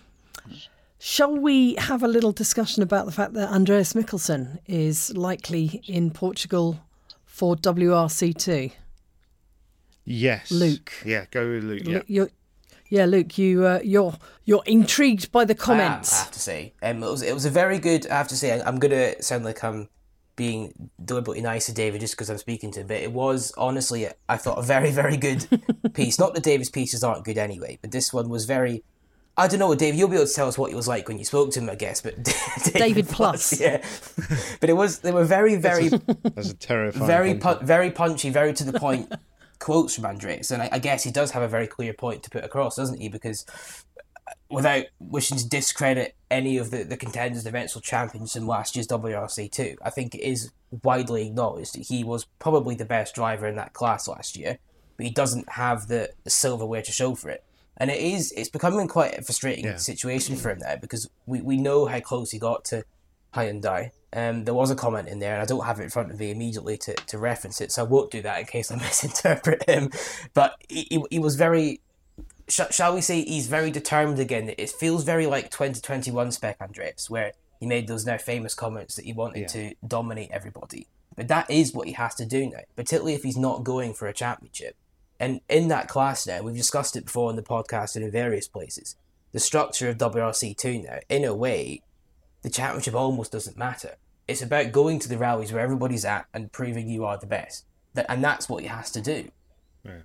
shall 0.98 1.36
we 1.36 1.74
have 1.74 2.02
a 2.02 2.08
little 2.08 2.32
discussion 2.32 2.82
about 2.82 3.06
the 3.06 3.12
fact 3.12 3.34
that 3.34 3.50
Andreas 3.50 3.92
Mikkelsen 3.92 4.58
is 4.66 5.16
likely 5.16 5.82
in 5.86 6.10
Portugal 6.10 6.80
for 7.24 7.54
WRC2? 7.54 8.72
Yes, 10.04 10.50
Luke. 10.50 10.92
Yeah, 11.04 11.24
go 11.30 11.48
with 11.48 11.64
Luke. 11.64 11.82
Yeah, 11.84 12.02
you're, 12.06 12.30
yeah, 12.90 13.06
Luke. 13.06 13.38
You 13.38 13.64
uh, 13.64 13.80
you're 13.82 14.14
you're 14.44 14.62
intrigued 14.66 15.32
by 15.32 15.44
the 15.44 15.54
comments. 15.54 16.12
I 16.12 16.16
have, 16.16 16.20
I 16.20 16.24
have 16.24 16.32
to 16.32 16.40
say, 16.40 16.72
um, 16.82 17.02
it 17.02 17.10
was 17.10 17.22
it 17.22 17.32
was 17.32 17.44
a 17.44 17.50
very 17.50 17.78
good. 17.78 18.06
I 18.08 18.16
have 18.18 18.28
to 18.28 18.36
say, 18.36 18.60
I'm 18.60 18.78
gonna 18.78 19.20
sound 19.22 19.44
like 19.44 19.64
I'm 19.64 19.88
being 20.36 20.90
deliberately 21.02 21.42
nice 21.42 21.66
to 21.66 21.72
David 21.72 22.00
just 22.00 22.14
because 22.14 22.28
I'm 22.28 22.38
speaking 22.38 22.70
to 22.72 22.80
him, 22.80 22.86
but 22.86 22.98
it 22.98 23.12
was 23.12 23.52
honestly, 23.56 24.08
I 24.28 24.36
thought 24.36 24.58
a 24.58 24.62
very 24.62 24.90
very 24.90 25.16
good 25.16 25.46
piece. 25.94 26.18
Not 26.18 26.34
that 26.34 26.42
David's 26.42 26.70
pieces 26.70 27.02
aren't 27.02 27.24
good 27.24 27.38
anyway, 27.38 27.78
but 27.80 27.90
this 27.90 28.12
one 28.12 28.28
was 28.28 28.44
very. 28.44 28.82
I 29.36 29.48
don't 29.48 29.58
know, 29.58 29.74
Dave. 29.74 29.96
You'll 29.96 30.08
be 30.08 30.14
able 30.14 30.28
to 30.28 30.32
tell 30.32 30.46
us 30.46 30.56
what 30.56 30.70
he 30.70 30.76
was 30.76 30.86
like 30.86 31.08
when 31.08 31.18
you 31.18 31.24
spoke 31.24 31.50
to 31.52 31.60
him, 31.60 31.68
I 31.68 31.74
guess. 31.74 32.00
But 32.00 32.22
David, 32.64 32.72
David 32.74 33.08
Plus, 33.08 33.58
yeah. 33.58 33.84
but 34.60 34.70
it 34.70 34.74
was 34.74 35.00
they 35.00 35.10
were 35.10 35.24
very, 35.24 35.56
very. 35.56 35.88
That's 35.88 36.50
a 36.50 36.54
terrifying. 36.54 37.06
Very, 37.06 37.34
pu- 37.34 37.64
very 37.64 37.90
punchy, 37.90 38.30
very 38.30 38.52
to 38.52 38.62
the 38.62 38.78
point 38.78 39.12
quotes 39.58 39.94
from 39.94 40.06
Andreas, 40.06 40.50
and 40.50 40.62
I, 40.62 40.68
I, 40.72 40.78
guess 40.78 41.02
he 41.02 41.10
does 41.10 41.30
have 41.32 41.42
a 41.42 41.48
very 41.48 41.66
clear 41.66 41.92
point 41.92 42.22
to 42.24 42.30
put 42.30 42.44
across, 42.44 42.76
doesn't 42.76 43.00
he? 43.00 43.08
Because 43.08 43.44
uh, 44.26 44.32
without 44.50 44.86
wishing 44.98 45.38
to 45.38 45.48
discredit 45.48 46.14
any 46.30 46.58
of 46.58 46.70
the, 46.70 46.84
the 46.84 46.96
contenders, 46.96 47.44
the 47.44 47.50
eventual 47.50 47.82
champions 47.82 48.36
in 48.36 48.46
last 48.46 48.76
year's 48.76 48.88
WRC 48.88 49.50
two, 49.50 49.76
I 49.82 49.90
think 49.90 50.14
it 50.14 50.22
is 50.22 50.50
widely 50.82 51.26
acknowledged 51.26 51.74
that 51.74 51.86
he 51.86 52.04
was 52.04 52.26
probably 52.38 52.74
the 52.74 52.84
best 52.84 53.14
driver 53.14 53.46
in 53.46 53.56
that 53.56 53.72
class 53.72 54.08
last 54.08 54.36
year, 54.36 54.58
but 54.96 55.06
he 55.06 55.12
doesn't 55.12 55.48
have 55.50 55.88
the, 55.88 56.10
the 56.24 56.30
silverware 56.30 56.82
to 56.82 56.92
show 56.92 57.14
for 57.14 57.30
it. 57.30 57.44
And 57.76 57.90
it 57.90 58.00
is 58.00 58.32
it's 58.36 58.48
becoming 58.48 58.86
quite 58.86 59.18
a 59.18 59.22
frustrating 59.22 59.64
yeah. 59.64 59.76
situation 59.76 60.36
for 60.36 60.50
him 60.50 60.60
there 60.60 60.78
because 60.80 61.10
we, 61.26 61.40
we 61.40 61.56
know 61.56 61.86
how 61.86 62.00
close 62.00 62.30
he 62.30 62.38
got 62.38 62.64
to 62.66 62.84
Hyundai 63.34 63.90
um, 64.14 64.44
there 64.44 64.54
was 64.54 64.70
a 64.70 64.76
comment 64.76 65.08
in 65.08 65.18
there, 65.18 65.34
and 65.34 65.42
I 65.42 65.44
don't 65.44 65.64
have 65.64 65.80
it 65.80 65.84
in 65.84 65.90
front 65.90 66.12
of 66.12 66.20
me 66.20 66.30
immediately 66.30 66.78
to, 66.78 66.94
to 66.94 67.18
reference 67.18 67.60
it, 67.60 67.72
so 67.72 67.84
I 67.84 67.86
won't 67.86 68.12
do 68.12 68.22
that 68.22 68.38
in 68.38 68.46
case 68.46 68.70
I 68.70 68.76
misinterpret 68.80 69.68
him. 69.68 69.90
But 70.34 70.54
he, 70.68 70.86
he, 70.88 71.02
he 71.10 71.18
was 71.18 71.34
very, 71.34 71.80
sh- 72.48 72.60
shall 72.70 72.94
we 72.94 73.00
say, 73.00 73.24
he's 73.24 73.48
very 73.48 73.72
determined 73.72 74.20
again. 74.20 74.54
It 74.56 74.70
feels 74.70 75.02
very 75.02 75.26
like 75.26 75.50
2021 75.50 76.30
Spec 76.30 76.60
Andreas, 76.60 77.10
where 77.10 77.32
he 77.58 77.66
made 77.66 77.88
those 77.88 78.06
now 78.06 78.16
famous 78.16 78.54
comments 78.54 78.94
that 78.94 79.04
he 79.04 79.12
wanted 79.12 79.40
yeah. 79.40 79.46
to 79.48 79.74
dominate 79.84 80.30
everybody. 80.30 80.86
But 81.16 81.26
that 81.28 81.50
is 81.50 81.74
what 81.74 81.88
he 81.88 81.94
has 81.94 82.14
to 82.16 82.26
do 82.26 82.48
now, 82.48 82.60
particularly 82.76 83.14
if 83.14 83.24
he's 83.24 83.36
not 83.36 83.64
going 83.64 83.94
for 83.94 84.06
a 84.06 84.12
championship. 84.12 84.76
And 85.18 85.40
in 85.48 85.68
that 85.68 85.88
class 85.88 86.24
now, 86.26 86.42
we've 86.42 86.56
discussed 86.56 86.94
it 86.94 87.06
before 87.06 87.30
in 87.30 87.36
the 87.36 87.42
podcast 87.42 87.96
and 87.96 88.04
in 88.04 88.12
various 88.12 88.46
places. 88.46 88.94
The 89.32 89.40
structure 89.40 89.88
of 89.88 89.98
WRC2 89.98 90.84
now, 90.84 90.98
in 91.08 91.24
a 91.24 91.34
way, 91.34 91.82
the 92.44 92.50
championship 92.50 92.94
almost 92.94 93.32
doesn't 93.32 93.58
matter 93.58 93.96
it's 94.26 94.42
about 94.42 94.72
going 94.72 94.98
to 95.00 95.08
the 95.08 95.18
rallies 95.18 95.52
where 95.52 95.62
everybody's 95.62 96.04
at 96.04 96.26
and 96.32 96.50
proving 96.50 96.88
you 96.88 97.04
are 97.04 97.18
the 97.18 97.26
best. 97.26 97.66
That, 97.94 98.06
and 98.08 98.24
that's 98.24 98.48
what 98.48 98.62
he 98.62 98.68
has 98.68 98.90
to 98.92 99.00
do. 99.00 99.30
Yeah. 99.84 99.98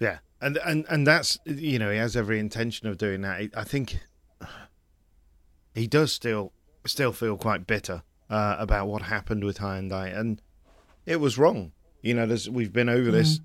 Yeah, 0.00 0.18
and 0.40 0.58
and 0.58 0.84
and 0.88 1.04
that's 1.04 1.40
you 1.44 1.80
know 1.80 1.90
he 1.90 1.98
has 1.98 2.14
every 2.14 2.38
intention 2.38 2.86
of 2.86 2.98
doing 2.98 3.22
that. 3.22 3.50
I 3.56 3.64
think 3.64 3.98
he 5.74 5.88
does 5.88 6.12
still 6.12 6.52
still 6.86 7.12
feel 7.12 7.36
quite 7.36 7.66
bitter 7.66 8.02
uh, 8.30 8.54
about 8.60 8.86
what 8.86 9.02
happened 9.02 9.42
with 9.42 9.58
Hyundai, 9.58 10.16
and 10.16 10.40
it 11.04 11.16
was 11.16 11.36
wrong. 11.36 11.72
You 12.00 12.14
know, 12.14 12.26
there's, 12.26 12.48
we've 12.48 12.72
been 12.72 12.88
over 12.88 13.10
this 13.10 13.40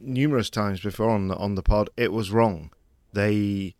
numerous 0.00 0.48
times 0.48 0.80
before 0.80 1.10
on 1.10 1.28
the 1.28 1.36
on 1.36 1.56
the 1.56 1.62
pod. 1.62 1.90
It 1.98 2.10
was 2.10 2.30
wrong. 2.30 2.70
They 3.12 3.74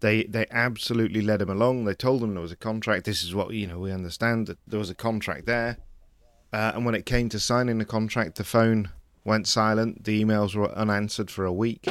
they 0.00 0.24
they 0.24 0.46
absolutely 0.50 1.20
led 1.22 1.42
him 1.42 1.50
along. 1.50 1.84
They 1.84 1.94
told 1.94 2.22
him 2.22 2.34
there 2.34 2.42
was 2.42 2.52
a 2.52 2.56
contract. 2.56 3.04
This 3.04 3.22
is 3.22 3.34
what 3.34 3.52
you 3.52 3.66
know. 3.66 3.78
We 3.78 3.92
understand 3.92 4.46
that 4.48 4.58
there 4.66 4.78
was 4.78 4.90
a 4.90 4.94
contract 4.94 5.46
there. 5.46 5.78
Uh, 6.52 6.72
and 6.74 6.84
when 6.84 6.94
it 6.94 7.06
came 7.06 7.28
to 7.28 7.38
signing 7.38 7.78
the 7.78 7.84
contract, 7.84 8.36
the 8.36 8.44
phone 8.44 8.90
went 9.24 9.46
silent. 9.46 10.04
The 10.04 10.22
emails 10.24 10.54
were 10.54 10.70
unanswered 10.72 11.30
for 11.30 11.44
a 11.44 11.52
week. 11.52 11.86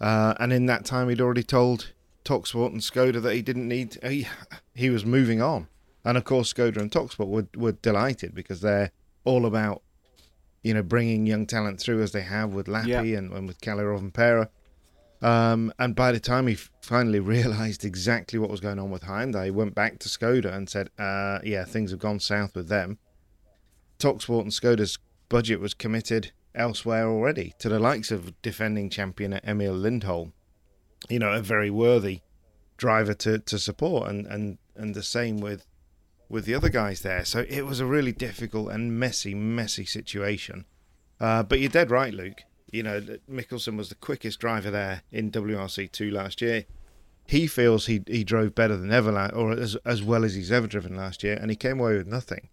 Uh, 0.00 0.34
and 0.38 0.52
in 0.52 0.66
that 0.66 0.84
time, 0.84 1.08
he'd 1.08 1.20
already 1.20 1.42
told 1.42 1.92
Toksport 2.24 2.68
and 2.72 2.80
Skoda 2.80 3.20
that 3.22 3.34
he 3.34 3.42
didn't 3.42 3.66
need. 3.66 3.98
He, 4.02 4.28
he 4.74 4.90
was 4.90 5.04
moving 5.04 5.42
on. 5.42 5.68
And 6.04 6.16
of 6.18 6.24
course, 6.24 6.52
Skoda 6.52 6.76
and 6.76 6.90
Toksport 6.90 7.28
were, 7.28 7.46
were 7.56 7.72
delighted 7.72 8.34
because 8.34 8.60
they're 8.60 8.90
all 9.24 9.46
about, 9.46 9.82
you 10.62 10.74
know, 10.74 10.82
bringing 10.82 11.26
young 11.26 11.46
talent 11.46 11.80
through 11.80 12.02
as 12.02 12.12
they 12.12 12.20
have 12.22 12.52
with 12.52 12.66
Lappi 12.66 12.86
Yeah. 12.88 13.18
and, 13.18 13.32
and 13.32 13.48
with 13.48 13.56
and 13.66 13.80
Rovanperä. 13.80 14.48
Um, 15.24 15.72
and 15.78 15.96
by 15.96 16.12
the 16.12 16.20
time 16.20 16.46
he 16.46 16.54
finally 16.82 17.18
realised 17.18 17.82
exactly 17.82 18.38
what 18.38 18.50
was 18.50 18.60
going 18.60 18.78
on 18.78 18.90
with 18.90 19.04
Hyundai, 19.04 19.46
he 19.46 19.50
went 19.50 19.74
back 19.74 19.98
to 20.00 20.08
Skoda 20.08 20.52
and 20.52 20.68
said, 20.68 20.90
uh, 20.98 21.38
"Yeah, 21.42 21.64
things 21.64 21.90
have 21.92 22.00
gone 22.00 22.20
south 22.20 22.54
with 22.54 22.68
them." 22.68 22.98
Toksport 23.98 24.42
and 24.42 24.50
Skoda's 24.52 24.98
budget 25.30 25.60
was 25.60 25.72
committed 25.72 26.32
elsewhere 26.54 27.08
already 27.08 27.54
to 27.58 27.70
the 27.70 27.78
likes 27.78 28.10
of 28.10 28.40
defending 28.42 28.90
champion 28.90 29.40
Emil 29.42 29.72
Lindholm. 29.72 30.34
You 31.08 31.20
know, 31.20 31.32
a 31.32 31.40
very 31.40 31.70
worthy 31.70 32.20
driver 32.76 33.14
to, 33.14 33.38
to 33.38 33.58
support, 33.58 34.10
and, 34.10 34.26
and, 34.26 34.58
and 34.76 34.94
the 34.94 35.02
same 35.02 35.38
with 35.38 35.66
with 36.28 36.44
the 36.44 36.54
other 36.54 36.68
guys 36.68 37.00
there. 37.00 37.24
So 37.24 37.46
it 37.48 37.64
was 37.64 37.80
a 37.80 37.86
really 37.86 38.12
difficult 38.12 38.70
and 38.72 38.98
messy, 38.98 39.34
messy 39.34 39.84
situation. 39.86 40.66
Uh, 41.20 41.42
but 41.42 41.60
you're 41.60 41.70
dead 41.70 41.90
right, 41.90 42.12
Luke. 42.12 42.42
You 42.70 42.82
know, 42.82 43.00
Mikkelsen 43.30 43.76
was 43.76 43.88
the 43.88 43.94
quickest 43.94 44.40
driver 44.40 44.70
there 44.70 45.02
in 45.12 45.30
WRC2 45.30 46.12
last 46.12 46.40
year. 46.40 46.64
He 47.26 47.46
feels 47.46 47.86
he 47.86 48.02
he 48.06 48.24
drove 48.24 48.54
better 48.54 48.76
than 48.76 48.92
ever, 48.92 49.30
or 49.34 49.52
as 49.52 49.76
as 49.84 50.02
well 50.02 50.24
as 50.24 50.34
he's 50.34 50.52
ever 50.52 50.66
driven 50.66 50.96
last 50.96 51.22
year, 51.22 51.38
and 51.40 51.50
he 51.50 51.56
came 51.56 51.80
away 51.80 51.96
with 51.96 52.06
nothing. 52.06 52.48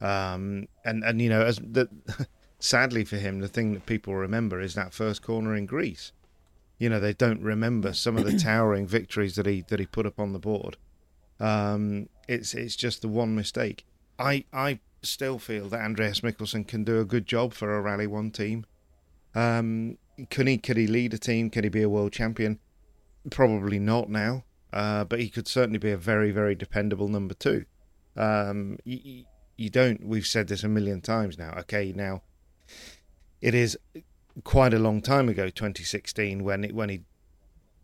Um, 0.00 0.68
and 0.84 1.04
and 1.04 1.20
you 1.20 1.28
know, 1.28 1.42
as 1.42 1.58
the 1.58 1.88
sadly 2.58 3.04
for 3.04 3.16
him, 3.16 3.40
the 3.40 3.48
thing 3.48 3.72
that 3.74 3.86
people 3.86 4.14
remember 4.14 4.60
is 4.60 4.74
that 4.74 4.92
first 4.92 5.22
corner 5.22 5.54
in 5.54 5.66
Greece. 5.66 6.12
You 6.78 6.90
know, 6.90 7.00
they 7.00 7.14
don't 7.14 7.40
remember 7.40 7.92
some 7.92 8.16
of 8.16 8.24
the 8.24 8.38
towering 8.38 8.86
victories 8.86 9.36
that 9.36 9.46
he 9.46 9.64
that 9.68 9.80
he 9.80 9.86
put 9.86 10.06
up 10.06 10.18
on 10.18 10.32
the 10.32 10.38
board. 10.38 10.76
Um, 11.38 12.08
it's 12.28 12.54
it's 12.54 12.76
just 12.76 13.02
the 13.02 13.08
one 13.08 13.34
mistake. 13.34 13.84
I 14.18 14.44
I 14.52 14.80
still 15.02 15.38
feel 15.38 15.68
that 15.68 15.80
Andreas 15.80 16.20
Mikkelsen 16.20 16.66
can 16.66 16.84
do 16.84 17.00
a 17.00 17.04
good 17.04 17.26
job 17.26 17.54
for 17.54 17.76
a 17.76 17.80
Rally 17.80 18.06
One 18.06 18.30
team. 18.30 18.66
Um, 19.36 19.98
can 20.30 20.46
he 20.46 20.56
could 20.56 20.78
he 20.78 20.86
lead 20.86 21.12
a 21.12 21.18
team? 21.18 21.50
Can 21.50 21.62
he 21.62 21.68
be 21.68 21.82
a 21.82 21.90
world 21.90 22.12
champion? 22.12 22.58
Probably 23.30 23.78
not 23.78 24.08
now, 24.08 24.44
uh, 24.72 25.04
but 25.04 25.20
he 25.20 25.28
could 25.28 25.46
certainly 25.46 25.78
be 25.78 25.90
a 25.90 25.98
very 25.98 26.30
very 26.30 26.54
dependable 26.54 27.08
number 27.08 27.34
two. 27.34 27.66
Um, 28.16 28.78
you, 28.84 29.24
you 29.58 29.68
don't. 29.68 30.06
We've 30.06 30.26
said 30.26 30.48
this 30.48 30.64
a 30.64 30.68
million 30.68 31.02
times 31.02 31.36
now. 31.36 31.54
Okay, 31.58 31.92
now 31.94 32.22
it 33.42 33.54
is 33.54 33.76
quite 34.42 34.72
a 34.72 34.78
long 34.78 35.02
time 35.02 35.28
ago, 35.28 35.50
2016, 35.50 36.42
when 36.42 36.64
it 36.64 36.74
when 36.74 36.88
he 36.88 37.02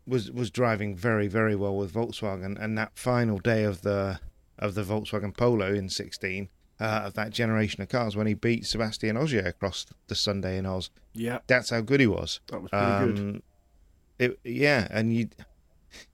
was 0.07 0.31
was 0.31 0.49
driving 0.49 0.95
very 0.95 1.27
very 1.27 1.55
well 1.55 1.77
with 1.77 1.93
Volkswagen, 1.93 2.59
and 2.59 2.75
that 2.79 2.97
final 2.97 3.37
day 3.37 3.63
of 3.63 3.83
the 3.83 4.19
of 4.57 4.73
the 4.73 4.83
Volkswagen 4.83 5.37
Polo 5.37 5.71
in 5.71 5.87
16 5.87 6.49
uh, 6.83 7.03
of 7.05 7.13
that 7.13 7.29
generation 7.29 7.81
of 7.81 7.87
cars 7.87 8.13
when 8.13 8.27
he 8.27 8.33
beat 8.33 8.63
Sébastien 8.63 9.17
Ogier 9.17 9.45
across 9.47 9.85
the 10.07 10.15
Sunday 10.15 10.57
in 10.57 10.65
Oz. 10.65 10.89
Yeah, 11.13 11.39
That's 11.47 11.69
how 11.69 11.79
good 11.79 12.01
he 12.01 12.07
was. 12.07 12.41
that 12.47 12.61
was 12.61 12.71
pretty 12.71 12.85
good. 13.13 13.19
Um, 13.19 13.43
it, 14.19 14.39
yeah, 14.43 14.87
and 14.91 15.13
you 15.13 15.29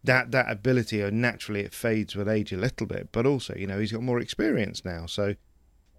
that 0.04 0.30
that 0.32 0.52
ability 0.52 1.02
uh, 1.02 1.10
naturally 1.10 1.62
it 1.62 1.74
fades 1.74 2.16
with 2.16 2.30
age 2.30 2.54
a 2.54 2.58
little 2.58 2.86
bit, 2.86 3.10
but 3.12 3.26
also 3.26 3.56
you 3.56 3.66
know 3.66 3.80
he's 3.80 3.92
got 3.92 4.04
more 4.04 4.20
experience 4.20 4.86
now, 4.86 5.08
so 5.08 5.34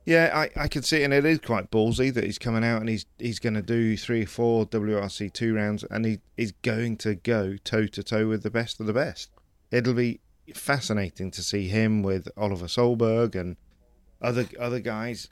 yeah, 0.06 0.30
I, 0.34 0.62
I 0.62 0.68
can 0.68 0.82
see, 0.82 1.02
it, 1.02 1.04
and 1.04 1.12
it 1.12 1.26
is 1.26 1.40
quite 1.40 1.70
ballsy 1.70 2.12
that 2.14 2.24
he's 2.24 2.38
coming 2.38 2.64
out 2.64 2.80
and 2.80 2.88
he's 2.88 3.06
he's 3.18 3.38
going 3.40 3.54
to 3.54 3.62
do 3.62 3.96
three 3.96 4.22
or 4.22 4.26
four 4.26 4.66
WRC 4.66 5.32
two 5.32 5.54
rounds, 5.54 5.84
and 5.90 6.06
he 6.06 6.20
is 6.36 6.52
going 6.62 6.96
to 6.98 7.16
go 7.16 7.56
toe 7.64 7.86
to 7.88 8.02
toe 8.04 8.28
with 8.28 8.42
the 8.44 8.50
best 8.50 8.78
of 8.80 8.86
the 8.86 8.92
best. 8.92 9.30
It'll 9.70 9.94
be 9.94 10.20
fascinating 10.54 11.30
to 11.32 11.42
see 11.42 11.68
him 11.68 12.02
with 12.02 12.28
Oliver 12.36 12.66
Solberg 12.66 13.34
and 13.34 13.56
other 14.20 14.46
other 14.58 14.80
guys. 14.80 15.28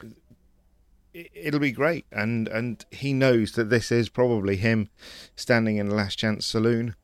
It- 1.13 1.31
It'll 1.33 1.59
be 1.59 1.71
great, 1.71 2.05
and 2.11 2.47
and 2.47 2.85
he 2.91 3.13
knows 3.13 3.53
that 3.53 3.69
this 3.71 3.91
is 3.91 4.09
probably 4.09 4.57
him 4.57 4.89
standing 5.35 5.77
in 5.77 5.89
the 5.89 5.95
last 5.95 6.19
chance 6.19 6.45
saloon, 6.45 6.95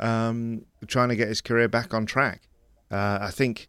um, 0.00 0.66
trying 0.88 1.10
to 1.10 1.16
get 1.16 1.28
his 1.28 1.40
career 1.40 1.68
back 1.68 1.94
on 1.94 2.06
track. 2.06 2.48
Uh, 2.90 3.18
I 3.20 3.30
think 3.30 3.68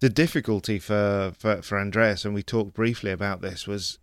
the 0.00 0.10
difficulty 0.10 0.78
for, 0.78 1.32
for, 1.38 1.62
for 1.62 1.78
Andreas, 1.78 2.24
and 2.26 2.34
we 2.34 2.42
talked 2.42 2.74
briefly 2.74 3.10
about 3.10 3.40
this, 3.40 3.66
was 3.66 3.98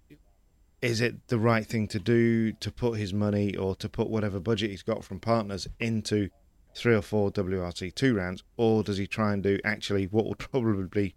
is 0.81 1.01
it 1.01 1.27
the 1.27 1.39
right 1.39 1.65
thing 1.65 1.87
to 1.89 1.99
do 1.99 2.51
to 2.53 2.71
put 2.71 2.97
his 2.99 3.13
money 3.13 3.55
or 3.55 3.75
to 3.75 3.87
put 3.87 4.09
whatever 4.09 4.39
budget 4.39 4.71
he's 4.71 4.83
got 4.83 5.03
from 5.03 5.19
partners 5.19 5.67
into 5.79 6.29
three 6.75 6.93
or 6.95 7.01
four 7.01 7.31
WRC 7.31 7.93
two 7.93 8.15
rounds, 8.15 8.43
or 8.57 8.81
does 8.83 8.97
he 8.97 9.05
try 9.07 9.33
and 9.33 9.43
do 9.43 9.59
actually 9.63 10.05
what 10.07 10.25
will 10.25 10.35
probably 10.51 11.13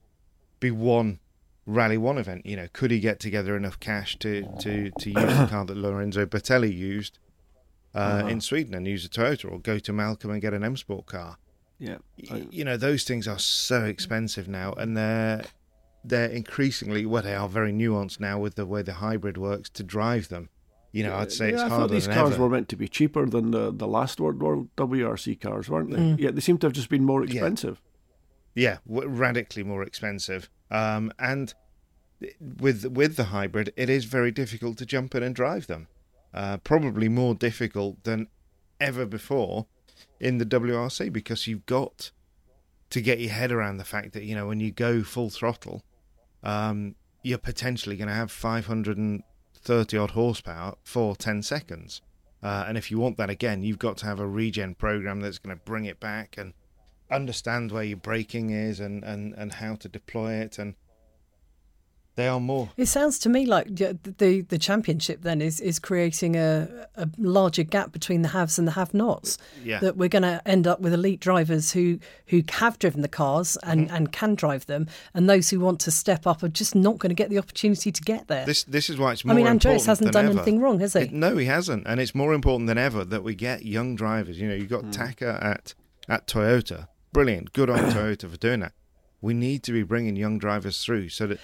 be 0.60 0.70
one 0.70 1.20
Rally 1.68 1.98
One 1.98 2.18
event? 2.18 2.46
You 2.46 2.56
know, 2.56 2.68
could 2.72 2.90
he 2.90 2.98
get 2.98 3.20
together 3.20 3.56
enough 3.56 3.78
cash 3.78 4.18
to 4.20 4.42
to, 4.60 4.90
to 4.90 5.10
use 5.10 5.36
the 5.38 5.46
car 5.50 5.64
that 5.66 5.76
Lorenzo 5.76 6.24
Bertelli 6.26 6.74
used 6.74 7.18
uh, 7.94 8.26
in 8.28 8.40
Sweden 8.40 8.74
and 8.74 8.86
use 8.86 9.04
a 9.04 9.08
Toyota, 9.08 9.50
or 9.52 9.58
go 9.58 9.78
to 9.78 9.92
Malcolm 9.92 10.30
and 10.30 10.40
get 10.40 10.54
an 10.54 10.64
M 10.64 10.76
Sport 10.76 11.06
car? 11.06 11.36
yeah, 11.80 11.98
y- 12.30 12.46
you 12.50 12.64
know 12.64 12.76
those 12.76 13.04
things 13.04 13.28
are 13.28 13.38
so 13.38 13.84
expensive 13.84 14.48
now 14.48 14.72
and 14.72 14.96
they're 14.96 15.44
they're 16.02 16.28
increasingly 16.28 17.06
well 17.06 17.22
they 17.22 17.36
are 17.36 17.48
very 17.48 17.72
nuanced 17.72 18.18
now 18.18 18.36
with 18.36 18.56
the 18.56 18.66
way 18.66 18.82
the 18.82 18.94
hybrid 18.94 19.36
works 19.38 19.68
to 19.70 19.84
drive 19.84 20.28
them 20.28 20.48
you 20.90 21.04
know 21.04 21.14
i'd 21.18 21.30
say 21.30 21.50
it's 21.50 21.58
yeah, 21.60 21.66
I 21.66 21.68
thought 21.68 21.78
harder 21.78 21.94
these 21.94 22.08
cars 22.08 22.32
ever 22.32 22.42
were 22.42 22.48
meant 22.48 22.68
to 22.70 22.76
be 22.76 22.88
cheaper 22.88 23.26
than 23.26 23.52
the, 23.52 23.70
the 23.72 23.86
last 23.86 24.18
World 24.18 24.42
War 24.42 24.66
WRC 24.76 25.40
cars, 25.40 25.68
weren't 25.68 25.90
they? 25.92 25.98
Mm. 25.98 26.18
Yeah, 26.18 26.30
they 26.32 26.40
seem 26.40 26.58
to 26.58 26.66
have 26.66 26.72
just 26.72 26.88
been 26.88 27.04
more 27.04 27.22
expensive. 27.22 27.80
Yeah 28.58 28.78
w- 28.86 29.08
radically 29.08 29.62
more 29.62 29.82
expensive. 29.82 30.48
Um 30.70 31.12
and 31.18 31.54
with 32.40 32.84
with 32.84 33.16
the 33.16 33.24
hybrid 33.24 33.72
it 33.76 33.88
is 33.88 34.04
very 34.04 34.32
difficult 34.32 34.76
to 34.78 34.86
jump 34.86 35.14
in 35.14 35.22
and 35.22 35.34
drive 35.34 35.66
them. 35.66 35.88
Uh 36.34 36.56
probably 36.58 37.08
more 37.08 37.34
difficult 37.34 38.02
than 38.04 38.28
ever 38.80 39.06
before 39.06 39.66
in 40.20 40.38
the 40.38 40.46
WRC 40.46 41.12
because 41.12 41.46
you've 41.46 41.66
got 41.66 42.10
to 42.90 43.00
get 43.00 43.20
your 43.20 43.30
head 43.30 43.52
around 43.52 43.76
the 43.76 43.84
fact 43.84 44.12
that 44.12 44.24
you 44.24 44.34
know 44.34 44.46
when 44.46 44.60
you 44.60 44.70
go 44.70 45.02
full 45.02 45.30
throttle, 45.30 45.84
um, 46.42 46.94
you're 47.22 47.38
potentially 47.38 47.96
going 47.96 48.08
to 48.08 48.14
have 48.14 48.30
530 48.30 49.98
odd 49.98 50.10
horsepower 50.12 50.76
for 50.84 51.14
10 51.16 51.42
seconds, 51.42 52.00
uh, 52.42 52.64
and 52.66 52.78
if 52.78 52.90
you 52.90 52.98
want 52.98 53.16
that 53.18 53.30
again, 53.30 53.62
you've 53.62 53.78
got 53.78 53.96
to 53.98 54.06
have 54.06 54.20
a 54.20 54.26
regen 54.26 54.74
program 54.74 55.20
that's 55.20 55.38
going 55.38 55.56
to 55.56 55.62
bring 55.64 55.84
it 55.84 56.00
back 56.00 56.36
and 56.38 56.54
understand 57.10 57.72
where 57.72 57.84
your 57.84 57.98
braking 57.98 58.50
is 58.50 58.80
and 58.80 59.02
and 59.04 59.34
and 59.34 59.54
how 59.54 59.74
to 59.76 59.88
deploy 59.88 60.34
it 60.34 60.58
and. 60.58 60.74
They 62.16 62.26
are 62.26 62.40
more 62.40 62.68
It 62.76 62.86
sounds 62.86 63.16
to 63.20 63.28
me 63.28 63.46
like 63.46 63.68
the 63.76 64.40
the 64.48 64.58
championship 64.58 65.22
then 65.22 65.40
is 65.40 65.60
is 65.60 65.78
creating 65.78 66.34
a, 66.34 66.88
a 66.96 67.08
larger 67.16 67.62
gap 67.62 67.92
between 67.92 68.22
the 68.22 68.30
haves 68.30 68.58
and 68.58 68.66
the 68.66 68.72
have-nots. 68.72 69.38
Yeah. 69.62 69.78
That 69.78 69.96
we're 69.96 70.08
going 70.08 70.24
to 70.24 70.42
end 70.44 70.66
up 70.66 70.80
with 70.80 70.92
elite 70.92 71.20
drivers 71.20 71.70
who 71.74 72.00
who 72.26 72.42
have 72.50 72.76
driven 72.80 73.02
the 73.02 73.08
cars 73.08 73.56
and, 73.62 73.86
Mm-hmm. 73.86 73.94
and 73.94 74.12
can 74.12 74.34
drive 74.34 74.66
them, 74.66 74.88
and 75.14 75.30
those 75.30 75.50
who 75.50 75.60
want 75.60 75.78
to 75.82 75.92
step 75.92 76.26
up 76.26 76.42
are 76.42 76.48
just 76.48 76.74
not 76.74 76.98
going 76.98 77.10
to 77.10 77.14
get 77.14 77.30
the 77.30 77.38
opportunity 77.38 77.92
to 77.92 78.02
get 78.02 78.26
there. 78.26 78.44
This 78.44 78.64
this 78.64 78.90
is 78.90 78.98
why 78.98 79.12
it's 79.12 79.24
I 79.24 79.28
more. 79.28 79.36
mean, 79.36 79.46
Andreas 79.46 79.86
hasn't 79.86 80.10
done 80.10 80.24
ever. 80.26 80.34
anything 80.34 80.58
wrong, 80.60 80.80
has 80.80 80.94
he? 80.94 81.02
It- 81.02 81.12
no, 81.12 81.36
he 81.36 81.46
hasn't, 81.46 81.86
and 81.86 82.00
it's 82.00 82.16
more 82.16 82.34
important 82.34 82.66
than 82.66 82.78
ever 82.78 83.04
that 83.04 83.22
we 83.22 83.36
get 83.36 83.64
young 83.64 83.94
drivers. 83.94 84.40
You 84.40 84.48
know, 84.48 84.56
you've 84.56 84.68
got 84.68 84.82
Hmm. 84.86 84.90
Taka 84.90 85.38
at 85.40 85.74
at 86.08 86.26
Toyota, 86.26 86.88
brilliant, 87.12 87.52
good 87.52 87.70
on 87.70 87.78
Toyota 87.90 88.30
for 88.30 88.36
doing 88.36 88.60
that. 88.60 88.72
We 89.20 89.34
need 89.34 89.62
to 89.64 89.72
be 89.72 89.82
bringing 89.82 90.16
young 90.16 90.38
drivers 90.38 90.82
through 90.84 91.08
so 91.08 91.26
that 91.26 91.38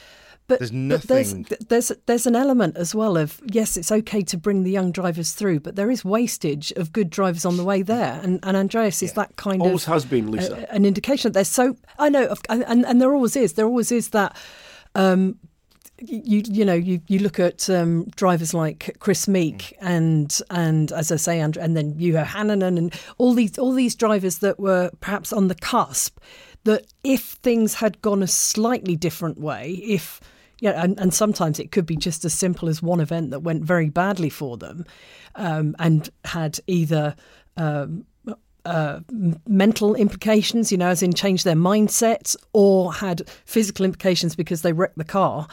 But, 0.46 0.58
There's 0.58 0.70
but 0.70 1.02
there's 1.08 1.34
nothing- 1.34 1.56
there's 1.70 1.90
there's 2.04 2.26
an 2.26 2.36
element 2.36 2.76
as 2.76 2.94
well 2.94 3.16
of 3.16 3.40
yes, 3.50 3.78
it's 3.78 3.90
okay 3.90 4.20
to 4.22 4.36
bring 4.36 4.62
the 4.62 4.70
young 4.70 4.92
drivers 4.92 5.32
through, 5.32 5.60
but 5.60 5.74
there 5.74 5.90
is 5.90 6.04
wastage 6.04 6.70
of 6.72 6.92
good 6.92 7.08
drivers 7.08 7.46
on 7.46 7.56
the 7.56 7.64
way 7.64 7.80
there, 7.80 8.20
and 8.22 8.40
and 8.42 8.54
Andreas 8.54 9.02
is 9.02 9.14
that 9.14 9.36
kind 9.36 9.62
Always 9.62 9.86
of 9.86 9.92
has 9.94 10.04
been, 10.04 10.30
Lisa. 10.30 10.66
a- 10.70 10.74
an 10.74 10.84
indication. 10.84 11.30
That 11.32 11.34
there's 11.34 11.48
so 11.48 11.76
I 11.98 12.10
know, 12.10 12.34
and 12.50 12.84
and 12.84 13.00
there 13.00 13.14
always 13.14 13.36
is. 13.36 13.54
There 13.54 13.64
always 13.66 13.90
is 13.90 14.10
that. 14.10 14.36
Um, 14.94 15.38
you 15.98 16.42
you 16.46 16.64
know 16.64 16.74
you, 16.74 17.00
you 17.06 17.18
look 17.20 17.38
at 17.38 17.68
um, 17.70 18.04
drivers 18.16 18.52
like 18.52 18.96
Kris 18.98 19.28
Meeke 19.28 19.76
and 19.80 20.40
and 20.50 20.90
as 20.92 21.12
I 21.12 21.16
say 21.16 21.40
and, 21.40 21.56
and 21.56 21.76
then 21.76 21.94
Juho 21.94 22.24
Hänninen 22.24 22.76
and 22.78 23.00
all 23.18 23.34
these 23.34 23.58
all 23.58 23.72
these 23.72 23.94
drivers 23.94 24.38
that 24.38 24.58
were 24.58 24.90
perhaps 25.00 25.32
on 25.32 25.48
the 25.48 25.54
cusp 25.54 26.18
that 26.64 26.86
if 27.04 27.22
things 27.22 27.74
had 27.74 28.00
gone 28.02 28.22
a 28.22 28.26
slightly 28.26 28.96
different 28.96 29.38
way 29.38 29.70
if 29.70 30.20
yeah, 30.60 30.82
and, 30.82 30.98
and 30.98 31.12
sometimes 31.12 31.58
it 31.58 31.72
could 31.72 31.84
be 31.84 31.96
just 31.96 32.24
as 32.24 32.32
simple 32.32 32.68
as 32.68 32.82
one 32.82 33.00
event 33.00 33.30
that 33.32 33.40
went 33.40 33.64
very 33.64 33.90
badly 33.90 34.30
for 34.30 34.56
them, 34.56 34.86
um, 35.34 35.76
and 35.78 36.08
had 36.24 36.58
either. 36.66 37.14
Um, 37.56 38.06
uh, 38.66 39.00
mental 39.46 39.94
implications, 39.94 40.72
you 40.72 40.78
know, 40.78 40.88
as 40.88 41.02
in 41.02 41.12
change 41.12 41.44
their 41.44 41.54
mindsets, 41.54 42.34
or 42.54 42.94
had 42.94 43.28
physical 43.44 43.84
implications 43.84 44.34
because 44.34 44.62
they 44.62 44.72
wrecked 44.72 44.96
the 44.96 45.04
car. 45.04 45.46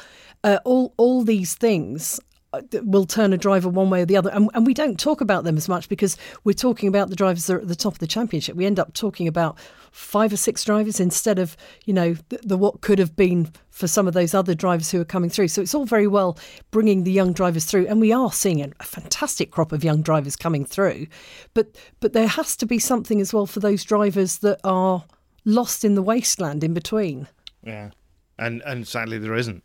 Uh, 0.43 0.59
all 0.65 0.93
all 0.97 1.23
these 1.23 1.53
things 1.53 2.19
uh, 2.53 2.61
will 2.83 3.05
turn 3.05 3.31
a 3.31 3.37
driver 3.37 3.69
one 3.69 3.89
way 3.89 4.01
or 4.01 4.05
the 4.05 4.17
other. 4.17 4.29
And, 4.31 4.49
and, 4.53 4.67
we 4.67 4.73
don't 4.73 4.99
talk 4.99 5.21
about 5.21 5.45
them 5.45 5.55
as 5.55 5.69
much 5.69 5.87
because 5.87 6.17
we're 6.43 6.51
talking 6.51 6.89
about 6.89 7.09
the 7.09 7.15
drivers 7.15 7.47
that 7.47 7.53
are 7.53 7.61
at 7.61 7.69
the 7.69 7.75
top 7.75 7.93
of 7.93 7.99
the 7.99 8.07
championship. 8.07 8.57
We 8.57 8.65
end 8.65 8.77
up 8.77 8.93
talking 8.93 9.25
about 9.25 9.57
five 9.91 10.33
or 10.33 10.37
six 10.37 10.65
drivers 10.65 10.99
instead 10.99 11.39
of, 11.39 11.55
you 11.85 11.93
know, 11.93 12.15
the, 12.27 12.39
the, 12.43 12.57
what 12.57 12.81
could 12.81 12.99
have 12.99 13.15
been 13.15 13.49
for 13.69 13.87
some 13.87 14.05
of 14.05 14.13
those 14.13 14.33
other 14.33 14.53
drivers 14.53 14.91
who 14.91 14.99
are 14.99 15.05
coming 15.05 15.29
through. 15.29 15.47
So 15.47 15.61
it's 15.61 15.73
all 15.73 15.85
very 15.85 16.07
well 16.07 16.37
bringing 16.71 17.05
the 17.05 17.11
young 17.11 17.31
drivers 17.31 17.63
through. 17.63 17.87
And 17.87 18.01
we 18.01 18.11
are 18.11 18.33
seeing 18.33 18.61
a, 18.61 18.69
a 18.81 18.83
fantastic 18.83 19.51
crop 19.51 19.71
of 19.71 19.81
young 19.81 20.01
drivers 20.01 20.35
coming 20.35 20.65
through. 20.65 21.07
But, 21.53 21.77
but 22.01 22.11
there 22.11 22.27
has 22.27 22.57
to 22.57 22.65
be 22.65 22.79
something 22.79 23.21
as 23.21 23.33
well 23.33 23.45
for 23.45 23.61
those 23.61 23.85
drivers 23.85 24.39
that 24.39 24.59
are 24.65 25.05
lost 25.45 25.85
in 25.85 25.95
the 25.95 26.03
wasteland 26.03 26.65
in 26.65 26.73
between. 26.73 27.29
Yeah. 27.63 27.91
And, 28.37 28.61
and 28.65 28.85
sadly, 28.85 29.19
there 29.19 29.35
isn't. 29.35 29.63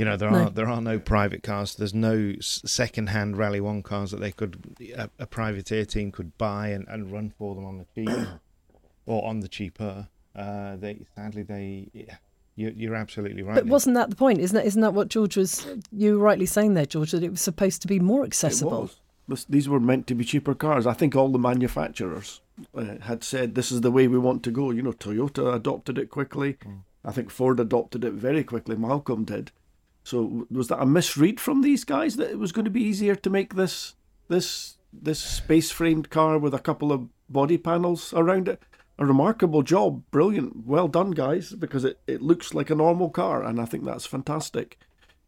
You 0.00 0.06
know, 0.06 0.16
there 0.16 0.30
no. 0.30 0.44
are 0.44 0.50
there 0.50 0.66
are 0.66 0.80
no 0.80 0.98
private 0.98 1.42
cars. 1.42 1.74
There's 1.74 1.92
no 1.92 2.32
second-hand 2.40 3.36
Rally 3.36 3.60
One 3.60 3.82
cars 3.82 4.12
that 4.12 4.20
they 4.20 4.32
could 4.32 4.74
a, 4.96 5.10
a 5.18 5.26
privateer 5.26 5.84
team 5.84 6.10
could 6.10 6.38
buy 6.38 6.68
and, 6.68 6.88
and 6.88 7.12
run 7.12 7.34
for 7.36 7.54
them 7.54 7.66
on 7.66 7.76
the 7.76 7.86
cheap 7.94 8.28
or 9.06 9.28
on 9.28 9.40
the 9.40 9.48
cheaper. 9.48 10.08
Uh, 10.34 10.76
they 10.76 11.04
sadly 11.14 11.42
they 11.42 11.90
yeah, 11.92 12.16
you, 12.56 12.72
you're 12.74 12.94
absolutely 12.94 13.42
right. 13.42 13.56
But 13.56 13.66
wasn't 13.66 13.94
that 13.96 14.08
the 14.08 14.16
point? 14.16 14.38
Isn't 14.38 14.56
that 14.56 14.64
isn't 14.64 14.80
that 14.80 14.94
what 14.94 15.08
George 15.08 15.36
was? 15.36 15.66
You 15.92 16.16
were 16.16 16.24
rightly 16.24 16.46
saying 16.46 16.72
there, 16.72 16.86
George, 16.86 17.10
that 17.10 17.22
it 17.22 17.32
was 17.32 17.42
supposed 17.42 17.82
to 17.82 17.86
be 17.86 18.00
more 18.00 18.24
accessible. 18.24 18.90
This, 19.28 19.44
these 19.44 19.68
were 19.68 19.80
meant 19.80 20.06
to 20.06 20.14
be 20.14 20.24
cheaper 20.24 20.54
cars. 20.54 20.86
I 20.86 20.94
think 20.94 21.14
all 21.14 21.28
the 21.28 21.38
manufacturers 21.38 22.40
uh, 22.74 22.96
had 23.02 23.22
said 23.22 23.54
this 23.54 23.70
is 23.70 23.82
the 23.82 23.90
way 23.90 24.08
we 24.08 24.16
want 24.18 24.44
to 24.44 24.50
go. 24.50 24.70
You 24.70 24.80
know, 24.80 24.92
Toyota 24.92 25.54
adopted 25.54 25.98
it 25.98 26.08
quickly. 26.08 26.54
Mm. 26.64 26.84
I 27.04 27.12
think 27.12 27.30
Ford 27.30 27.60
adopted 27.60 28.02
it 28.02 28.14
very 28.14 28.44
quickly. 28.44 28.76
Malcolm 28.76 29.24
did. 29.24 29.52
So 30.10 30.48
was 30.50 30.66
that 30.68 30.82
a 30.82 30.86
misread 30.86 31.38
from 31.38 31.62
these 31.62 31.84
guys 31.84 32.16
that 32.16 32.30
it 32.30 32.38
was 32.38 32.50
going 32.50 32.64
to 32.64 32.70
be 32.70 32.82
easier 32.82 33.14
to 33.14 33.30
make 33.30 33.54
this 33.54 33.94
this 34.26 34.76
this 34.92 35.20
space 35.20 35.70
framed 35.70 36.10
car 36.10 36.36
with 36.36 36.52
a 36.52 36.58
couple 36.58 36.90
of 36.90 37.08
body 37.28 37.56
panels 37.56 38.12
around 38.12 38.48
it? 38.48 38.60
A 38.98 39.06
remarkable 39.06 39.62
job, 39.62 40.02
brilliant, 40.10 40.66
well 40.66 40.88
done, 40.88 41.12
guys, 41.12 41.52
because 41.52 41.84
it, 41.84 42.00
it 42.08 42.20
looks 42.20 42.54
like 42.54 42.70
a 42.70 42.74
normal 42.74 43.08
car, 43.08 43.44
and 43.44 43.60
I 43.60 43.64
think 43.66 43.84
that's 43.84 44.04
fantastic. 44.04 44.78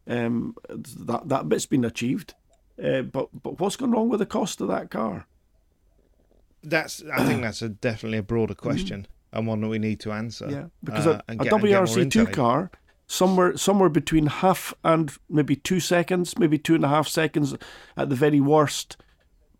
Um, 0.05 0.57
that 0.67 1.29
that 1.29 1.47
bit's 1.47 1.65
been 1.65 1.85
achieved, 1.85 2.33
uh, 2.83 3.03
but 3.03 3.29
but 3.41 3.61
what's 3.61 3.77
gone 3.77 3.91
wrong 3.91 4.09
with 4.09 4.19
the 4.19 4.25
cost 4.25 4.59
of 4.59 4.67
that 4.67 4.91
car? 4.91 5.27
That's 6.61 7.01
I 7.11 7.25
think 7.25 7.41
that's 7.41 7.61
a 7.61 7.69
definitely 7.69 8.17
a 8.17 8.23
broader 8.23 8.53
question 8.53 9.03
mm-hmm. 9.03 9.37
and 9.37 9.47
one 9.47 9.61
that 9.61 9.69
we 9.69 9.79
need 9.79 10.01
to 10.01 10.11
answer. 10.11 10.49
Yeah, 10.51 10.65
because 10.83 11.07
uh, 11.07 11.21
a, 11.29 11.33
a 11.33 11.37
WRC 11.37 12.11
two 12.11 12.27
car 12.27 12.69
somewhere 13.07 13.57
somewhere 13.57 13.89
between 13.89 14.27
half 14.27 14.73
and 14.83 15.11
maybe 15.29 15.55
two 15.55 15.79
seconds, 15.79 16.37
maybe 16.37 16.57
two 16.57 16.75
and 16.75 16.85
a 16.85 16.89
half 16.89 17.07
seconds 17.07 17.55
at 17.97 18.09
the 18.09 18.15
very 18.15 18.39
worst, 18.39 18.97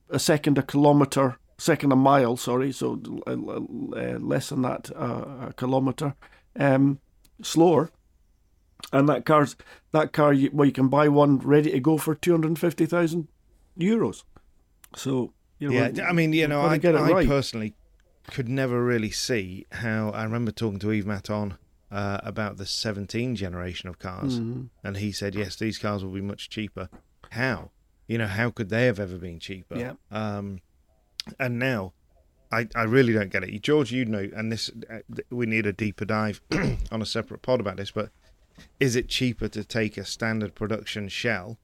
a 0.09 0.19
second 0.19 0.57
a 0.57 0.63
kilometer, 0.63 1.37
second 1.57 1.91
a 1.91 1.95
mile. 1.95 2.37
Sorry, 2.37 2.71
so 2.71 2.99
uh, 3.27 3.31
uh, 3.31 4.19
less 4.19 4.49
than 4.49 4.61
that 4.63 4.89
uh, 4.95 5.47
a 5.49 5.53
kilometer, 5.55 6.15
um, 6.59 6.99
slower. 7.41 7.91
And 8.91 9.07
that 9.07 9.25
car's 9.25 9.55
that 9.91 10.11
car, 10.11 10.33
you, 10.33 10.49
well, 10.51 10.65
you 10.65 10.73
can 10.73 10.89
buy 10.89 11.07
one 11.07 11.39
ready 11.39 11.71
to 11.71 11.79
go 11.79 11.97
for 11.97 12.15
two 12.15 12.31
hundred 12.31 12.59
fifty 12.59 12.85
thousand 12.85 13.27
euros. 13.79 14.23
So 14.95 15.33
you 15.57 15.69
know, 15.69 15.89
yeah, 15.93 16.07
I 16.07 16.11
mean, 16.11 16.33
you 16.33 16.47
know, 16.47 16.61
I, 16.61 16.79
I 16.83 17.11
right. 17.11 17.27
personally 17.27 17.75
could 18.29 18.49
never 18.49 18.83
really 18.83 19.11
see 19.11 19.65
how. 19.71 20.09
I 20.09 20.23
remember 20.23 20.51
talking 20.51 20.79
to 20.79 20.91
Yves 20.91 21.05
Matton 21.05 21.57
uh, 21.93 22.19
about 22.23 22.57
the 22.57 22.65
17 22.65 23.35
generation 23.35 23.87
of 23.87 23.99
cars, 23.99 24.39
mm-hmm. 24.39 24.63
and 24.83 24.97
he 24.97 25.11
said, 25.11 25.35
"Yes, 25.35 25.55
these 25.55 25.77
cars 25.77 26.03
will 26.03 26.11
be 26.11 26.21
much 26.21 26.49
cheaper." 26.49 26.89
How? 27.31 27.69
You 28.07 28.17
know, 28.17 28.27
how 28.27 28.49
could 28.49 28.69
they 28.69 28.87
have 28.87 28.99
ever 28.99 29.17
been 29.17 29.39
cheaper? 29.39 29.77
Yeah. 29.77 29.93
Um, 30.11 30.61
and 31.39 31.59
now, 31.59 31.93
I, 32.51 32.67
I 32.75 32.83
really 32.83 33.13
don't 33.13 33.31
get 33.31 33.43
it, 33.43 33.61
George. 33.61 33.91
You 33.91 34.05
know, 34.05 34.27
and 34.35 34.51
this 34.51 34.71
uh, 34.89 34.99
we 35.29 35.45
need 35.45 35.67
a 35.67 35.73
deeper 35.73 36.03
dive 36.03 36.41
on 36.91 37.01
a 37.01 37.05
separate 37.05 37.43
pod 37.43 37.59
about 37.59 37.77
this, 37.77 37.91
but 37.91 38.09
is 38.79 38.95
it 38.95 39.07
cheaper 39.07 39.47
to 39.49 39.63
take 39.63 39.95
a 39.95 40.03
standard 40.03 40.55
production 40.55 41.09
shell 41.09 41.59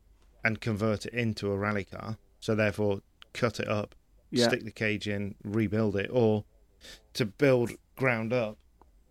and 0.46 0.62
convert 0.62 1.08
it 1.08 1.14
into 1.14 1.52
a 1.52 1.58
rally 1.58 1.86
car? 1.86 2.20
So 2.40 2.54
therefore, 2.54 3.02
cut 3.34 3.60
it 3.60 3.68
up, 3.68 3.96
yeah. 4.30 4.48
stick 4.48 4.64
the 4.64 4.72
cage 4.72 5.08
in, 5.08 5.34
rebuild 5.44 5.96
it, 5.96 6.10
or 6.14 6.46
to 7.14 7.26
build 7.26 7.72
ground 7.96 8.32
up 8.32 8.60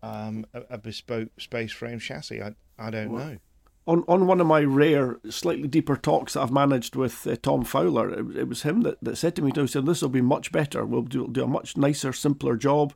um, 0.03 0.47
a, 0.55 0.63
a, 0.71 0.79
bespoke 0.79 1.31
space 1.39 1.73
frame 1.73 1.99
chassis? 1.99 2.43
I, 2.43 2.55
I 2.79 2.91
don't 2.91 3.13
well, 3.13 3.27
know. 3.27 3.39
On, 3.87 4.05
on 4.07 4.27
one 4.27 4.41
of 4.41 4.47
my 4.47 4.61
rare, 4.61 5.19
slightly 5.31 5.67
deeper 5.67 5.97
talks 5.97 6.35
that 6.35 6.43
I've 6.43 6.53
managed 6.53 6.95
with 6.95 7.27
uh, 7.27 7.37
Tom 7.43 7.65
Fowler, 7.65 8.11
it, 8.11 8.37
it, 8.37 8.49
was 8.49 8.63
him 8.63 8.83
that, 8.83 8.99
that 9.03 9.17
said 9.17 9.35
to 9.37 9.43
me, 9.43 9.51
he 9.55 9.67
said, 9.67 9.87
this 9.87 10.03
will 10.03 10.11
be 10.11 10.21
much 10.21 10.53
better. 10.53 10.85
We'll 10.85 11.03
do, 11.03 11.27
do 11.29 11.45
a 11.45 11.49
much 11.49 11.77
nicer, 11.77 12.13
simpler 12.13 12.57
job. 12.57 12.93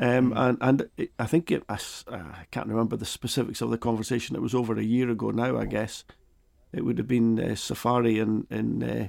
Um, 0.00 0.30
mm. 0.30 0.48
and 0.48 0.58
and 0.60 0.90
it, 0.96 1.12
I 1.18 1.26
think 1.26 1.50
it, 1.50 1.64
I, 1.68 1.78
I, 2.08 2.46
can't 2.52 2.68
remember 2.68 2.96
the 2.96 3.04
specifics 3.04 3.60
of 3.60 3.70
the 3.70 3.78
conversation. 3.78 4.36
It 4.36 4.42
was 4.42 4.54
over 4.54 4.78
a 4.78 4.82
year 4.82 5.10
ago 5.10 5.30
now, 5.30 5.58
I 5.58 5.64
guess. 5.64 6.04
It 6.72 6.84
would 6.84 6.98
have 6.98 7.08
been 7.08 7.40
uh, 7.40 7.56
Safari 7.56 8.20
in 8.20 8.46
in 8.48 8.82
uh, 8.82 9.08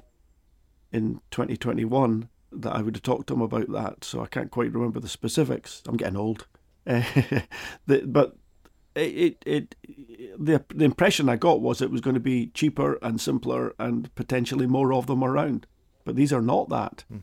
in 0.92 1.22
2021 1.30 2.30
that 2.52 2.76
I 2.76 2.82
would 2.82 2.96
have 2.96 3.04
talked 3.04 3.28
to 3.28 3.36
him 3.36 3.42
about 3.42 3.72
that. 3.72 4.04
So 4.04 4.24
I 4.24 4.28
can't 4.28 4.50
quite 4.50 4.74
remember 4.74 5.00
the 5.00 5.08
specifics. 5.08 5.84
I'm 5.86 5.98
getting 5.98 6.18
old. 6.18 6.48
the, 6.86 8.04
but 8.06 8.36
it, 8.96 9.44
it 9.46 9.76
the 10.38 10.64
the 10.74 10.86
impression 10.86 11.30
I 11.30 11.36
got 11.36 11.62
was 11.62 11.82
it 11.82 11.92
was 11.92 12.02
going 12.02 12.16
to 12.16 12.20
be 12.20 12.48
cheaper 12.48 12.98
and 13.02 13.20
simpler 13.20 13.76
and 13.80 14.14
potentially 14.16 14.68
more 14.68 14.94
of 14.94 15.08
them 15.08 15.24
around. 15.24 15.68
But 16.06 16.16
these 16.16 16.34
are 16.34 16.42
not 16.42 16.70
that. 16.70 17.04
Hmm. 17.08 17.18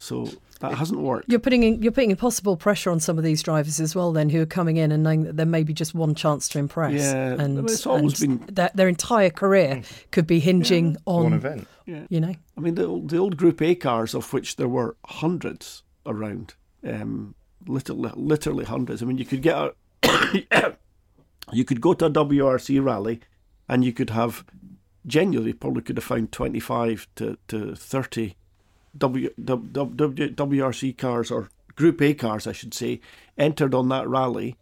So 0.00 0.28
that 0.60 0.74
hasn't 0.74 1.00
worked. 1.00 1.28
You're 1.28 1.40
putting 1.40 1.64
in, 1.64 1.82
you're 1.82 1.92
putting 1.92 2.10
impossible 2.10 2.56
pressure 2.56 2.90
on 2.90 3.00
some 3.00 3.18
of 3.18 3.24
these 3.24 3.42
drivers 3.42 3.80
as 3.80 3.96
well, 3.96 4.12
then 4.12 4.30
who 4.30 4.40
are 4.40 4.46
coming 4.46 4.76
in 4.76 4.92
and 4.92 5.02
knowing 5.02 5.24
that 5.24 5.36
there 5.36 5.46
may 5.46 5.64
be 5.64 5.72
just 5.72 5.94
one 5.94 6.14
chance 6.14 6.48
to 6.50 6.58
impress. 6.58 7.00
Yeah, 7.00 7.32
and, 7.32 7.58
I 7.58 7.62
it's 7.62 7.86
always 7.86 8.20
been 8.20 8.44
their, 8.50 8.70
their, 8.74 8.88
entire 8.88 9.30
career 9.30 9.76
hmm. 9.76 9.82
could 10.12 10.26
be 10.26 10.38
hinging 10.38 10.92
yeah. 10.92 10.98
on 11.06 11.24
one 11.24 11.32
event. 11.32 11.68
Yeah. 11.86 12.06
You 12.08 12.20
know, 12.20 12.34
I 12.56 12.60
mean 12.60 12.76
the 12.76 12.86
old, 12.86 13.10
the 13.10 13.18
old 13.18 13.36
Group 13.36 13.60
A 13.60 13.74
cars, 13.74 14.14
of 14.14 14.32
which 14.32 14.56
there 14.56 14.68
were 14.68 14.96
hundreds 15.04 15.82
around. 16.06 16.54
Um, 16.84 17.34
literally, 17.68 18.10
literally 18.14 18.64
hundreds. 18.64 19.02
I 19.02 19.06
mean, 19.06 19.18
you 19.18 19.24
could 19.24 19.42
get 19.42 19.56
a, 19.56 19.74
you 21.52 21.64
could 21.64 21.80
go 21.80 21.94
to 21.94 22.06
a 22.06 22.10
WRC 22.10 22.82
rally, 22.84 23.20
and 23.68 23.84
you 23.84 23.92
could 23.92 24.10
have 24.10 24.44
genuinely 25.06 25.52
probably 25.52 25.82
could 25.82 25.96
have 25.96 26.04
found 26.04 26.32
twenty 26.32 26.60
five 26.60 27.06
to, 27.16 27.38
to 27.48 27.74
thirty 27.74 28.36
w, 28.96 29.30
w, 29.42 29.68
w, 29.72 30.34
WRC 30.34 30.96
cars 30.96 31.30
or 31.30 31.50
Group 31.76 32.02
A 32.02 32.14
cars, 32.14 32.46
I 32.46 32.52
should 32.52 32.74
say, 32.74 33.00
entered 33.36 33.72
on 33.72 33.88
that 33.90 34.08
rally 34.08 34.56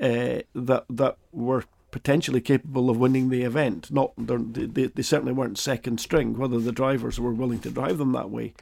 uh, 0.00 0.40
that 0.54 0.84
that 0.90 1.16
were 1.30 1.64
potentially 1.92 2.40
capable 2.40 2.90
of 2.90 2.96
winning 2.96 3.28
the 3.28 3.42
event. 3.42 3.90
Not 3.92 4.12
they, 4.18 4.86
they 4.86 5.02
certainly 5.02 5.32
weren't 5.32 5.58
second 5.58 6.00
string. 6.00 6.36
Whether 6.36 6.58
the 6.58 6.72
drivers 6.72 7.20
were 7.20 7.32
willing 7.32 7.60
to 7.60 7.70
drive 7.70 7.98
them 7.98 8.12
that 8.12 8.30
way, 8.30 8.54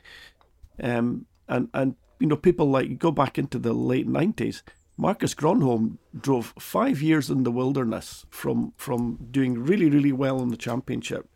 um, 0.82 1.26
and 1.48 1.68
and 1.72 1.96
you 2.18 2.26
know, 2.26 2.36
people 2.36 2.70
like 2.70 2.98
go 2.98 3.10
back 3.10 3.38
into 3.38 3.58
the 3.58 3.72
late 3.72 4.08
nineties. 4.08 4.62
Marcus 4.96 5.34
Grönholm 5.34 5.98
drove 6.18 6.54
five 6.58 7.02
years 7.02 7.28
in 7.28 7.42
the 7.42 7.50
wilderness 7.50 8.26
from 8.30 8.72
from 8.76 9.18
doing 9.30 9.64
really 9.64 9.90
really 9.90 10.12
well 10.12 10.40
in 10.40 10.48
the 10.48 10.56
championship 10.56 11.28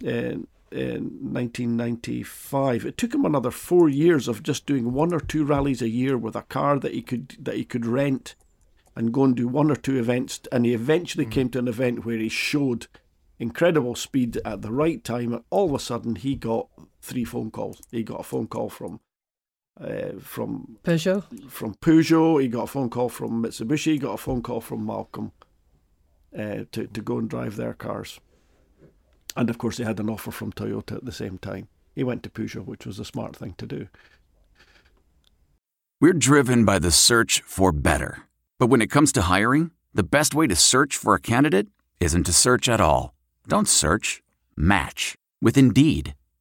in, 0.00 0.46
in 0.70 1.02
1995. 1.32 2.86
It 2.86 2.96
took 2.96 3.14
him 3.14 3.24
another 3.24 3.50
four 3.50 3.88
years 3.88 4.28
of 4.28 4.42
just 4.42 4.66
doing 4.66 4.92
one 4.92 5.12
or 5.12 5.20
two 5.20 5.44
rallies 5.44 5.82
a 5.82 5.88
year 5.88 6.16
with 6.16 6.36
a 6.36 6.42
car 6.42 6.78
that 6.78 6.94
he 6.94 7.02
could 7.02 7.36
that 7.40 7.56
he 7.56 7.64
could 7.64 7.86
rent 7.86 8.34
and 8.96 9.12
go 9.12 9.24
and 9.24 9.36
do 9.36 9.48
one 9.48 9.70
or 9.70 9.76
two 9.76 9.98
events. 9.98 10.40
And 10.50 10.64
he 10.64 10.74
eventually 10.74 11.26
mm. 11.26 11.30
came 11.30 11.48
to 11.50 11.58
an 11.58 11.68
event 11.68 12.04
where 12.04 12.18
he 12.18 12.28
showed 12.28 12.86
incredible 13.38 13.94
speed 13.94 14.38
at 14.44 14.62
the 14.62 14.72
right 14.72 15.02
time. 15.02 15.32
And 15.32 15.44
all 15.50 15.66
of 15.66 15.74
a 15.74 15.78
sudden, 15.78 16.16
he 16.16 16.34
got 16.34 16.68
three 17.00 17.24
phone 17.24 17.50
calls. 17.50 17.80
He 17.90 18.02
got 18.02 18.20
a 18.20 18.24
phone 18.24 18.46
call 18.46 18.68
from 18.68 19.00
uh, 19.82 20.18
from 20.20 20.76
Peugeot. 20.84 21.50
From 21.50 21.74
Peugeot, 21.74 22.42
he 22.42 22.48
got 22.48 22.64
a 22.64 22.66
phone 22.66 22.90
call 22.90 23.08
from 23.08 23.42
Mitsubishi. 23.42 23.92
He 23.92 23.98
got 23.98 24.14
a 24.14 24.18
phone 24.18 24.42
call 24.42 24.60
from 24.60 24.84
Malcolm 24.86 25.32
uh, 26.36 26.64
to 26.72 26.86
to 26.86 27.00
go 27.00 27.18
and 27.18 27.28
drive 27.28 27.56
their 27.56 27.74
cars. 27.74 28.20
And 29.36 29.48
of 29.48 29.58
course, 29.58 29.76
he 29.76 29.84
had 29.84 30.00
an 30.00 30.10
offer 30.10 30.30
from 30.30 30.52
Toyota 30.52 30.96
at 30.96 31.04
the 31.04 31.12
same 31.12 31.38
time. 31.38 31.68
He 31.94 32.04
went 32.04 32.22
to 32.24 32.30
Peugeot, 32.30 32.66
which 32.66 32.86
was 32.86 32.98
a 32.98 33.04
smart 33.04 33.36
thing 33.36 33.54
to 33.58 33.66
do. 33.66 33.88
We're 36.00 36.14
driven 36.14 36.64
by 36.64 36.78
the 36.78 36.90
search 36.90 37.42
for 37.42 37.72
better, 37.72 38.22
but 38.58 38.68
when 38.68 38.82
it 38.82 38.90
comes 38.90 39.12
to 39.12 39.22
hiring, 39.22 39.70
the 39.92 40.02
best 40.02 40.34
way 40.34 40.46
to 40.46 40.56
search 40.56 40.96
for 40.96 41.14
a 41.14 41.20
candidate 41.20 41.68
isn't 42.00 42.24
to 42.24 42.32
search 42.32 42.68
at 42.68 42.80
all. 42.80 43.12
Don't 43.46 43.68
search, 43.68 44.22
match 44.56 45.16
with 45.42 45.58
Indeed. 45.58 46.14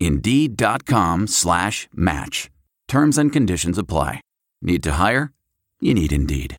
Indeed.com 0.00 1.26
slash 1.26 1.88
match. 1.92 2.50
Terms 2.86 3.18
and 3.18 3.32
conditions 3.32 3.78
apply. 3.78 4.20
Need 4.62 4.82
to 4.82 4.92
hire? 4.92 5.32
You 5.80 5.94
need 5.94 6.12
Indeed. 6.12 6.56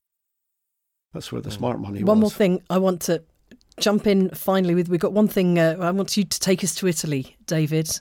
That's 1.14 1.32
where 1.32 1.42
the 1.42 1.52
smart 1.52 1.80
money 1.80 2.04
One 2.04 2.20
was. 2.20 2.22
more 2.22 2.38
thing 2.38 2.62
I 2.70 2.78
want 2.78 3.02
to 3.04 3.24
jump 3.80 4.06
in 4.08 4.30
finally 4.30 4.76
with. 4.76 4.90
We've 4.90 5.00
got 5.00 5.14
one 5.14 5.28
thing. 5.28 5.58
Uh, 5.58 5.76
I 5.80 5.92
want 5.92 6.16
you 6.18 6.24
to 6.24 6.40
take 6.40 6.64
us 6.64 6.76
to 6.76 6.88
Italy, 6.88 7.36
David. 7.46 8.00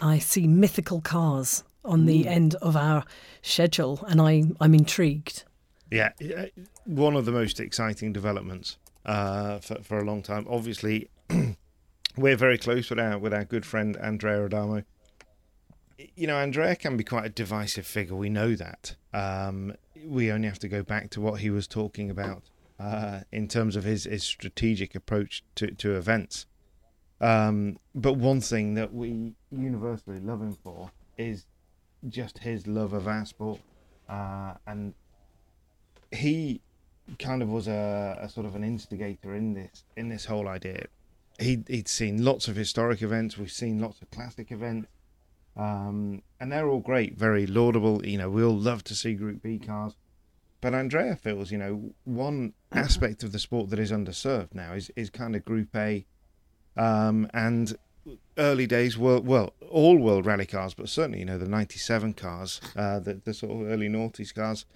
I 0.00 0.18
see 0.18 0.46
mythical 0.46 1.00
cars 1.00 1.64
on 1.84 2.06
the 2.06 2.26
end 2.28 2.54
of 2.56 2.76
our 2.76 3.04
schedule, 3.42 4.04
and 4.08 4.20
I, 4.20 4.44
I'm 4.60 4.74
intrigued. 4.74 5.44
Yeah, 5.90 6.10
uh, 6.36 6.46
one 6.84 7.14
of 7.16 7.24
the 7.24 7.32
most 7.32 7.60
exciting 7.60 8.12
developments 8.12 8.76
uh, 9.06 9.58
for 9.58 9.76
for 9.82 9.98
a 9.98 10.04
long 10.04 10.22
time. 10.22 10.46
Obviously, 10.48 11.08
we're 12.16 12.36
very 12.36 12.58
close 12.58 12.90
with 12.90 12.98
our 12.98 13.18
with 13.18 13.34
our 13.34 13.44
good 13.44 13.66
friend 13.66 13.96
Andrea 13.96 14.44
Adamo. 14.44 14.84
You 16.16 16.26
know, 16.26 16.36
Andrea 16.36 16.76
can 16.76 16.96
be 16.96 17.04
quite 17.04 17.24
a 17.24 17.28
divisive 17.28 17.86
figure. 17.86 18.16
We 18.16 18.28
know 18.28 18.54
that. 18.54 18.96
Um, 19.12 19.74
we 20.04 20.30
only 20.30 20.48
have 20.48 20.58
to 20.60 20.68
go 20.68 20.82
back 20.82 21.10
to 21.10 21.20
what 21.20 21.40
he 21.40 21.50
was 21.50 21.66
talking 21.66 22.10
about 22.10 22.42
uh, 22.78 23.20
in 23.32 23.48
terms 23.48 23.76
of 23.76 23.84
his, 23.84 24.04
his 24.04 24.22
strategic 24.22 24.94
approach 24.94 25.44
to, 25.54 25.70
to 25.70 25.96
events. 25.96 26.46
Um, 27.20 27.78
but 27.94 28.14
one 28.14 28.40
thing 28.40 28.74
that 28.74 28.92
we 28.92 29.34
universally 29.50 30.20
love 30.20 30.42
him 30.42 30.56
for 30.62 30.90
is 31.16 31.46
just 32.08 32.38
his 32.38 32.66
love 32.66 32.92
of 32.92 33.06
our 33.06 33.24
sport. 33.24 33.60
Uh, 34.08 34.54
and 34.66 34.94
he 36.12 36.60
kind 37.18 37.40
of 37.40 37.48
was 37.48 37.68
a, 37.68 38.18
a 38.20 38.28
sort 38.28 38.46
of 38.46 38.56
an 38.56 38.64
instigator 38.64 39.34
in 39.34 39.54
this 39.54 39.84
in 39.96 40.08
this 40.08 40.24
whole 40.24 40.48
idea. 40.48 40.86
He 41.38 41.62
he'd 41.66 41.88
seen 41.88 42.24
lots 42.24 42.48
of 42.48 42.56
historic 42.56 43.02
events. 43.02 43.36
We've 43.36 43.50
seen 43.50 43.80
lots 43.80 44.00
of 44.00 44.10
classic 44.10 44.52
events, 44.52 44.88
um, 45.56 46.22
and 46.38 46.52
they're 46.52 46.68
all 46.68 46.80
great, 46.80 47.16
very 47.16 47.46
laudable. 47.46 48.04
You 48.06 48.18
know, 48.18 48.30
we 48.30 48.44
all 48.44 48.56
love 48.56 48.84
to 48.84 48.94
see 48.94 49.14
Group 49.14 49.42
B 49.42 49.58
cars, 49.58 49.96
but 50.60 50.74
Andrea 50.74 51.16
feels 51.16 51.50
you 51.50 51.58
know 51.58 51.92
one 52.04 52.52
aspect 52.72 53.22
of 53.22 53.32
the 53.32 53.38
sport 53.38 53.70
that 53.70 53.78
is 53.78 53.90
underserved 53.90 54.54
now 54.54 54.72
is 54.74 54.90
is 54.96 55.10
kind 55.10 55.34
of 55.34 55.44
Group 55.44 55.74
A, 55.74 56.06
um, 56.76 57.28
and 57.34 57.76
early 58.38 58.66
days 58.66 58.98
world 58.98 59.26
well 59.26 59.54
all 59.70 59.96
world 59.98 60.26
rally 60.26 60.46
cars, 60.46 60.74
but 60.74 60.88
certainly 60.88 61.20
you 61.20 61.24
know 61.24 61.38
the 61.38 61.48
'97 61.48 62.14
cars, 62.14 62.60
uh, 62.76 62.98
the 63.00 63.14
the 63.24 63.34
sort 63.34 63.52
of 63.52 63.68
early 63.68 63.88
noughties 63.88 64.34
cars. 64.34 64.66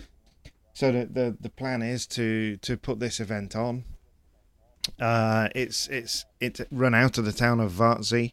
So 0.72 0.92
the, 0.92 1.06
the 1.06 1.36
the 1.40 1.50
plan 1.50 1.82
is 1.82 2.06
to 2.09 2.56
to 2.59 2.76
put 2.76 3.00
this 3.00 3.20
event 3.20 3.56
on. 3.56 3.84
Uh, 5.01 5.49
it's 5.55 5.86
it's 5.89 6.24
it's 6.41 6.61
run 6.70 6.95
out 6.95 7.18
of 7.18 7.24
the 7.24 7.32
town 7.32 7.61
of 7.61 7.72
Varzi, 7.72 8.32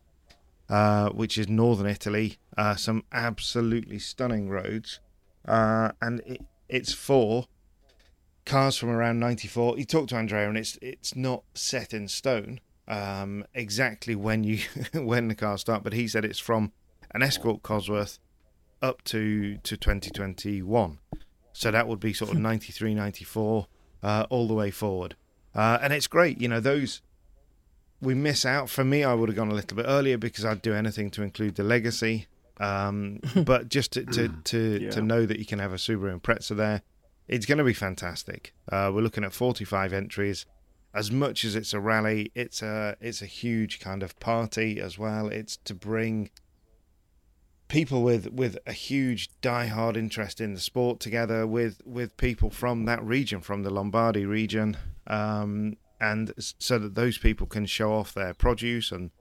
uh, 0.69 1.09
which 1.09 1.37
is 1.37 1.47
northern 1.47 1.87
Italy. 1.87 2.37
Uh, 2.57 2.75
some 2.75 3.03
absolutely 3.11 3.99
stunning 3.99 4.49
roads, 4.49 4.99
uh, 5.47 5.91
and 6.01 6.21
it, 6.25 6.41
it's 6.69 6.93
for 6.93 7.47
cars 8.45 8.77
from 8.77 8.89
around 8.89 9.19
'94. 9.19 9.77
You 9.77 9.85
talked 9.85 10.09
to 10.09 10.15
Andrea, 10.15 10.47
and 10.47 10.57
it's 10.57 10.77
it's 10.81 11.15
not 11.15 11.43
set 11.53 11.93
in 11.93 12.07
stone 12.07 12.59
um, 12.87 13.45
exactly 13.53 14.15
when 14.15 14.43
you 14.43 14.59
when 14.93 15.27
the 15.27 15.35
cars 15.35 15.61
start, 15.61 15.83
but 15.83 15.93
he 15.93 16.07
said 16.07 16.25
it's 16.25 16.39
from 16.39 16.71
an 17.11 17.21
Escort 17.21 17.63
Cosworth 17.63 18.19
up 18.81 19.03
to 19.05 19.57
to 19.57 19.77
2021. 19.77 20.99
So 21.53 21.71
that 21.71 21.87
would 21.87 22.01
be 22.01 22.11
sort 22.11 22.31
of 22.31 22.37
93, 22.37 22.93
94, 22.93 23.67
uh, 24.03 24.25
all 24.29 24.45
the 24.45 24.53
way 24.53 24.71
forward. 24.71 25.15
Uh, 25.55 25.79
and 25.81 25.93
it's 25.93 26.07
great, 26.07 26.39
you 26.41 26.47
know, 26.47 26.59
those 26.59 27.01
we 28.01 28.13
miss 28.13 28.45
out. 28.45 28.69
For 28.69 28.83
me, 28.83 29.03
I 29.03 29.13
would 29.13 29.29
have 29.29 29.35
gone 29.35 29.49
a 29.49 29.53
little 29.55 29.75
bit 29.77 29.85
earlier 29.87 30.17
because 30.17 30.43
I'd 30.45 30.61
do 30.61 30.73
anything 30.73 31.09
to 31.11 31.23
include 31.23 31.55
the 31.55 31.63
legacy. 31.63 32.27
Um, 32.59 33.19
but 33.35 33.69
just 33.69 33.91
to 33.93 34.03
to, 34.05 34.27
to, 34.45 34.79
Yeah. 34.83 34.89
to 34.91 35.01
know 35.01 35.25
that 35.25 35.39
you 35.39 35.45
can 35.45 35.59
have 35.59 35.71
a 35.71 35.77
Subaru 35.77 36.11
and 36.11 36.21
Impreza 36.21 36.55
there, 36.55 36.81
it's 37.27 37.45
going 37.45 37.57
to 37.57 37.63
be 37.63 37.73
fantastic. 37.73 38.53
Uh, 38.71 38.91
we're 38.93 39.01
looking 39.01 39.23
at 39.23 39.33
45 39.33 39.93
entries. 39.93 40.45
As 40.93 41.11
much 41.11 41.43
as 41.43 41.55
it's 41.55 41.73
a 41.73 41.79
rally, 41.79 42.31
it's 42.35 42.61
a 42.61 42.95
it's 43.01 43.21
a 43.21 43.25
huge 43.25 43.79
kind 43.81 44.01
of 44.03 44.17
party 44.19 44.79
as 44.79 44.97
well. 44.97 45.27
It's 45.27 45.57
to 45.65 45.73
bring 45.73 46.29
people 47.67 48.03
with 48.03 48.31
with 48.31 48.57
a 48.65 48.71
huge 48.71 49.29
die-hard 49.41 49.97
interest 49.97 50.39
in 50.39 50.53
the 50.53 50.59
sport 50.59 50.99
together 50.99 51.45
with 51.47 51.81
with 51.85 52.15
people 52.15 52.49
from 52.49 52.85
that 52.85 53.03
region 53.03 53.41
from 53.41 53.63
the 53.63 53.69
Lombardy 53.71 54.25
region 54.25 54.77
um, 55.07 55.77
and 55.99 56.33
so 56.37 56.77
that 56.79 56.95
those 56.95 57.17
people 57.17 57.47
can 57.47 57.65
show 57.65 57.93
off 57.93 58.13
their 58.13 58.33
produce 58.33 58.91
and 58.91 59.11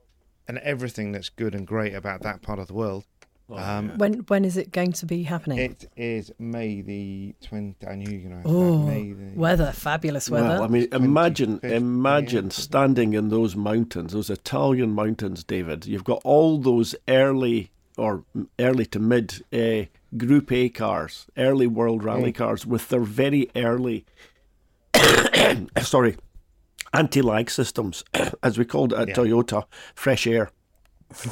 and 0.47 0.57
everything 0.59 1.11
that's 1.11 1.29
good 1.29 1.55
and 1.55 1.65
great 1.65 1.93
about 1.93 2.21
that 2.21 2.41
part 2.41 2.59
of 2.59 2.67
the 2.67 2.73
world 2.73 3.05
um, 3.49 3.91
When 3.97 4.13
when 4.27 4.43
is 4.43 4.57
it 4.57 4.71
going 4.71 4.91
to 4.93 5.05
be 5.05 5.23
happening? 5.23 5.59
it 5.59 5.85
is 5.95 6.31
May 6.39 6.81
the 6.81 7.35
20 7.43 7.75
I 7.87 7.95
knew 7.95 8.09
you 8.11 8.29
were 8.29 8.35
going 8.35 8.43
to 8.43 8.49
oh, 8.49 8.77
May 8.79 9.13
the, 9.13 9.39
weather, 9.39 9.71
fabulous 9.71 10.29
weather. 10.29 10.47
Well, 10.47 10.63
I 10.63 10.67
mean, 10.67 10.87
imagine, 10.91 11.59
imagine 11.61 12.45
yeah. 12.45 12.51
standing 12.51 13.13
in 13.13 13.29
those 13.29 13.55
mountains, 13.55 14.13
those 14.13 14.31
Italian 14.31 14.91
mountains, 14.93 15.43
David. 15.43 15.85
You've 15.85 16.03
got 16.03 16.21
all 16.23 16.57
those 16.57 16.95
early 17.07 17.71
or 17.97 18.23
early 18.59 18.85
to 18.87 18.99
mid 18.99 19.43
uh, 19.53 19.85
Group 20.17 20.51
A 20.51 20.69
cars, 20.69 21.27
early 21.37 21.67
World 21.67 22.03
Rally 22.03 22.31
Mm. 22.31 22.35
cars, 22.35 22.65
with 22.65 22.89
their 22.89 23.01
very 23.01 23.49
early, 23.55 24.05
sorry, 25.81 26.17
anti-lag 26.93 27.49
systems, 27.49 28.03
as 28.43 28.57
we 28.57 28.65
called 28.65 28.93
it 28.93 28.99
at 28.99 29.07
Yeah. 29.09 29.15
Toyota, 29.15 29.63
fresh 29.93 30.27
air. 30.27 30.49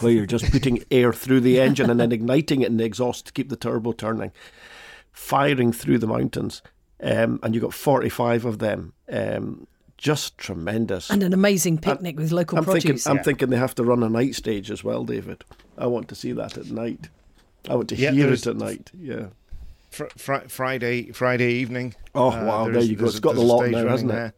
Where 0.02 0.12
you're 0.12 0.26
just 0.28 0.52
putting 0.52 0.84
air 0.92 1.12
through 1.12 1.42
the 1.42 1.60
engine 1.60 1.90
and 1.90 2.00
then 2.00 2.12
igniting 2.12 2.62
it 2.62 2.68
in 2.68 2.78
the 2.78 2.86
exhaust 2.86 3.26
to 3.28 3.34
keep 3.34 3.50
the 3.50 3.56
turbo 3.56 3.92
turning 3.92 4.32
firing 5.12 5.72
through 5.72 5.98
the 6.00 6.08
mountains, 6.08 6.62
um, 7.02 7.40
and 7.44 7.54
you've 7.54 7.64
got 7.64 7.74
45 7.74 8.46
of 8.46 8.60
them. 8.60 8.94
Um, 9.12 9.68
just 9.98 10.38
tremendous. 10.38 11.10
and 11.10 11.24
an 11.24 11.34
amazing 11.34 11.78
picnic 11.78 12.18
with 12.18 12.32
local 12.32 12.58
I'm 12.58 12.66
thinking, 12.66 12.82
produce. 12.90 13.08
I'm 13.08 13.24
thinking 13.24 13.50
they 13.52 13.58
have 13.58 13.76
to 13.76 13.84
run 13.84 14.04
a 14.04 14.10
night 14.10 14.36
stage 14.36 14.70
as 14.72 14.84
well, 14.84 15.06
David. 15.06 15.46
I 15.78 15.86
want 15.88 16.08
to 16.10 16.16
see 16.16 16.32
that 16.34 16.58
at 16.58 16.72
night. 16.72 17.10
I 17.70 17.76
want 17.76 17.90
to 17.90 17.96
Yeah, 17.96 18.12
hear 18.12 18.34
it 18.34 18.46
at 18.46 18.58
night. 18.58 18.92
Yeah. 18.98 19.28
Fr- 19.94 20.06
fr- 20.18 20.48
Friday 20.48 21.12
Friday 21.12 21.54
evening 21.54 21.96
Oh, 22.16 22.32
uh, 22.32 22.44
wow, 22.46 22.64
there 22.66 22.74
there 22.74 22.82
is- 22.82 22.90
you 22.90 22.96
go. 22.96 23.02
there's 23.04 23.16
It's 23.16 23.20
a- 23.20 23.22
got 23.22 23.32
the 23.36 23.40
there's 23.40 23.50
a 23.50 23.54
lot 23.54 23.62
stage 23.64 23.72
now, 23.74 23.88
hasn't 23.88 24.12
it? 24.12 24.14
there. 24.14 24.34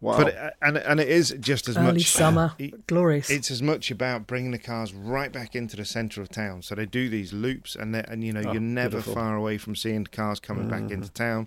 Wow. 0.00 0.16
But 0.18 0.28
it, 0.28 0.52
and 0.60 0.76
and 0.78 0.98
it 1.00 1.08
is 1.08 1.34
just 1.38 1.68
as 1.68 1.76
Early 1.76 1.92
much 1.92 2.02
uh, 2.16 2.18
summer, 2.18 2.52
it- 2.58 2.86
glorious. 2.88 3.30
It's 3.30 3.50
as 3.52 3.62
much 3.62 3.90
about 3.90 4.26
bringing 4.26 4.50
the 4.50 4.58
cars 4.58 4.92
right 4.92 5.30
back 5.32 5.54
into 5.54 5.76
the 5.76 5.84
centre 5.84 6.20
of 6.20 6.28
town. 6.28 6.62
So 6.62 6.74
they 6.74 6.86
do 6.86 7.08
these 7.08 7.32
loops, 7.32 7.76
and 7.76 7.94
they, 7.94 8.02
and 8.08 8.24
you 8.24 8.32
know 8.32 8.42
Oh, 8.44 8.52
you're 8.52 8.60
never 8.60 8.96
beautiful. 8.96 9.14
far 9.14 9.36
away 9.36 9.58
from 9.58 9.76
seeing 9.76 10.04
cars 10.06 10.40
coming 10.40 10.68
back 10.68 10.82
mm-hmm. 10.82 10.94
into 10.94 11.10
town. 11.10 11.46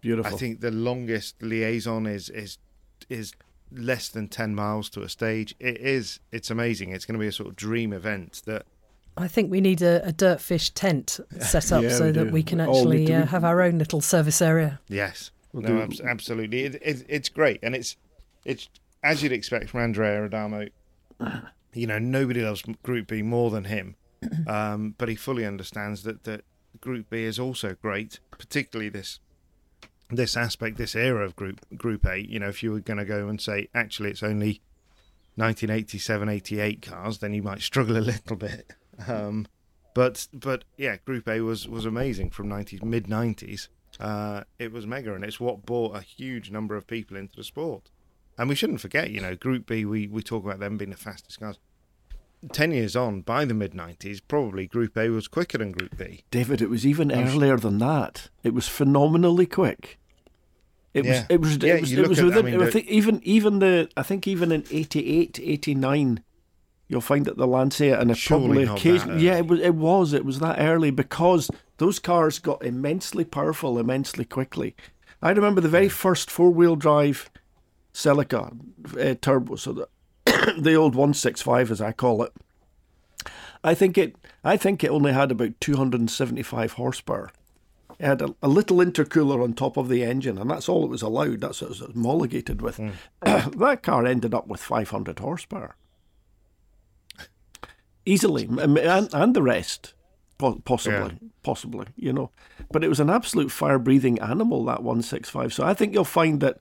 Beautiful. 0.00 0.34
I 0.34 0.38
think 0.38 0.60
the 0.60 0.70
longest 0.70 1.42
liaison 1.42 2.06
is 2.06 2.30
is 2.30 2.56
is 3.10 3.34
less 3.70 4.08
than 4.08 4.28
ten 4.28 4.54
miles 4.54 4.88
to 4.90 5.02
a 5.02 5.08
stage. 5.10 5.54
It 5.60 5.76
is. 5.78 6.20
It's 6.32 6.50
amazing. 6.50 6.90
It's 6.92 7.04
going 7.04 7.18
to 7.18 7.20
be 7.20 7.28
a 7.28 7.32
sort 7.32 7.50
of 7.50 7.56
dream 7.56 7.92
event 7.92 8.40
that. 8.46 8.64
I 9.16 9.28
think 9.28 9.50
we 9.50 9.60
need 9.60 9.82
a, 9.82 10.06
a 10.08 10.12
DirtFish 10.12 10.72
tent 10.74 11.20
set 11.40 11.72
up 11.72 11.82
Yeah, 11.82 11.90
so 11.90 12.06
we 12.06 12.12
that 12.12 12.24
do. 12.26 12.30
we 12.30 12.42
can 12.42 12.58
We 12.58 12.64
all 12.64 12.84
need 12.86 13.02
actually 13.02 13.06
to 13.06 13.14
uh, 13.14 13.20
be- 13.22 13.26
have 13.28 13.44
our 13.44 13.60
own 13.62 13.78
little 13.78 14.00
service 14.00 14.40
area. 14.40 14.80
Yes. 14.88 15.30
We'll 15.52 15.62
no, 15.64 15.68
do- 15.68 15.82
abs- 15.82 16.00
absolutely. 16.00 16.64
It, 16.64 16.74
it, 16.76 17.04
it's 17.08 17.28
great, 17.28 17.58
and 17.62 17.74
it's 17.74 17.96
it's 18.44 18.68
as 19.02 19.22
you'd 19.22 19.32
expect 19.32 19.70
from 19.70 19.80
Andrea 19.80 20.24
Adamo. 20.24 20.68
You 21.74 21.86
know, 21.86 21.98
nobody 21.98 22.40
loves 22.42 22.62
Group 22.82 23.08
B 23.08 23.22
more 23.22 23.50
than 23.50 23.64
him, 23.64 23.96
um, 24.46 24.94
but 24.96 25.08
he 25.08 25.16
fully 25.16 25.44
understands 25.44 26.04
that 26.04 26.24
that 26.24 26.44
Group 26.80 27.10
B 27.10 27.24
is 27.24 27.38
also 27.38 27.74
great, 27.82 28.20
particularly 28.30 28.88
this 28.90 29.18
this 30.08 30.36
aspect, 30.36 30.76
this 30.76 30.94
era 30.94 31.24
of 31.24 31.34
Group 31.36 31.60
Group 31.76 32.06
A. 32.06 32.18
You 32.24 32.38
know, 32.38 32.48
if 32.48 32.62
you 32.62 32.70
were 32.72 32.80
going 32.80 32.98
to 32.98 33.04
go 33.04 33.26
and 33.28 33.40
say 33.40 33.68
actually 33.74 34.10
it's 34.10 34.22
only 34.22 34.60
1987, 35.34 36.28
88 36.28 36.82
cars, 36.82 37.18
then 37.18 37.32
you 37.34 37.42
might 37.42 37.60
struggle 37.60 37.96
a 37.96 37.98
little 38.12 38.36
bit. 38.36 38.72
Um, 39.08 39.46
but 39.94 40.28
but 40.32 40.64
yeah, 40.76 40.96
Group 41.04 41.28
A 41.28 41.40
was 41.40 41.66
was 41.68 41.84
amazing 41.86 42.30
from 42.30 42.48
90s 42.48 42.82
mid 42.82 43.06
90s. 43.06 43.68
Uh, 43.98 44.44
it 44.58 44.72
was 44.72 44.86
mega, 44.86 45.14
and 45.14 45.24
it's 45.24 45.40
what 45.40 45.66
brought 45.66 45.96
a 45.96 46.00
huge 46.00 46.50
number 46.50 46.76
of 46.76 46.86
people 46.86 47.16
into 47.16 47.36
the 47.36 47.44
sport. 47.44 47.90
And 48.38 48.48
we 48.48 48.54
shouldn't 48.54 48.80
forget, 48.80 49.10
you 49.10 49.20
know, 49.20 49.34
Group 49.36 49.66
B, 49.66 49.84
we, 49.84 50.06
we 50.06 50.22
talk 50.22 50.44
about 50.44 50.60
them 50.60 50.78
being 50.78 50.92
the 50.92 50.96
fastest 50.96 51.40
cars. 51.40 51.58
10 52.52 52.72
years 52.72 52.96
on, 52.96 53.20
by 53.20 53.44
the 53.44 53.52
mid 53.52 53.72
90s, 53.72 54.20
probably 54.26 54.66
Group 54.66 54.96
A 54.96 55.10
was 55.10 55.28
quicker 55.28 55.58
than 55.58 55.72
Group 55.72 55.98
B. 55.98 56.24
David, 56.30 56.62
it 56.62 56.70
was 56.70 56.86
even 56.86 57.12
earlier 57.12 57.58
than 57.58 57.78
that. 57.78 58.30
It 58.42 58.54
was 58.54 58.66
phenomenally 58.68 59.44
quick. 59.44 59.98
It 60.94 61.04
Yeah. 61.04 61.10
was. 61.10 61.26
It 61.28 61.40
was. 61.40 61.56
Yeah, 61.58 61.74
it 61.74 61.80
was, 61.82 61.92
it 61.92 62.08
was 62.08 62.18
at- 62.18 62.32
I 62.38 62.42
mean, 62.42 62.62
I 62.62 62.70
think 62.70 62.86
even 62.88 63.20
even 63.24 63.58
the. 63.58 63.90
I 63.96 64.02
think 64.02 64.26
even 64.26 64.50
in 64.52 64.64
88, 64.70 65.38
89, 65.42 66.22
you'll 66.90 67.00
find 67.00 67.24
that 67.24 67.36
the 67.36 67.46
Lancia 67.46 67.98
and 67.98 68.10
a 68.10 68.14
Surely 68.14 68.46
probably 68.46 68.64
not 68.66 68.72
that 68.74 68.80
occasion. 68.80 69.20
Yeah, 69.20 69.38
it 69.38 69.46
was. 69.46 69.60
It 69.60 69.74
was. 69.76 70.12
It 70.12 70.24
was 70.24 70.40
that 70.40 70.58
early 70.58 70.90
because 70.90 71.48
those 71.78 71.98
cars 71.98 72.38
got 72.38 72.64
immensely 72.64 73.24
powerful 73.24 73.78
immensely 73.78 74.24
quickly. 74.24 74.74
I 75.22 75.30
remember 75.30 75.60
the 75.60 75.68
very 75.68 75.88
first 75.88 76.30
four 76.30 76.50
wheel 76.50 76.76
drive 76.76 77.30
Celica 77.94 78.58
uh, 78.98 79.14
turbo, 79.20 79.54
so 79.56 79.72
the 79.72 80.54
the 80.60 80.74
old 80.74 80.94
one 80.94 81.14
six 81.14 81.40
five 81.40 81.70
as 81.70 81.80
I 81.80 81.92
call 81.92 82.22
it. 82.24 82.32
I 83.62 83.74
think 83.74 83.96
it. 83.96 84.16
I 84.42 84.56
think 84.56 84.82
it 84.82 84.90
only 84.90 85.12
had 85.12 85.30
about 85.30 85.60
two 85.60 85.76
hundred 85.76 86.00
and 86.00 86.10
seventy 86.10 86.42
five 86.42 86.72
horsepower. 86.72 87.30
It 88.00 88.06
had 88.06 88.22
a, 88.22 88.34
a 88.42 88.48
little 88.48 88.78
intercooler 88.78 89.44
on 89.44 89.52
top 89.52 89.76
of 89.76 89.88
the 89.88 90.02
engine, 90.02 90.38
and 90.38 90.50
that's 90.50 90.68
all 90.68 90.84
it 90.84 90.90
was 90.90 91.02
allowed. 91.02 91.42
That's 91.42 91.60
what 91.60 91.70
it 91.70 91.80
was 91.80 91.92
homologated 91.94 92.62
with. 92.62 92.80
that 93.20 93.82
car 93.82 94.06
ended 94.06 94.32
up 94.32 94.46
with 94.46 94.62
500 94.62 95.18
horsepower. 95.18 95.76
Easily, 98.06 98.44
and, 98.44 98.78
and 99.12 99.34
the 99.34 99.42
rest, 99.42 99.94
po- 100.38 100.60
possibly, 100.64 101.18
possibly, 101.42 101.86
you 101.96 102.12
know. 102.12 102.30
But 102.72 102.82
it 102.82 102.88
was 102.88 103.00
an 103.00 103.10
absolute 103.10 103.50
fire 103.50 103.78
breathing 103.78 104.18
animal, 104.20 104.64
that 104.64 104.82
165. 104.82 105.52
So 105.52 105.64
I 105.64 105.74
think 105.74 105.92
you'll 105.92 106.04
find 106.04 106.40
that 106.40 106.60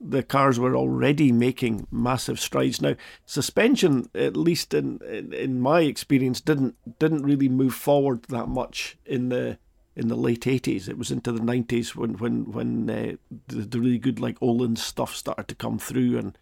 the 0.00 0.22
cars 0.22 0.58
were 0.58 0.76
already 0.76 1.32
making 1.32 1.86
massive 1.90 2.38
strides. 2.38 2.80
Now, 2.80 2.94
suspension, 3.26 4.08
at 4.14 4.36
least 4.36 4.74
in, 4.74 5.00
in, 5.08 5.32
in 5.32 5.60
my 5.60 5.80
experience, 5.80 6.40
didn't 6.40 6.76
didn't 6.98 7.22
really 7.22 7.48
move 7.48 7.74
forward 7.74 8.24
that 8.24 8.48
much 8.48 8.96
in 9.06 9.28
the 9.30 9.58
in 9.96 10.08
the 10.08 10.16
late 10.16 10.46
eighties. 10.46 10.88
It 10.88 10.98
was 10.98 11.10
into 11.10 11.32
the 11.32 11.42
nineties 11.42 11.96
when 11.96 12.14
when 12.18 12.52
when 12.52 12.90
uh, 12.90 13.16
the, 13.48 13.62
the 13.62 13.80
really 13.80 13.98
good 13.98 14.20
like 14.20 14.38
Öhlins 14.40 14.78
stuff 14.78 15.14
started 15.14 15.48
to 15.48 15.54
come 15.54 15.78
through 15.78 16.18
and 16.18 16.38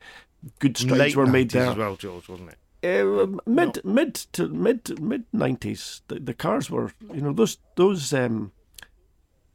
good 0.58 0.76
strides 0.76 0.98
Late 0.98 1.16
were 1.16 1.26
made 1.26 1.48
90s 1.48 1.52
there. 1.52 1.70
as 1.70 1.76
well, 1.76 1.96
George, 1.96 2.28
wasn't 2.28 2.50
it? 2.50 2.58
Uh, 2.86 3.26
mid 3.46 3.84
mid 3.84 4.14
to 4.14 4.48
mid 4.48 5.00
mid 5.00 5.24
nineties, 5.32 6.02
the, 6.08 6.20
the 6.20 6.34
cars 6.34 6.70
were 6.70 6.92
you 7.12 7.20
know 7.20 7.32
those 7.32 7.58
those 7.74 8.12
um 8.12 8.52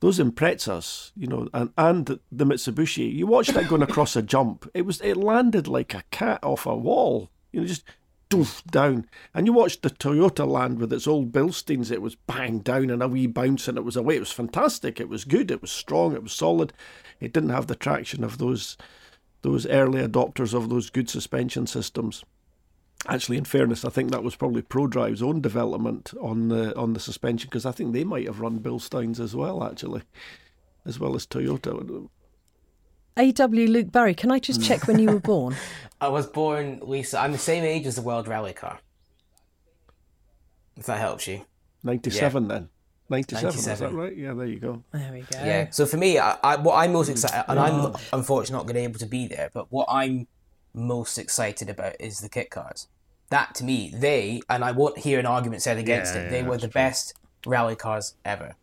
those 0.01 0.19
Imprezas, 0.19 1.11
you 1.15 1.27
know, 1.27 1.47
and 1.53 1.71
and 1.77 2.19
the 2.31 2.45
Mitsubishi. 2.45 3.13
You 3.13 3.27
watched 3.27 3.53
that 3.53 3.69
going 3.69 3.83
across 3.83 4.15
a 4.15 4.21
jump. 4.21 4.69
It 4.73 4.81
was 4.81 4.99
it 5.01 5.15
landed 5.15 5.67
like 5.67 5.93
a 5.93 6.03
cat 6.11 6.43
off 6.43 6.65
a 6.65 6.75
wall. 6.75 7.29
You 7.51 7.61
know, 7.61 7.67
just 7.67 7.83
doof 8.31 8.65
down. 8.65 9.07
And 9.33 9.45
you 9.45 9.53
watched 9.53 9.83
the 9.83 9.91
Toyota 9.91 10.47
land 10.47 10.79
with 10.79 10.91
its 10.91 11.07
old 11.07 11.31
Bilsteins. 11.31 11.91
It 11.91 12.01
was 12.01 12.15
bang 12.15 12.59
down 12.59 12.89
and 12.89 13.03
a 13.03 13.07
wee 13.07 13.27
bounce, 13.27 13.67
and 13.67 13.77
it 13.77 13.83
was 13.83 13.95
away. 13.95 14.15
It 14.15 14.21
was 14.21 14.31
fantastic. 14.31 14.99
It 14.99 15.09
was 15.09 15.23
good. 15.23 15.51
It 15.51 15.61
was 15.61 15.71
strong. 15.71 16.13
It 16.13 16.23
was 16.23 16.33
solid. 16.33 16.73
It 17.19 17.33
didn't 17.33 17.49
have 17.49 17.67
the 17.67 17.75
traction 17.75 18.23
of 18.23 18.39
those 18.39 18.77
those 19.43 19.67
early 19.67 20.01
adopters 20.01 20.53
of 20.53 20.69
those 20.69 20.89
good 20.89 21.09
suspension 21.09 21.67
systems. 21.67 22.23
Actually, 23.07 23.37
in 23.37 23.45
fairness, 23.45 23.83
I 23.83 23.89
think 23.89 24.11
that 24.11 24.23
was 24.23 24.35
probably 24.35 24.61
Prodrive's 24.61 25.23
own 25.23 25.41
development 25.41 26.13
on 26.21 26.49
the 26.49 26.77
on 26.77 26.93
the 26.93 26.99
suspension 26.99 27.49
because 27.49 27.65
I 27.65 27.71
think 27.71 27.93
they 27.93 28.03
might 28.03 28.27
have 28.27 28.39
run 28.39 28.59
Bilsteins 28.59 29.19
as 29.19 29.35
well, 29.35 29.63
actually, 29.63 30.03
as 30.85 30.99
well 30.99 31.15
as 31.15 31.25
Toyota. 31.25 32.09
AW 33.17 33.45
Luke 33.47 33.91
Barry, 33.91 34.13
can 34.13 34.31
I 34.31 34.39
just 34.39 34.63
check 34.67 34.87
when 34.87 34.99
you 34.99 35.07
were 35.07 35.19
born? 35.19 35.55
I 35.99 36.09
was 36.09 36.27
born, 36.27 36.79
Lisa. 36.83 37.19
I'm 37.19 37.31
the 37.31 37.39
same 37.39 37.63
age 37.63 37.87
as 37.87 37.95
the 37.95 38.01
World 38.03 38.27
Rally 38.27 38.53
Car. 38.53 38.79
If 40.77 40.85
that 40.85 40.99
helps 40.99 41.27
you. 41.27 41.45
Ninety-seven 41.83 42.47
then. 42.47 42.69
Ninety-seven, 43.09 43.49
is 43.49 43.65
that 43.65 43.91
right? 43.91 44.15
Yeah, 44.15 44.33
there 44.33 44.45
you 44.45 44.59
go. 44.59 44.83
There 44.93 45.11
we 45.11 45.21
go. 45.21 45.43
Yeah. 45.43 45.69
So 45.71 45.85
for 45.85 45.97
me, 45.97 46.17
I, 46.19 46.37
I, 46.43 46.55
what 46.57 46.75
I'm 46.75 46.93
most 46.93 47.07
hmm. 47.07 47.13
excited, 47.13 47.45
and 47.47 47.59
I'm 47.59 47.95
unfortunately 48.13 48.53
not 48.53 48.63
going 48.63 48.75
to 48.75 48.79
be 48.79 48.83
able 48.83 48.99
to 48.99 49.05
be 49.07 49.27
there, 49.27 49.49
but 49.53 49.71
what 49.71 49.87
I'm 49.89 50.27
most 50.73 51.17
excited 51.17 51.69
about 51.69 51.95
is 51.99 52.19
the 52.19 52.29
kit 52.29 52.49
cars. 52.49 52.87
That 53.29 53.55
to 53.55 53.63
me, 53.63 53.93
they 53.95 54.41
and 54.49 54.63
I 54.63 54.71
won't 54.71 54.99
hear 54.99 55.19
an 55.19 55.25
argument 55.25 55.61
said 55.61 55.77
against 55.77 56.13
Yeah, 56.15 56.21
it. 56.21 56.23
yeah, 56.25 56.29
They 56.31 56.43
were 56.43 56.57
the 56.57 56.61
true. 56.67 56.71
best 56.73 57.13
rally 57.45 57.75
cars 57.75 58.15
ever. 58.25 58.55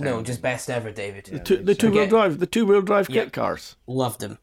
No, 0.00 0.22
just 0.22 0.40
best 0.40 0.70
ever, 0.70 0.92
David. 0.92 1.24
The 1.24 1.40
two, 1.40 1.56
the 1.56 1.74
two-wheel 1.74 1.94
Forget- 2.04 2.08
drive, 2.10 2.38
the 2.38 2.46
two-wheel 2.46 2.82
drive 2.82 3.10
Yeah. 3.10 3.24
kit 3.24 3.32
cars. 3.32 3.74
Loved 3.88 4.20
them. 4.20 4.38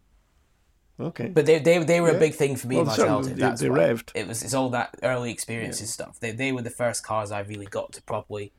Okay. 1.00 1.28
But 1.28 1.46
they 1.46 1.60
they, 1.60 1.78
they 1.84 2.02
were 2.02 2.10
a 2.10 2.20
big 2.20 2.36
thing 2.36 2.56
for 2.58 2.68
me 2.68 2.80
in 2.80 2.86
my 2.86 2.94
certainly 2.96 3.10
childhood. 3.30 3.38
That's 3.38 3.62
they 3.62 3.70
why. 3.70 3.78
revved. 3.80 4.12
It 4.16 4.28
was 4.28 4.44
it's 4.44 4.54
all 4.54 4.70
that 4.70 4.96
early 5.04 5.32
experiences 5.32 5.92
stuff. 5.92 6.20
They 6.20 6.32
they 6.32 6.52
were 6.52 6.62
the 6.62 6.70
first 6.70 7.04
cars 7.06 7.32
I 7.32 7.40
really 7.40 7.66
got 7.66 7.94
to 7.94 8.02
properly 8.04 8.52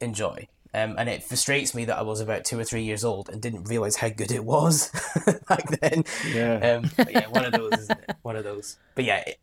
enjoy. 0.00 0.48
Um, 0.76 0.96
and 0.98 1.08
it 1.08 1.24
frustrates 1.24 1.74
me 1.74 1.86
that 1.86 1.96
I 1.96 2.02
was 2.02 2.20
about 2.20 2.44
two 2.44 2.58
or 2.58 2.64
three 2.64 2.82
years 2.82 3.02
old 3.02 3.30
and 3.30 3.40
didn't 3.40 3.64
realize 3.64 3.96
how 3.96 4.10
good 4.10 4.30
it 4.30 4.44
was 4.44 4.90
back 5.48 5.80
then. 5.80 6.04
Yeah. 6.30 6.80
Um, 6.82 6.90
but 6.96 7.10
yeah, 7.10 7.28
one 7.28 7.46
of 7.46 7.52
those, 7.52 7.72
isn't 7.72 7.98
it? 7.98 8.16
One 8.20 8.36
of 8.36 8.44
those. 8.44 8.76
But 8.94 9.04
yeah, 9.04 9.24
it, 9.26 9.40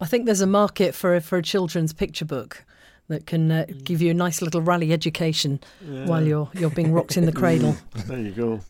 I 0.00 0.06
think 0.06 0.26
there's 0.26 0.40
a 0.40 0.46
market 0.46 0.94
for 0.94 1.16
a, 1.16 1.20
for 1.20 1.36
a 1.36 1.42
children's 1.42 1.92
picture 1.92 2.24
book 2.24 2.64
that 3.08 3.26
can 3.26 3.50
uh, 3.50 3.66
give 3.82 4.00
you 4.00 4.12
a 4.12 4.14
nice 4.14 4.40
little 4.40 4.60
rally 4.60 4.92
education 4.92 5.60
while 5.80 6.24
you're 6.24 6.48
you're 6.54 6.70
being 6.70 6.92
rocked 6.92 7.16
in 7.16 7.26
the 7.26 7.32
cradle. 7.40 7.76
There 8.06 8.18
you 8.18 8.30
go. 8.30 8.60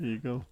There 0.00 0.08
you 0.08 0.18
go. 0.18 0.44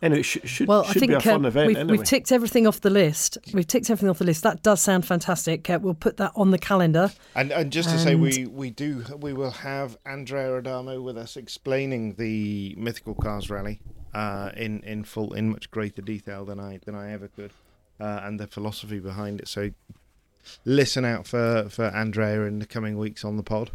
Anyway, 0.00 0.20
it 0.20 0.22
should, 0.22 0.48
should, 0.48 0.68
Well, 0.68 0.84
I 0.86 0.92
think 0.92 1.10
be 1.10 1.14
a 1.14 1.20
fun 1.20 1.44
uh, 1.44 1.48
event 1.48 1.68
we've, 1.68 1.76
anyway. 1.76 1.98
we've 1.98 2.06
ticked 2.06 2.30
everything 2.30 2.66
off 2.66 2.80
the 2.80 2.90
list. 2.90 3.36
We've 3.52 3.66
ticked 3.66 3.90
everything 3.90 4.08
off 4.08 4.18
the 4.18 4.24
list. 4.24 4.44
That 4.44 4.62
does 4.62 4.80
sound 4.80 5.04
fantastic. 5.04 5.68
Uh, 5.68 5.80
we'll 5.82 5.94
put 5.94 6.18
that 6.18 6.32
on 6.36 6.52
the 6.52 6.58
calendar. 6.58 7.10
And 7.34 7.50
and 7.50 7.72
just 7.72 7.90
to 7.90 7.98
say, 7.98 8.14
we 8.14 8.46
we 8.46 8.70
do 8.70 9.04
we 9.18 9.32
will 9.32 9.50
have 9.50 9.98
Andrea 10.06 10.56
Adamo 10.56 11.00
with 11.00 11.18
us 11.18 11.36
explaining 11.36 12.14
the 12.14 12.74
Mythical 12.78 13.14
Cars 13.14 13.50
Rally 13.50 13.80
uh, 14.14 14.50
in 14.56 14.80
in 14.82 15.04
full 15.04 15.34
in 15.34 15.50
much 15.50 15.70
greater 15.70 16.02
detail 16.02 16.44
than 16.44 16.60
I 16.60 16.78
than 16.84 16.94
I 16.94 17.12
ever 17.12 17.28
could, 17.28 17.52
uh, 17.98 18.20
and 18.22 18.38
the 18.38 18.46
philosophy 18.46 19.00
behind 19.00 19.40
it. 19.40 19.48
So 19.48 19.70
listen 20.64 21.04
out 21.04 21.26
for 21.26 21.68
for 21.68 21.86
Andrea 21.86 22.42
in 22.42 22.60
the 22.60 22.66
coming 22.66 22.98
weeks 22.98 23.24
on 23.24 23.36
the 23.36 23.42
pod. 23.42 23.72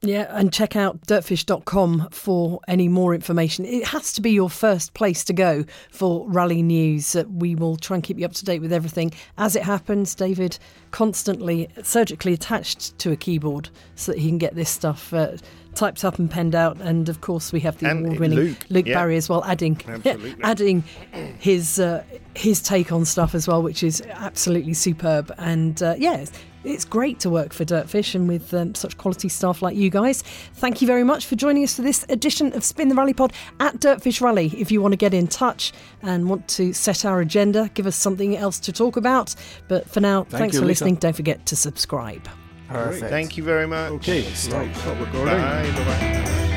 Yeah, 0.00 0.26
and 0.30 0.52
check 0.52 0.76
out 0.76 1.00
dirtfish.com 1.02 2.08
for 2.12 2.60
any 2.68 2.86
more 2.86 3.14
information. 3.14 3.64
It 3.64 3.84
has 3.88 4.12
to 4.12 4.20
be 4.20 4.30
your 4.30 4.48
first 4.48 4.94
place 4.94 5.24
to 5.24 5.32
go 5.32 5.64
for 5.90 6.28
rally 6.28 6.62
news. 6.62 7.16
Uh, 7.16 7.24
we 7.28 7.56
will 7.56 7.76
try 7.76 7.96
and 7.96 8.04
keep 8.04 8.16
you 8.16 8.24
up 8.24 8.32
to 8.34 8.44
date 8.44 8.60
with 8.60 8.72
everything 8.72 9.12
as 9.38 9.56
it 9.56 9.64
happens. 9.64 10.14
David 10.14 10.56
constantly 10.92 11.68
surgically 11.82 12.32
attached 12.32 12.96
to 13.00 13.10
a 13.10 13.16
keyboard 13.16 13.70
so 13.96 14.12
that 14.12 14.20
he 14.20 14.28
can 14.28 14.38
get 14.38 14.54
this 14.54 14.70
stuff 14.70 15.12
uh, 15.12 15.36
typed 15.74 16.04
up 16.04 16.20
and 16.20 16.30
penned 16.30 16.54
out. 16.54 16.80
And 16.80 17.08
of 17.08 17.20
course, 17.20 17.52
we 17.52 17.58
have 17.60 17.78
the 17.78 17.90
And 17.90 18.06
award-winning 18.06 18.56
Luke, 18.68 18.86
yeah. 18.86 18.94
Barry 18.94 19.16
as 19.16 19.28
well, 19.28 19.42
adding 19.44 19.80
adding 20.44 20.84
his 21.40 21.80
uh, 21.80 22.04
his 22.36 22.62
take 22.62 22.92
on 22.92 23.04
stuff 23.04 23.34
as 23.34 23.48
well, 23.48 23.62
which 23.64 23.82
is 23.82 24.00
absolutely 24.02 24.74
superb. 24.74 25.34
And 25.38 25.82
uh, 25.82 25.96
yeah, 25.98 26.24
it's, 26.68 26.78
it's 26.78 26.84
great 26.84 27.20
to 27.20 27.30
work 27.30 27.52
for 27.52 27.64
DirtFish 27.64 28.14
and 28.14 28.28
with 28.28 28.52
um, 28.54 28.74
such 28.74 28.96
quality 28.98 29.28
staff 29.28 29.62
like 29.62 29.76
you 29.76 29.90
guys. 29.90 30.22
Thank 30.54 30.80
you 30.80 30.86
very 30.86 31.04
much 31.04 31.26
for 31.26 31.36
joining 31.36 31.64
us 31.64 31.76
for 31.76 31.82
this 31.82 32.04
edition 32.08 32.52
of 32.54 32.64
Spin 32.64 32.88
the 32.88 32.94
Rally 32.94 33.14
Pod 33.14 33.32
at 33.60 33.76
DirtFish 33.76 34.20
Rally. 34.20 34.52
If 34.56 34.70
you 34.70 34.80
want 34.80 34.92
to 34.92 34.96
get 34.96 35.14
in 35.14 35.26
touch 35.26 35.72
and 36.02 36.28
want 36.28 36.48
to 36.48 36.72
set 36.72 37.04
our 37.04 37.20
agenda, 37.20 37.70
give 37.74 37.86
us 37.86 37.96
something 37.96 38.36
else 38.36 38.58
to 38.60 38.72
talk 38.72 38.96
about. 38.96 39.34
But 39.68 39.88
for 39.88 40.00
now, 40.00 40.24
thanks 40.24 40.54
you, 40.54 40.60
for 40.60 40.66
Lisa. 40.66 40.84
listening. 40.84 40.94
Don't 40.96 41.16
forget 41.16 41.46
to 41.46 41.56
subscribe. 41.56 42.28
perfect. 42.68 43.10
Thank 43.10 43.36
you 43.36 43.44
very 43.44 43.66
much. 43.66 43.92
okay, 43.92 44.22
right, 44.22 44.34
stop 44.34 45.00
recording. 45.00 45.24
Bye. 45.24 45.72
Bye. 45.74 46.54